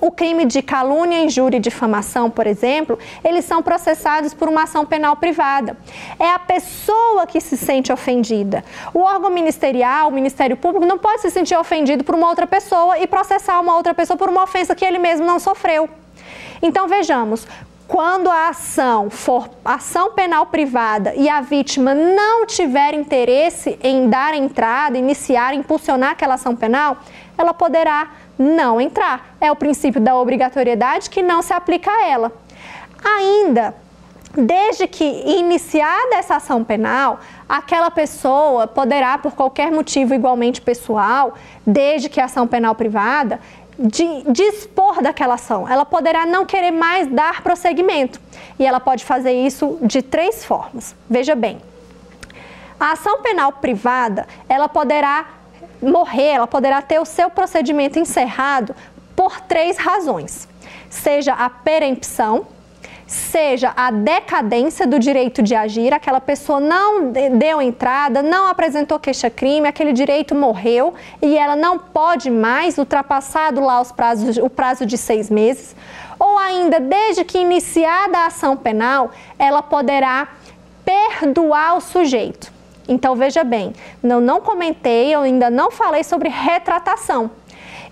O 0.00 0.10
crime 0.10 0.44
de 0.44 0.62
calúnia, 0.62 1.22
injúria 1.22 1.58
e 1.58 1.60
difamação, 1.60 2.30
por 2.30 2.46
exemplo, 2.46 2.98
eles 3.22 3.44
são 3.44 3.62
processados 3.62 4.32
por 4.32 4.48
uma 4.48 4.62
ação 4.62 4.86
penal 4.86 5.16
privada. 5.16 5.76
É 6.18 6.30
a 6.30 6.38
pessoa 6.38 7.26
que 7.26 7.40
se 7.40 7.56
sente 7.56 7.92
ofendida. 7.92 8.64
O 8.94 9.00
órgão 9.00 9.30
ministerial, 9.30 10.08
o 10.08 10.12
Ministério 10.12 10.56
Público, 10.56 10.86
não 10.86 10.98
pode 10.98 11.20
se 11.20 11.30
sentir 11.30 11.56
ofendido 11.56 12.02
por 12.02 12.14
uma 12.14 12.28
outra 12.28 12.46
pessoa 12.46 12.98
e 12.98 13.06
processar 13.06 13.60
uma 13.60 13.76
outra 13.76 13.92
pessoa 13.92 14.16
por 14.16 14.28
uma 14.28 14.42
ofensa 14.42 14.74
que 14.74 14.84
ele 14.84 14.98
mesmo 14.98 15.26
não 15.26 15.38
sofreu. 15.38 15.88
Então 16.62 16.88
vejamos, 16.88 17.46
quando 17.90 18.30
a 18.30 18.50
ação 18.50 19.10
for 19.10 19.50
ação 19.64 20.12
penal 20.12 20.46
privada 20.46 21.12
e 21.14 21.28
a 21.28 21.40
vítima 21.40 21.92
não 21.92 22.46
tiver 22.46 22.94
interesse 22.94 23.78
em 23.82 24.08
dar 24.08 24.32
entrada, 24.32 24.96
iniciar, 24.96 25.54
impulsionar 25.54 26.12
aquela 26.12 26.34
ação 26.34 26.54
penal, 26.54 26.98
ela 27.36 27.52
poderá 27.52 28.10
não 28.40 28.80
entrar. 28.80 29.36
É 29.40 29.52
o 29.52 29.56
princípio 29.56 30.00
da 30.00 30.16
obrigatoriedade 30.16 31.10
que 31.10 31.22
não 31.22 31.42
se 31.42 31.52
aplica 31.52 31.90
a 31.90 32.06
ela. 32.06 32.32
Ainda, 33.04 33.74
desde 34.34 34.86
que 34.86 35.04
iniciada 35.04 36.16
essa 36.16 36.36
ação 36.36 36.64
penal, 36.64 37.20
aquela 37.48 37.90
pessoa 37.90 38.66
poderá, 38.66 39.18
por 39.18 39.32
qualquer 39.32 39.70
motivo 39.70 40.14
igualmente 40.14 40.60
pessoal, 40.60 41.34
desde 41.66 42.08
que 42.08 42.20
a 42.20 42.24
ação 42.24 42.46
penal 42.46 42.74
privada, 42.74 43.40
de 43.78 44.22
dispor 44.30 45.02
daquela 45.02 45.34
ação. 45.34 45.66
Ela 45.68 45.84
poderá 45.84 46.26
não 46.26 46.44
querer 46.44 46.70
mais 46.70 47.08
dar 47.08 47.42
prosseguimento. 47.42 48.20
E 48.58 48.66
ela 48.66 48.78
pode 48.78 49.04
fazer 49.04 49.32
isso 49.32 49.78
de 49.82 50.02
três 50.02 50.44
formas. 50.44 50.94
Veja 51.08 51.34
bem. 51.34 51.60
A 52.78 52.92
ação 52.92 53.20
penal 53.22 53.52
privada, 53.52 54.26
ela 54.48 54.68
poderá 54.68 55.26
morrer, 55.82 56.32
ela 56.32 56.46
poderá 56.46 56.82
ter 56.82 56.98
o 56.98 57.04
seu 57.04 57.30
procedimento 57.30 57.98
encerrado 57.98 58.74
por 59.16 59.40
três 59.40 59.76
razões. 59.76 60.48
Seja 60.88 61.34
a 61.34 61.48
perempção, 61.48 62.46
seja 63.06 63.72
a 63.76 63.90
decadência 63.90 64.86
do 64.86 64.98
direito 64.98 65.42
de 65.42 65.54
agir, 65.54 65.92
aquela 65.92 66.20
pessoa 66.20 66.60
não 66.60 67.10
deu 67.10 67.60
entrada, 67.60 68.22
não 68.22 68.46
apresentou 68.46 69.00
queixa-crime, 69.00 69.66
aquele 69.66 69.92
direito 69.92 70.34
morreu 70.34 70.94
e 71.20 71.36
ela 71.36 71.56
não 71.56 71.78
pode 71.78 72.30
mais, 72.30 72.78
ultrapassado 72.78 73.60
lá 73.60 73.80
os 73.80 73.90
prazos, 73.90 74.36
o 74.36 74.48
prazo 74.48 74.86
de 74.86 74.96
seis 74.96 75.28
meses, 75.28 75.74
ou 76.18 76.38
ainda, 76.38 76.78
desde 76.78 77.24
que 77.24 77.38
iniciada 77.38 78.18
a 78.18 78.26
ação 78.26 78.56
penal, 78.56 79.10
ela 79.38 79.60
poderá 79.60 80.28
perdoar 80.84 81.76
o 81.76 81.80
sujeito. 81.80 82.59
Então, 82.90 83.14
veja 83.14 83.44
bem, 83.44 83.72
eu 84.02 84.20
não 84.20 84.40
comentei, 84.40 85.14
eu 85.14 85.20
ainda 85.20 85.48
não 85.48 85.70
falei 85.70 86.02
sobre 86.02 86.28
retratação. 86.28 87.30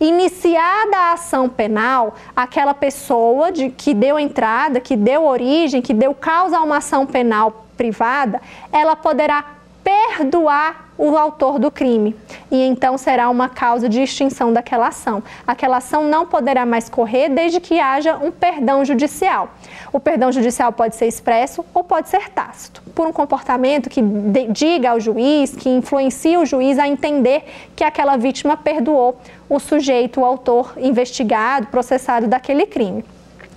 Iniciada 0.00 0.96
a 0.96 1.12
ação 1.12 1.48
penal, 1.48 2.16
aquela 2.34 2.74
pessoa 2.74 3.52
de, 3.52 3.70
que 3.70 3.94
deu 3.94 4.18
entrada, 4.18 4.80
que 4.80 4.96
deu 4.96 5.24
origem, 5.24 5.80
que 5.80 5.94
deu 5.94 6.12
causa 6.12 6.58
a 6.58 6.62
uma 6.62 6.78
ação 6.78 7.06
penal 7.06 7.64
privada, 7.76 8.42
ela 8.72 8.96
poderá 8.96 9.44
perdoar 9.84 10.87
o 10.98 11.16
autor 11.16 11.60
do 11.60 11.70
crime. 11.70 12.14
E 12.50 12.60
então 12.60 12.98
será 12.98 13.30
uma 13.30 13.48
causa 13.48 13.88
de 13.88 14.02
extinção 14.02 14.52
daquela 14.52 14.88
ação. 14.88 15.22
Aquela 15.46 15.76
ação 15.76 16.04
não 16.04 16.26
poderá 16.26 16.66
mais 16.66 16.88
correr 16.88 17.28
desde 17.28 17.60
que 17.60 17.78
haja 17.78 18.16
um 18.16 18.32
perdão 18.32 18.84
judicial. 18.84 19.50
O 19.92 20.00
perdão 20.00 20.32
judicial 20.32 20.72
pode 20.72 20.96
ser 20.96 21.06
expresso 21.06 21.64
ou 21.72 21.84
pode 21.84 22.08
ser 22.08 22.28
tácito, 22.30 22.82
por 22.94 23.06
um 23.06 23.12
comportamento 23.12 23.88
que 23.88 24.02
diga 24.50 24.90
ao 24.90 25.00
juiz, 25.00 25.54
que 25.54 25.68
influencie 25.68 26.36
o 26.36 26.44
juiz 26.44 26.78
a 26.78 26.88
entender 26.88 27.44
que 27.76 27.84
aquela 27.84 28.16
vítima 28.16 28.56
perdoou 28.56 29.16
o 29.48 29.58
sujeito, 29.58 30.20
o 30.20 30.24
autor 30.24 30.74
investigado, 30.76 31.68
processado 31.68 32.26
daquele 32.26 32.66
crime. 32.66 33.04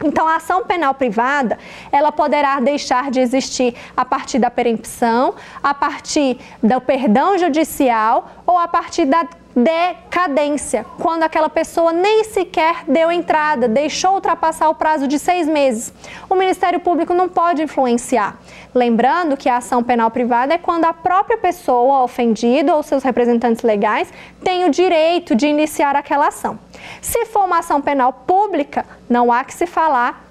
Então, 0.04 0.28
a 0.28 0.36
ação 0.38 0.64
penal 0.66 0.94
privada, 0.94 1.58
ela 1.92 2.12
poderá 2.12 2.60
deixar 2.60 3.12
de 3.12 3.20
existir 3.20 3.76
a 3.96 4.04
partir 4.04 4.40
da 4.40 4.50
perempção, 4.50 5.36
a 5.62 5.74
partir 5.74 6.40
do 6.62 6.82
perdão 6.82 7.38
judicial 7.38 8.32
ou 8.46 8.58
a 8.58 8.68
partir 8.68 9.06
da 9.06 9.26
decadência, 9.56 10.86
quando 11.00 11.24
aquela 11.24 11.50
pessoa 11.50 11.92
nem 11.92 12.24
sequer 12.24 12.84
deu 12.88 13.12
entrada, 13.12 13.68
deixou 13.68 14.16
ultrapassar 14.16 14.70
o 14.70 14.76
prazo 14.76 15.08
de 15.08 15.20
seis 15.20 15.48
meses. 15.48 15.94
O 16.30 16.36
Ministério 16.36 16.80
Público 16.80 17.14
não 17.14 17.28
pode 17.28 17.62
influenciar. 17.62 18.38
Lembrando 18.74 19.36
que 19.36 19.50
a 19.50 19.58
ação 19.58 19.84
penal 19.84 20.10
privada 20.10 20.54
é 20.54 20.58
quando 20.58 20.86
a 20.86 20.94
própria 20.94 21.38
pessoa 21.38 22.04
ofendida 22.04 22.76
ou 22.76 22.82
seus 22.82 23.04
representantes 23.04 23.64
legais 23.64 24.12
têm 24.44 24.66
o 24.66 24.70
direito 24.70 25.36
de 25.36 25.48
iniciar 25.48 25.96
aquela 25.96 26.28
ação. 26.28 26.58
Se 27.02 27.26
for 27.26 27.46
uma 27.46 27.60
ação 27.60 27.82
penal 27.82 28.14
pública, 28.14 28.86
não 29.10 29.32
há 29.32 29.44
que 29.44 29.54
se 29.54 29.66
falar 29.66 30.31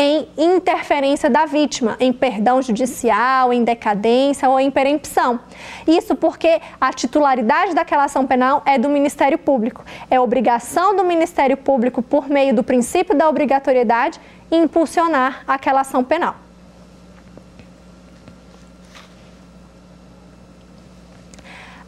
em 0.00 0.26
interferência 0.38 1.28
da 1.28 1.44
vítima, 1.44 1.94
em 2.00 2.10
perdão 2.10 2.62
judicial, 2.62 3.52
em 3.52 3.62
decadência 3.62 4.48
ou 4.48 4.58
em 4.58 4.70
perempção. 4.70 5.38
Isso 5.86 6.16
porque 6.16 6.58
a 6.80 6.90
titularidade 6.90 7.74
daquela 7.74 8.04
ação 8.04 8.26
penal 8.26 8.62
é 8.64 8.78
do 8.78 8.88
Ministério 8.88 9.36
Público. 9.36 9.84
É 10.10 10.18
obrigação 10.18 10.96
do 10.96 11.04
Ministério 11.04 11.54
Público, 11.54 12.00
por 12.00 12.30
meio 12.30 12.54
do 12.54 12.64
princípio 12.64 13.14
da 13.14 13.28
obrigatoriedade, 13.28 14.18
impulsionar 14.50 15.44
aquela 15.46 15.82
ação 15.82 16.02
penal. 16.02 16.34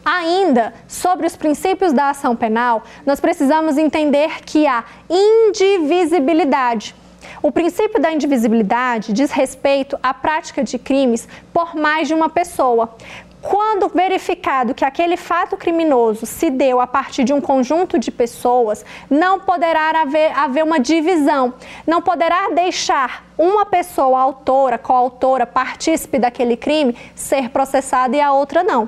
Ainda 0.05 0.71
sobre 0.87 1.25
os 1.25 1.35
princípios 1.35 1.91
da 1.91 2.11
ação 2.11 2.35
penal, 2.35 2.83
nós 3.07 3.19
precisamos 3.19 3.75
entender 3.75 4.41
que 4.45 4.67
há 4.67 4.83
indivisibilidade. 5.09 7.01
O 7.43 7.51
princípio 7.51 8.01
da 8.01 8.09
indivisibilidade 8.09 9.11
diz 9.11 9.29
respeito 9.29 9.99
à 10.01 10.13
prática 10.13 10.63
de 10.63 10.79
crimes 10.79 11.27
por 11.53 11.75
mais 11.75 12.07
de 12.07 12.13
uma 12.13 12.29
pessoa. 12.29 12.95
Quando 13.41 13.89
verificado 13.89 14.73
que 14.73 14.85
aquele 14.85 15.17
fato 15.17 15.57
criminoso 15.57 16.25
se 16.25 16.49
deu 16.49 16.79
a 16.79 16.87
partir 16.87 17.25
de 17.25 17.33
um 17.33 17.41
conjunto 17.41 17.99
de 17.99 18.09
pessoas, 18.09 18.85
não 19.09 19.41
poderá 19.41 19.89
haver, 19.89 20.31
haver 20.39 20.63
uma 20.63 20.79
divisão, 20.79 21.53
não 21.85 22.01
poderá 22.01 22.49
deixar 22.51 23.25
uma 23.37 23.65
pessoa 23.65 24.21
autora, 24.21 24.77
coautora, 24.77 25.45
partícipe 25.45 26.17
daquele 26.17 26.55
crime 26.55 26.95
ser 27.13 27.49
processada 27.49 28.15
e 28.15 28.21
a 28.21 28.31
outra 28.31 28.63
não. 28.63 28.87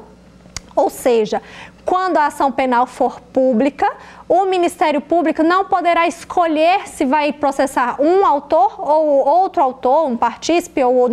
Ou 0.74 0.90
seja, 0.90 1.42
quando 1.86 2.18
a 2.18 2.26
ação 2.26 2.52
penal 2.52 2.88
for 2.88 3.22
pública, 3.22 3.90
o 4.28 4.46
Ministério 4.46 5.00
Público 5.00 5.44
não 5.44 5.66
poderá 5.66 6.08
escolher 6.08 6.88
se 6.88 7.06
vai 7.06 7.32
processar 7.32 8.02
um 8.02 8.26
autor 8.26 8.76
ou 8.80 9.26
outro 9.26 9.62
autor, 9.62 10.08
um 10.08 10.18
partícipe 10.18 10.84
ou 10.84 11.08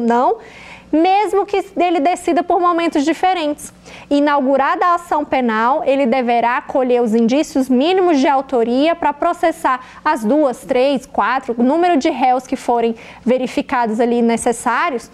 não, 0.00 0.36
mesmo 0.92 1.46
que 1.46 1.64
ele 1.76 1.98
decida 1.98 2.42
por 2.42 2.60
momentos 2.60 3.04
diferentes. 3.04 3.72
Inaugurada 4.10 4.84
a 4.84 4.94
ação 4.94 5.24
penal, 5.24 5.82
ele 5.84 6.06
deverá 6.06 6.60
colher 6.60 7.02
os 7.02 7.14
indícios 7.14 7.68
mínimos 7.68 8.20
de 8.20 8.28
autoria 8.28 8.94
para 8.94 9.12
processar 9.12 9.80
as 10.04 10.24
duas, 10.24 10.60
três, 10.60 11.06
quatro, 11.06 11.54
o 11.56 11.62
número 11.62 11.96
de 11.96 12.10
réus 12.10 12.46
que 12.46 12.56
forem 12.56 12.94
verificados 13.24 13.98
ali 13.98 14.20
necessários 14.20 15.10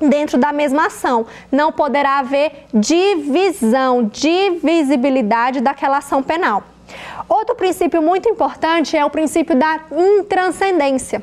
dentro 0.00 0.38
da 0.38 0.52
mesma 0.52 0.86
ação. 0.86 1.26
Não 1.50 1.72
poderá 1.72 2.18
haver 2.18 2.66
divisão, 2.72 4.04
divisibilidade 4.04 5.60
daquela 5.60 5.98
ação 5.98 6.22
penal. 6.22 6.62
Outro 7.28 7.54
princípio 7.54 8.00
muito 8.00 8.28
importante 8.28 8.96
é 8.96 9.04
o 9.04 9.10
princípio 9.10 9.56
da 9.56 9.80
intranscendência. 9.90 11.22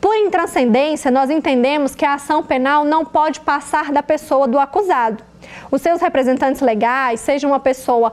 Por 0.00 0.14
intranscendência, 0.14 1.10
nós 1.10 1.30
entendemos 1.30 1.94
que 1.94 2.04
a 2.04 2.14
ação 2.14 2.42
penal 2.42 2.84
não 2.84 3.04
pode 3.04 3.40
passar 3.40 3.90
da 3.90 4.02
pessoa 4.02 4.46
do 4.46 4.58
acusado. 4.58 5.24
Os 5.70 5.82
seus 5.82 6.00
representantes 6.00 6.60
legais, 6.60 7.20
seja 7.20 7.46
uma 7.46 7.58
pessoa 7.58 8.12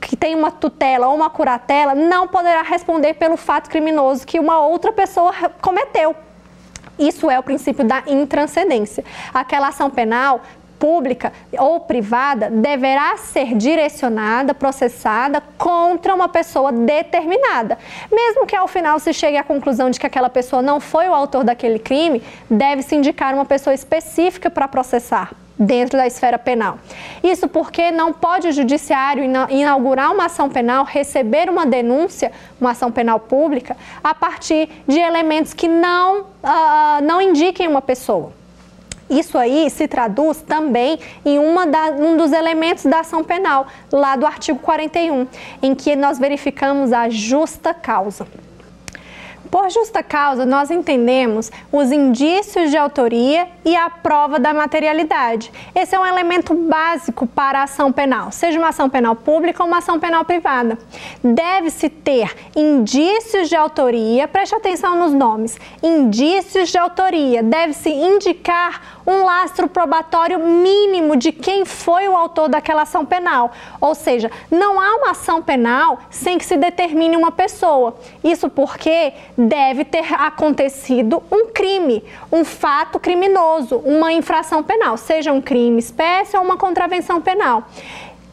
que 0.00 0.16
tem 0.16 0.34
uma 0.34 0.50
tutela 0.50 1.08
ou 1.08 1.14
uma 1.14 1.28
curatela, 1.28 1.94
não 1.94 2.28
poderá 2.28 2.62
responder 2.62 3.14
pelo 3.14 3.36
fato 3.36 3.68
criminoso 3.68 4.26
que 4.26 4.38
uma 4.38 4.60
outra 4.60 4.92
pessoa 4.92 5.32
cometeu. 5.60 6.14
Isso 6.98 7.30
é 7.30 7.38
o 7.38 7.42
princípio 7.42 7.84
da 7.84 8.02
intranscendência. 8.06 9.04
Aquela 9.32 9.68
ação 9.68 9.90
penal 9.90 10.40
pública 10.78 11.32
ou 11.58 11.80
privada 11.80 12.50
deverá 12.50 13.16
ser 13.16 13.54
direcionada, 13.54 14.54
processada 14.54 15.42
contra 15.56 16.14
uma 16.14 16.28
pessoa 16.28 16.70
determinada. 16.70 17.78
Mesmo 18.12 18.46
que 18.46 18.54
ao 18.54 18.68
final 18.68 18.98
se 18.98 19.12
chegue 19.12 19.36
à 19.36 19.44
conclusão 19.44 19.90
de 19.90 19.98
que 19.98 20.06
aquela 20.06 20.28
pessoa 20.28 20.62
não 20.62 20.80
foi 20.80 21.08
o 21.08 21.14
autor 21.14 21.44
daquele 21.44 21.78
crime, 21.78 22.22
deve-se 22.50 22.94
indicar 22.94 23.34
uma 23.34 23.44
pessoa 23.44 23.74
específica 23.74 24.50
para 24.50 24.68
processar 24.68 25.32
dentro 25.58 25.96
da 25.96 26.06
esfera 26.06 26.38
penal. 26.38 26.78
Isso 27.22 27.48
porque 27.48 27.90
não 27.90 28.12
pode 28.12 28.48
o 28.48 28.52
judiciário 28.52 29.24
inaugurar 29.50 30.12
uma 30.12 30.26
ação 30.26 30.48
penal, 30.48 30.84
receber 30.84 31.48
uma 31.48 31.64
denúncia, 31.64 32.30
uma 32.60 32.72
ação 32.72 32.92
penal 32.92 33.18
pública, 33.18 33.76
a 34.02 34.14
partir 34.14 34.68
de 34.86 34.98
elementos 34.98 35.52
que 35.54 35.68
não, 35.68 36.20
uh, 36.20 37.02
não 37.02 37.20
indiquem 37.20 37.66
uma 37.68 37.82
pessoa. 37.82 38.32
Isso 39.08 39.38
aí 39.38 39.70
se 39.70 39.86
traduz 39.86 40.42
também 40.42 40.98
em 41.24 41.38
da, 41.70 41.90
um 41.92 42.16
dos 42.16 42.32
elementos 42.32 42.84
da 42.84 43.00
ação 43.00 43.22
penal, 43.22 43.66
lá 43.92 44.16
do 44.16 44.26
artigo 44.26 44.58
41, 44.58 45.28
em 45.62 45.74
que 45.74 45.94
nós 45.94 46.18
verificamos 46.18 46.92
a 46.92 47.08
justa 47.08 47.72
causa. 47.72 48.26
Por 49.50 49.70
justa 49.70 50.02
causa, 50.02 50.44
nós 50.44 50.70
entendemos 50.70 51.50
os 51.72 51.92
indícios 51.92 52.70
de 52.70 52.76
autoria 52.76 53.48
e 53.64 53.74
a 53.76 53.88
prova 53.88 54.38
da 54.38 54.52
materialidade. 54.52 55.52
Esse 55.74 55.94
é 55.94 56.00
um 56.00 56.06
elemento 56.06 56.54
básico 56.54 57.26
para 57.26 57.60
a 57.60 57.62
ação 57.64 57.92
penal, 57.92 58.32
seja 58.32 58.58
uma 58.58 58.68
ação 58.68 58.88
penal 58.88 59.14
pública 59.14 59.62
ou 59.62 59.68
uma 59.68 59.78
ação 59.78 59.98
penal 59.98 60.24
privada. 60.24 60.78
Deve-se 61.22 61.88
ter 61.88 62.34
indícios 62.54 63.48
de 63.48 63.56
autoria, 63.56 64.26
preste 64.28 64.54
atenção 64.54 64.98
nos 64.98 65.12
nomes, 65.12 65.56
indícios 65.82 66.68
de 66.68 66.78
autoria, 66.78 67.42
deve-se 67.42 67.90
indicar 67.90 68.95
um 69.06 69.24
lastro 69.24 69.68
probatório 69.68 70.38
mínimo 70.38 71.16
de 71.16 71.30
quem 71.32 71.64
foi 71.64 72.08
o 72.08 72.16
autor 72.16 72.48
daquela 72.48 72.82
ação 72.82 73.04
penal. 73.04 73.52
Ou 73.80 73.94
seja, 73.94 74.30
não 74.50 74.80
há 74.80 74.96
uma 74.96 75.10
ação 75.10 75.42
penal 75.42 75.98
sem 76.10 76.38
que 76.38 76.44
se 76.44 76.56
determine 76.56 77.16
uma 77.16 77.30
pessoa. 77.30 77.96
Isso 78.24 78.48
porque 78.50 79.12
deve 79.36 79.84
ter 79.84 80.12
acontecido 80.14 81.22
um 81.30 81.46
crime, 81.46 82.02
um 82.32 82.44
fato 82.44 82.98
criminoso, 82.98 83.76
uma 83.78 84.12
infração 84.12 84.62
penal, 84.62 84.96
seja 84.96 85.32
um 85.32 85.40
crime 85.40 85.78
espécie 85.78 86.36
ou 86.36 86.42
uma 86.42 86.56
contravenção 86.56 87.20
penal. 87.20 87.64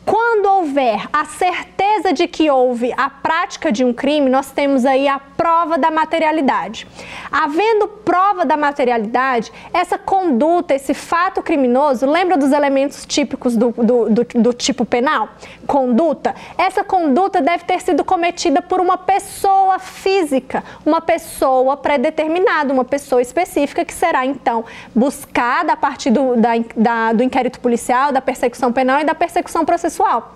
Quando 0.05 0.45
houver 0.45 1.07
a 1.13 1.23
certeza 1.25 2.11
de 2.11 2.27
que 2.27 2.49
houve 2.49 2.93
a 2.97 3.09
prática 3.09 3.71
de 3.71 3.85
um 3.85 3.93
crime, 3.93 4.29
nós 4.29 4.51
temos 4.51 4.85
aí 4.85 5.07
a 5.07 5.17
prova 5.17 5.77
da 5.77 5.89
materialidade. 5.89 6.85
Havendo 7.31 7.87
prova 7.87 8.45
da 8.45 8.57
materialidade, 8.57 9.51
essa 9.73 9.97
conduta, 9.97 10.73
esse 10.73 10.93
fato 10.93 11.41
criminoso, 11.41 12.05
lembra 12.05 12.37
dos 12.37 12.51
elementos 12.51 13.05
típicos 13.05 13.55
do, 13.55 13.71
do, 13.71 14.09
do, 14.09 14.25
do 14.41 14.53
tipo 14.53 14.83
penal? 14.83 15.29
Conduta. 15.65 16.35
Essa 16.57 16.83
conduta 16.83 17.41
deve 17.41 17.63
ter 17.63 17.81
sido 17.81 18.03
cometida 18.03 18.61
por 18.61 18.81
uma 18.81 18.97
pessoa 18.97 19.79
física, 19.79 20.63
uma 20.85 20.99
pessoa 20.99 21.77
predeterminada, 21.77 22.73
uma 22.73 22.83
pessoa 22.83 23.21
específica 23.21 23.85
que 23.85 23.93
será 23.93 24.25
então 24.25 24.65
buscada 24.93 25.73
a 25.73 25.77
partir 25.77 26.11
do, 26.11 26.35
da, 26.35 26.51
da, 26.75 27.13
do 27.13 27.23
inquérito 27.23 27.59
policial, 27.59 28.11
da 28.11 28.21
persecução 28.21 28.73
penal 28.73 28.99
e 28.99 29.05
da 29.05 29.15
persecução 29.15 29.63
processual. 29.63 30.35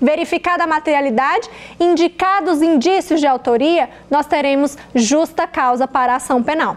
Verificada 0.00 0.64
a 0.64 0.66
materialidade, 0.66 1.48
indicados 1.78 2.60
indícios 2.60 3.20
de 3.20 3.26
autoria, 3.26 3.88
nós 4.10 4.26
teremos 4.26 4.76
justa 4.94 5.46
causa 5.46 5.86
para 5.86 6.14
a 6.14 6.16
ação 6.16 6.42
penal. 6.42 6.76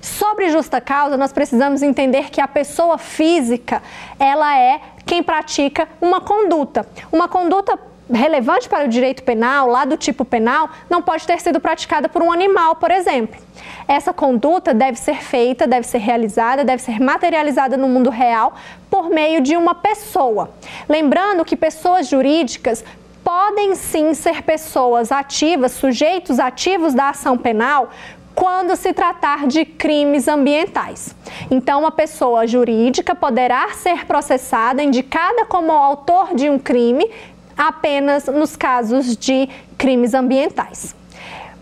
Sobre 0.00 0.50
justa 0.50 0.80
causa, 0.80 1.16
nós 1.16 1.32
precisamos 1.32 1.82
entender 1.82 2.30
que 2.30 2.40
a 2.40 2.48
pessoa 2.48 2.98
física, 2.98 3.82
ela 4.18 4.58
é 4.58 4.80
quem 5.04 5.22
pratica 5.22 5.88
uma 6.00 6.20
conduta. 6.20 6.86
Uma 7.12 7.28
conduta 7.28 7.78
relevante 8.12 8.68
para 8.68 8.84
o 8.84 8.88
direito 8.88 9.22
penal, 9.22 9.68
lá 9.68 9.84
do 9.84 9.96
tipo 9.96 10.24
penal, 10.24 10.70
não 10.88 11.02
pode 11.02 11.26
ter 11.26 11.40
sido 11.40 11.60
praticada 11.60 12.08
por 12.08 12.22
um 12.22 12.30
animal, 12.30 12.76
por 12.76 12.90
exemplo. 12.90 13.40
Essa 13.88 14.12
conduta 14.12 14.72
deve 14.72 14.98
ser 14.98 15.22
feita, 15.22 15.66
deve 15.66 15.86
ser 15.86 15.98
realizada, 15.98 16.64
deve 16.64 16.82
ser 16.82 17.00
materializada 17.00 17.76
no 17.76 17.88
mundo 17.88 18.10
real 18.10 18.54
por 18.90 19.10
meio 19.10 19.40
de 19.40 19.56
uma 19.56 19.74
pessoa. 19.74 20.50
Lembrando 20.88 21.44
que 21.44 21.56
pessoas 21.56 22.08
jurídicas 22.08 22.84
podem 23.24 23.74
sim 23.74 24.14
ser 24.14 24.42
pessoas 24.42 25.10
ativas, 25.10 25.72
sujeitos 25.72 26.38
ativos 26.38 26.94
da 26.94 27.08
ação 27.08 27.36
penal, 27.36 27.90
quando 28.36 28.76
se 28.76 28.92
tratar 28.92 29.46
de 29.46 29.64
crimes 29.64 30.28
ambientais. 30.28 31.16
Então, 31.50 31.80
uma 31.80 31.90
pessoa 31.90 32.46
jurídica 32.46 33.14
poderá 33.14 33.70
ser 33.70 34.04
processada, 34.04 34.82
indicada 34.82 35.46
como 35.46 35.72
autor 35.72 36.34
de 36.34 36.50
um 36.50 36.58
crime, 36.58 37.10
apenas 37.56 38.26
nos 38.26 38.54
casos 38.54 39.16
de 39.16 39.48
crimes 39.78 40.12
ambientais. 40.12 40.94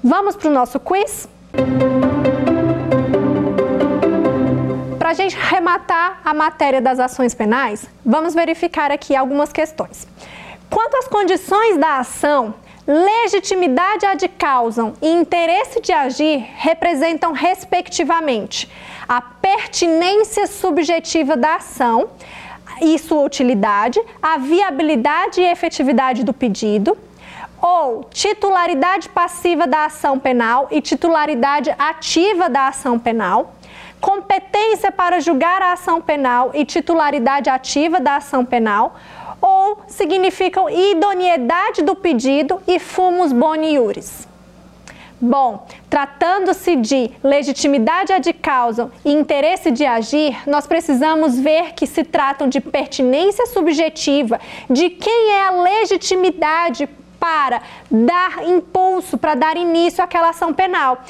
Vamos 0.02 0.34
para 0.34 0.48
o 0.50 0.52
nosso 0.52 0.80
quiz? 0.80 1.28
Para 4.98 5.10
a 5.10 5.14
gente 5.14 5.36
rematar 5.36 6.20
a 6.24 6.34
matéria 6.34 6.80
das 6.80 6.98
ações 6.98 7.34
penais, 7.34 7.86
vamos 8.04 8.34
verificar 8.34 8.90
aqui 8.90 9.14
algumas 9.14 9.52
questões. 9.52 10.08
Quanto 10.68 10.96
às 10.96 11.06
condições 11.06 11.76
da 11.76 11.98
ação, 11.98 12.52
legitimidade 12.86 14.04
ad 14.04 14.28
causam 14.28 14.94
e 15.00 15.08
interesse 15.08 15.80
de 15.80 15.92
agir 15.92 16.46
representam, 16.56 17.32
respectivamente, 17.32 18.70
a 19.08 19.20
pertinência 19.20 20.46
subjetiva 20.46 21.36
da 21.36 21.56
ação 21.56 22.10
e 22.80 22.98
sua 22.98 23.22
utilidade, 23.22 24.00
a 24.22 24.36
viabilidade 24.36 25.40
e 25.40 25.44
efetividade 25.44 26.24
do 26.24 26.32
pedido, 26.32 26.96
ou 27.60 28.04
titularidade 28.04 29.08
passiva 29.08 29.66
da 29.66 29.86
ação 29.86 30.18
penal 30.18 30.68
e 30.70 30.82
titularidade 30.82 31.74
ativa 31.78 32.50
da 32.50 32.68
ação 32.68 32.98
penal, 32.98 33.54
competência 34.00 34.92
para 34.92 35.18
julgar 35.20 35.62
a 35.62 35.72
ação 35.72 35.98
penal 36.00 36.50
e 36.52 36.66
titularidade 36.66 37.48
ativa 37.48 38.00
da 38.00 38.16
ação 38.16 38.44
penal, 38.44 38.96
ou 39.40 39.82
significam 39.88 40.68
idoneidade 40.68 41.82
do 41.82 41.94
pedido 41.94 42.60
e 42.66 42.78
fumus 42.78 43.32
boni 43.32 43.74
iuris. 43.74 44.28
Bom, 45.20 45.66
tratando-se 45.88 46.76
de 46.76 47.10
legitimidade 47.22 48.12
ad 48.12 48.30
causa 48.34 48.90
e 49.04 49.12
interesse 49.12 49.70
de 49.70 49.86
agir, 49.86 50.36
nós 50.46 50.66
precisamos 50.66 51.38
ver 51.38 51.72
que 51.72 51.86
se 51.86 52.04
tratam 52.04 52.48
de 52.48 52.60
pertinência 52.60 53.46
subjetiva 53.46 54.38
de 54.68 54.90
quem 54.90 55.30
é 55.30 55.46
a 55.46 55.62
legitimidade 55.62 56.88
para 57.18 57.62
dar 57.90 58.46
impulso, 58.46 59.16
para 59.16 59.34
dar 59.34 59.56
início 59.56 60.04
àquela 60.04 60.28
ação 60.28 60.52
penal. 60.52 61.02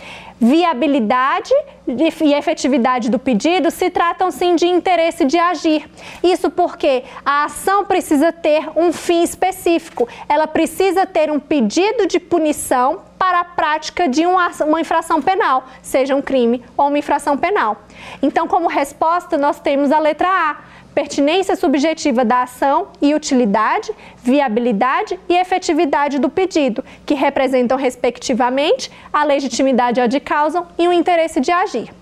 Viabilidade 0.45 1.55
e 1.89 2.35
efetividade 2.35 3.09
do 3.09 3.19
pedido 3.19 3.71
se 3.71 3.89
tratam 3.89 4.31
sim 4.31 4.55
de 4.55 4.67
interesse 4.67 5.25
de 5.25 5.39
agir. 5.39 5.89
Isso 6.23 6.51
porque 6.51 7.03
a 7.25 7.45
ação 7.45 7.87
precisa 7.87 8.31
ter 8.31 8.69
um 8.77 8.93
fim 8.93 9.23
específico, 9.23 10.07
ela 10.29 10.47
precisa 10.47 11.07
ter 11.07 11.31
um 11.31 11.41
pedido 11.41 12.07
de 12.07 12.21
punição 12.21 13.01
para 13.19 13.41
a 13.41 13.45
prática 13.45 14.07
de 14.07 14.27
uma, 14.27 14.51
infração 14.79 15.23
penal, 15.23 15.65
seja 15.81 16.15
um 16.15 16.21
crime 16.21 16.63
ou 16.77 16.89
uma 16.89 16.99
infração 16.99 17.39
penal. 17.39 17.79
Então, 18.21 18.47
como 18.47 18.69
resposta, 18.69 19.39
nós 19.39 19.59
temos 19.59 19.91
a 19.91 19.99
letra 19.99 20.29
A 20.29 20.74
pertinência 20.95 21.57
subjetiva 21.57 22.25
da 22.25 22.43
ação 22.43 22.89
e 23.03 23.15
utilidade, 23.15 23.93
viabilidade 24.23 25.19
e 25.29 25.35
efetividade 25.35 26.19
do 26.19 26.29
pedido, 26.29 26.85
que 27.05 27.15
representam, 27.15 27.77
respectivamente, 27.77 28.91
a 29.13 29.25
legitimidade 29.25 30.01
ad 30.01 30.21
causam 30.21 30.67
e 30.79 30.87
o 30.87 30.93
interesse 30.93 31.41
de 31.41 31.51
agir. 31.51 31.93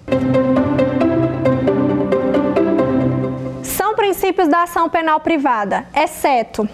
São 3.63 3.95
princípios 3.95 4.49
da 4.49 4.65
ação 4.65 4.89
penal 4.89 5.21
privada, 5.21 5.87
exceto 5.95 6.69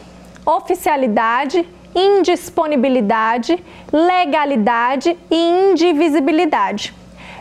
oficialidade, 0.45 1.69
indisponibilidade, 1.95 3.62
legalidade 3.93 5.16
e 5.31 5.37
indivisibilidade. 5.37 6.95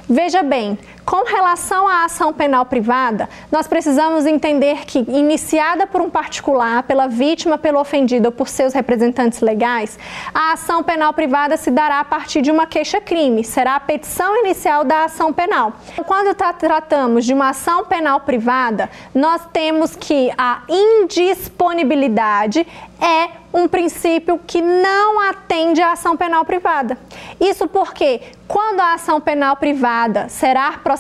Veja 0.10 0.44
bem, 0.44 0.78
com 1.08 1.24
relação 1.24 1.88
à 1.88 2.04
ação 2.04 2.34
penal 2.34 2.66
privada, 2.66 3.30
nós 3.50 3.66
precisamos 3.66 4.26
entender 4.26 4.86
que, 4.86 5.00
iniciada 5.08 5.88
por 5.88 6.02
um 6.02 6.10
particular, 6.10 6.84
pela 6.84 7.08
vítima, 7.08 7.58
pelo 7.58 7.80
ofendido 7.80 8.26
ou 8.26 8.32
por 8.34 8.50
seus 8.50 8.74
representantes 8.74 9.40
legais, 9.40 9.98
a 10.34 10.52
ação 10.52 10.84
penal 10.84 11.14
privada 11.14 11.56
se 11.56 11.72
dará 11.72 12.02
a 12.02 12.04
partir 12.04 12.42
de 12.42 12.52
uma 12.52 12.68
queixa-crime, 12.68 13.42
será 13.46 13.78
a 13.78 13.80
petição 13.80 14.36
inicial 14.44 14.84
da 14.84 15.06
ação 15.06 15.32
penal. 15.32 15.72
Quando 16.06 16.36
tra 16.36 16.52
tratamos 16.52 17.24
de 17.24 17.34
uma 17.34 17.52
ação 17.52 17.86
penal 17.86 18.20
privada, 18.20 18.90
nós 19.16 19.42
temos 19.54 19.96
que 19.96 20.30
a 20.38 20.64
indisponibilidade 20.68 22.68
é 23.00 23.30
um 23.54 23.68
princípio 23.68 24.40
que 24.46 24.62
não 24.62 25.20
atende 25.20 25.82
à 25.82 25.94
ação 25.94 26.18
penal 26.18 26.44
privada. 26.44 26.98
Isso 27.40 27.68
porque, 27.68 28.22
quando 28.48 28.82
a 28.82 28.94
ação 28.94 29.22
penal 29.22 29.56
privada 29.56 30.28
será 30.30 30.74
processada, 30.74 30.97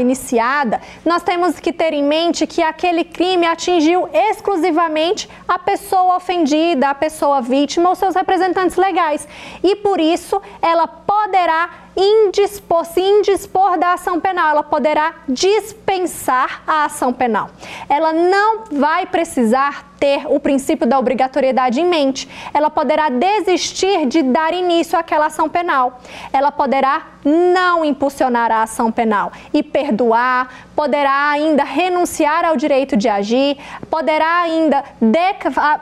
iniciada, 0.00 0.80
nós 1.04 1.22
temos 1.22 1.58
que 1.58 1.72
ter 1.72 1.92
em 1.92 2.02
mente 2.02 2.46
que 2.46 2.62
aquele 2.62 3.04
crime 3.04 3.46
atingiu 3.46 4.08
exclusivamente 4.12 5.28
a 5.48 5.58
pessoa 5.58 6.16
ofendida, 6.16 6.90
a 6.90 6.94
pessoa 6.94 7.40
vítima 7.40 7.88
ou 7.88 7.96
seus 7.96 8.14
representantes 8.14 8.76
legais. 8.76 9.26
E 9.62 9.76
por 9.76 9.98
isso, 10.00 10.40
ela 10.62 10.86
poderá 10.86 11.89
indispor, 11.96 12.84
se 12.84 13.00
indispor 13.00 13.78
da 13.78 13.94
ação 13.94 14.20
penal, 14.20 14.50
ela 14.50 14.62
poderá 14.62 15.14
dispensar 15.28 16.62
a 16.66 16.84
ação 16.84 17.12
penal. 17.12 17.50
Ela 17.88 18.12
não 18.12 18.64
vai 18.70 19.06
precisar 19.06 19.90
ter 20.00 20.22
o 20.26 20.40
princípio 20.40 20.86
da 20.86 20.98
obrigatoriedade 20.98 21.78
em 21.78 21.86
mente. 21.86 22.26
Ela 22.54 22.70
poderá 22.70 23.10
desistir 23.10 24.06
de 24.06 24.22
dar 24.22 24.54
início 24.54 24.98
àquela 24.98 25.26
ação 25.26 25.46
penal. 25.46 26.00
Ela 26.32 26.50
poderá 26.50 27.02
não 27.22 27.84
impulsionar 27.84 28.50
a 28.50 28.62
ação 28.62 28.90
penal 28.90 29.30
e 29.52 29.62
perdoar, 29.62 30.48
poderá 30.74 31.28
ainda 31.28 31.62
renunciar 31.62 32.46
ao 32.46 32.56
direito 32.56 32.96
de 32.96 33.10
agir, 33.10 33.58
poderá 33.90 34.40
ainda 34.40 34.82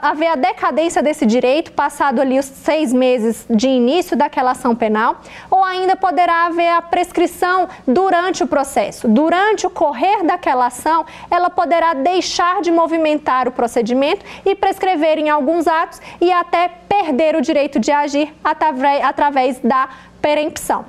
haver 0.01 0.27
a 0.27 0.35
decadência 0.35 1.01
desse 1.01 1.25
direito, 1.25 1.71
passado 1.71 2.19
ali 2.19 2.37
os 2.37 2.45
seis 2.45 2.91
meses 2.91 3.45
de 3.49 3.69
início 3.69 4.17
daquela 4.17 4.51
ação 4.51 4.75
penal, 4.75 5.21
ou 5.49 5.63
ainda 5.63 5.95
poderá 5.99 6.45
haver 6.45 6.69
a 6.69 6.81
prescrição 6.81 7.67
durante 7.87 8.43
o 8.43 8.47
processo. 8.47 9.07
Durante 9.07 9.67
o 9.67 9.69
correr 9.69 10.23
daquela 10.23 10.67
ação, 10.67 11.05
ela 11.29 11.49
poderá 11.49 11.93
deixar 11.93 12.61
de 12.61 12.71
movimentar 12.71 13.47
o 13.47 13.51
procedimento 13.51 14.25
e 14.45 14.55
prescrever 14.55 15.17
em 15.17 15.29
alguns 15.29 15.67
atos 15.67 16.01
e 16.19 16.31
até 16.31 16.67
perder 16.67 17.35
o 17.35 17.41
direito 17.41 17.79
de 17.79 17.91
agir 17.91 18.33
através 18.43 19.59
da 19.59 19.89
perempção. 20.21 20.85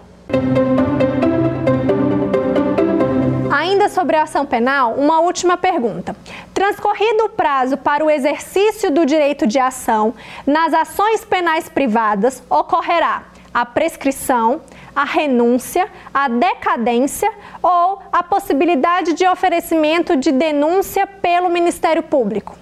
Ainda 3.53 3.89
sobre 3.89 4.17
a 4.17 4.23
ação 4.23 4.47
penal, 4.47 4.95
uma 4.95 5.21
última 5.21 5.57
pergunta. 5.57 6.17
Transcorrido 6.55 7.25
o 7.25 7.29
prazo 7.29 7.77
para 7.77 8.05
o 8.05 8.11
exercício 8.11 8.91
do 8.91 9.05
direito 9.05 9.47
de 9.47 9.59
ação, 9.59 10.15
nas 10.47 10.73
ações 10.73 11.25
penais 11.25 11.69
privadas 11.69 12.43
ocorrerá 12.49 13.25
a 13.53 13.67
prescrição, 13.67 14.61
a 14.95 15.05
renúncia, 15.05 15.89
a 16.13 16.29
decadência 16.29 17.31
ou 17.63 18.01
a 18.13 18.23
possibilidade 18.23 19.13
de 19.13 19.27
oferecimento 19.27 20.17
de 20.17 20.33
denúncia 20.33 21.07
pelo 21.07 21.49
Ministério 21.49 22.03
Público. 22.03 22.57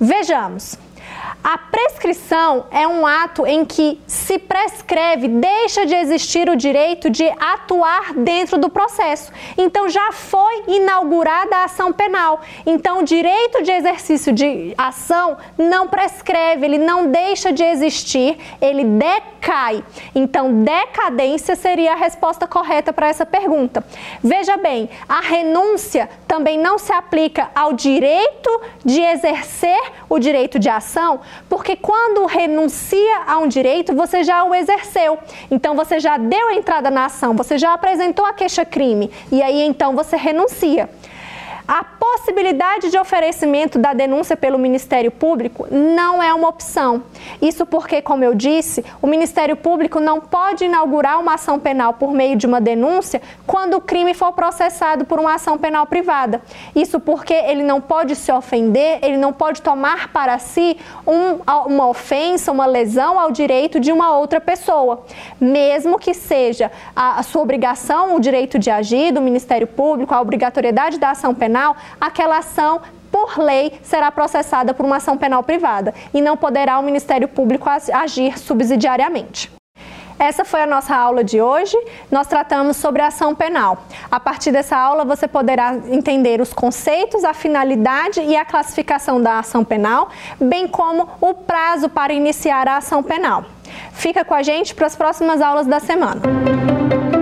Vejamos. 0.00 0.85
A 1.42 1.58
prescrição 1.58 2.66
é 2.70 2.86
um 2.86 3.06
ato 3.06 3.46
em 3.46 3.64
que 3.64 4.00
se 4.06 4.38
prescreve, 4.38 5.28
deixa 5.28 5.86
de 5.86 5.94
existir 5.94 6.48
o 6.48 6.56
direito 6.56 7.08
de 7.08 7.24
atuar 7.38 8.14
dentro 8.14 8.58
do 8.58 8.68
processo. 8.68 9.32
Então 9.56 9.88
já 9.88 10.12
foi 10.12 10.64
inaugurada 10.66 11.56
a 11.56 11.64
ação 11.64 11.92
penal. 11.92 12.40
Então 12.64 13.00
o 13.00 13.04
direito 13.04 13.62
de 13.62 13.70
exercício 13.70 14.32
de 14.32 14.74
ação 14.76 15.36
não 15.56 15.86
prescreve, 15.88 16.64
ele 16.66 16.78
não 16.78 17.10
deixa 17.10 17.52
de 17.52 17.62
existir, 17.62 18.36
ele 18.60 18.84
decai. 18.84 19.84
Então 20.14 20.62
decadência 20.62 21.54
seria 21.54 21.92
a 21.92 21.96
resposta 21.96 22.46
correta 22.46 22.92
para 22.92 23.08
essa 23.08 23.24
pergunta. 23.24 23.84
Veja 24.22 24.56
bem, 24.56 24.90
a 25.08 25.20
renúncia 25.20 26.08
também 26.26 26.58
não 26.58 26.78
se 26.78 26.92
aplica 26.92 27.50
ao 27.54 27.72
direito 27.72 28.60
de 28.84 29.00
exercer 29.00 29.80
o 30.08 30.18
direito 30.18 30.58
de 30.58 30.68
ação, 30.68 31.15
porque 31.48 31.76
quando 31.76 32.26
renuncia 32.26 33.22
a 33.26 33.38
um 33.38 33.48
direito, 33.48 33.94
você 33.94 34.22
já 34.22 34.44
o 34.44 34.54
exerceu. 34.54 35.18
Então 35.50 35.74
você 35.74 35.98
já 36.00 36.16
deu 36.16 36.50
entrada 36.50 36.90
na 36.90 37.06
ação, 37.06 37.34
você 37.34 37.58
já 37.58 37.72
apresentou 37.72 38.24
a 38.24 38.32
queixa-crime 38.32 39.10
e 39.30 39.42
aí 39.42 39.62
então 39.62 39.94
você 39.94 40.16
renuncia. 40.16 40.88
A 41.68 41.82
possibilidade 41.82 42.90
de 42.90 42.98
oferecimento 42.98 43.76
da 43.76 43.92
denúncia 43.92 44.36
pelo 44.36 44.56
Ministério 44.56 45.10
Público 45.10 45.66
não 45.68 46.22
é 46.22 46.32
uma 46.32 46.48
opção. 46.48 47.02
Isso 47.42 47.66
porque, 47.66 48.00
como 48.00 48.22
eu 48.22 48.36
disse, 48.36 48.84
o 49.02 49.06
Ministério 49.08 49.56
Público 49.56 49.98
não 49.98 50.20
pode 50.20 50.64
inaugurar 50.64 51.18
uma 51.18 51.34
ação 51.34 51.58
penal 51.58 51.94
por 51.94 52.12
meio 52.12 52.36
de 52.36 52.46
uma 52.46 52.60
denúncia 52.60 53.20
quando 53.44 53.74
o 53.74 53.80
crime 53.80 54.14
for 54.14 54.32
processado 54.32 55.04
por 55.04 55.18
uma 55.18 55.34
ação 55.34 55.58
penal 55.58 55.86
privada. 55.86 56.40
Isso 56.74 57.00
porque 57.00 57.34
ele 57.34 57.64
não 57.64 57.80
pode 57.80 58.14
se 58.14 58.30
ofender, 58.30 59.00
ele 59.02 59.16
não 59.16 59.32
pode 59.32 59.60
tomar 59.60 60.12
para 60.12 60.38
si 60.38 60.76
um, 61.04 61.40
uma 61.66 61.88
ofensa, 61.88 62.52
uma 62.52 62.66
lesão 62.66 63.18
ao 63.18 63.32
direito 63.32 63.80
de 63.80 63.90
uma 63.90 64.16
outra 64.16 64.40
pessoa, 64.40 65.04
mesmo 65.40 65.98
que 65.98 66.14
seja 66.14 66.70
a, 66.94 67.18
a 67.18 67.22
sua 67.24 67.42
obrigação, 67.42 68.14
o 68.14 68.20
direito 68.20 68.56
de 68.56 68.70
agir 68.70 69.10
do 69.10 69.20
Ministério 69.20 69.66
Público, 69.66 70.14
a 70.14 70.20
obrigatoriedade 70.20 70.98
da 70.98 71.10
ação 71.10 71.34
penal 71.34 71.55
penal, 71.56 71.76
aquela 71.98 72.38
ação 72.38 72.82
por 73.10 73.38
lei, 73.38 73.80
será 73.82 74.12
processada 74.12 74.74
por 74.74 74.84
uma 74.84 74.96
ação 74.96 75.16
penal 75.16 75.42
privada 75.42 75.94
e 76.12 76.20
não 76.20 76.36
poderá 76.36 76.78
o 76.78 76.82
Ministério 76.82 77.26
Público 77.26 77.68
agir 77.70 78.38
subsidiariamente. 78.38 79.50
Essa 80.18 80.44
foi 80.46 80.62
a 80.62 80.66
nossa 80.66 80.94
aula 80.94 81.22
de 81.22 81.40
hoje. 81.40 81.76
Nós 82.10 82.26
tratamos 82.26 82.78
sobre 82.78 83.02
a 83.02 83.08
ação 83.08 83.34
penal. 83.34 83.84
A 84.10 84.18
partir 84.18 84.50
dessa 84.50 84.76
aula, 84.76 85.04
você 85.04 85.28
poderá 85.28 85.74
entender 85.88 86.40
os 86.40 86.54
conceitos, 86.54 87.22
a 87.22 87.34
finalidade 87.34 88.20
e 88.20 88.34
a 88.34 88.44
classificação 88.44 89.20
da 89.20 89.38
ação 89.38 89.62
penal, 89.62 90.08
bem 90.40 90.66
como 90.66 91.08
o 91.20 91.34
prazo 91.34 91.88
para 91.90 92.14
iniciar 92.14 92.66
a 92.66 92.78
ação 92.78 93.02
penal. 93.02 93.44
Fica 93.92 94.24
com 94.24 94.34
a 94.34 94.42
gente 94.42 94.74
para 94.74 94.86
as 94.86 94.96
próximas 94.96 95.42
aulas 95.42 95.66
da 95.66 95.80
semana. 95.80 96.22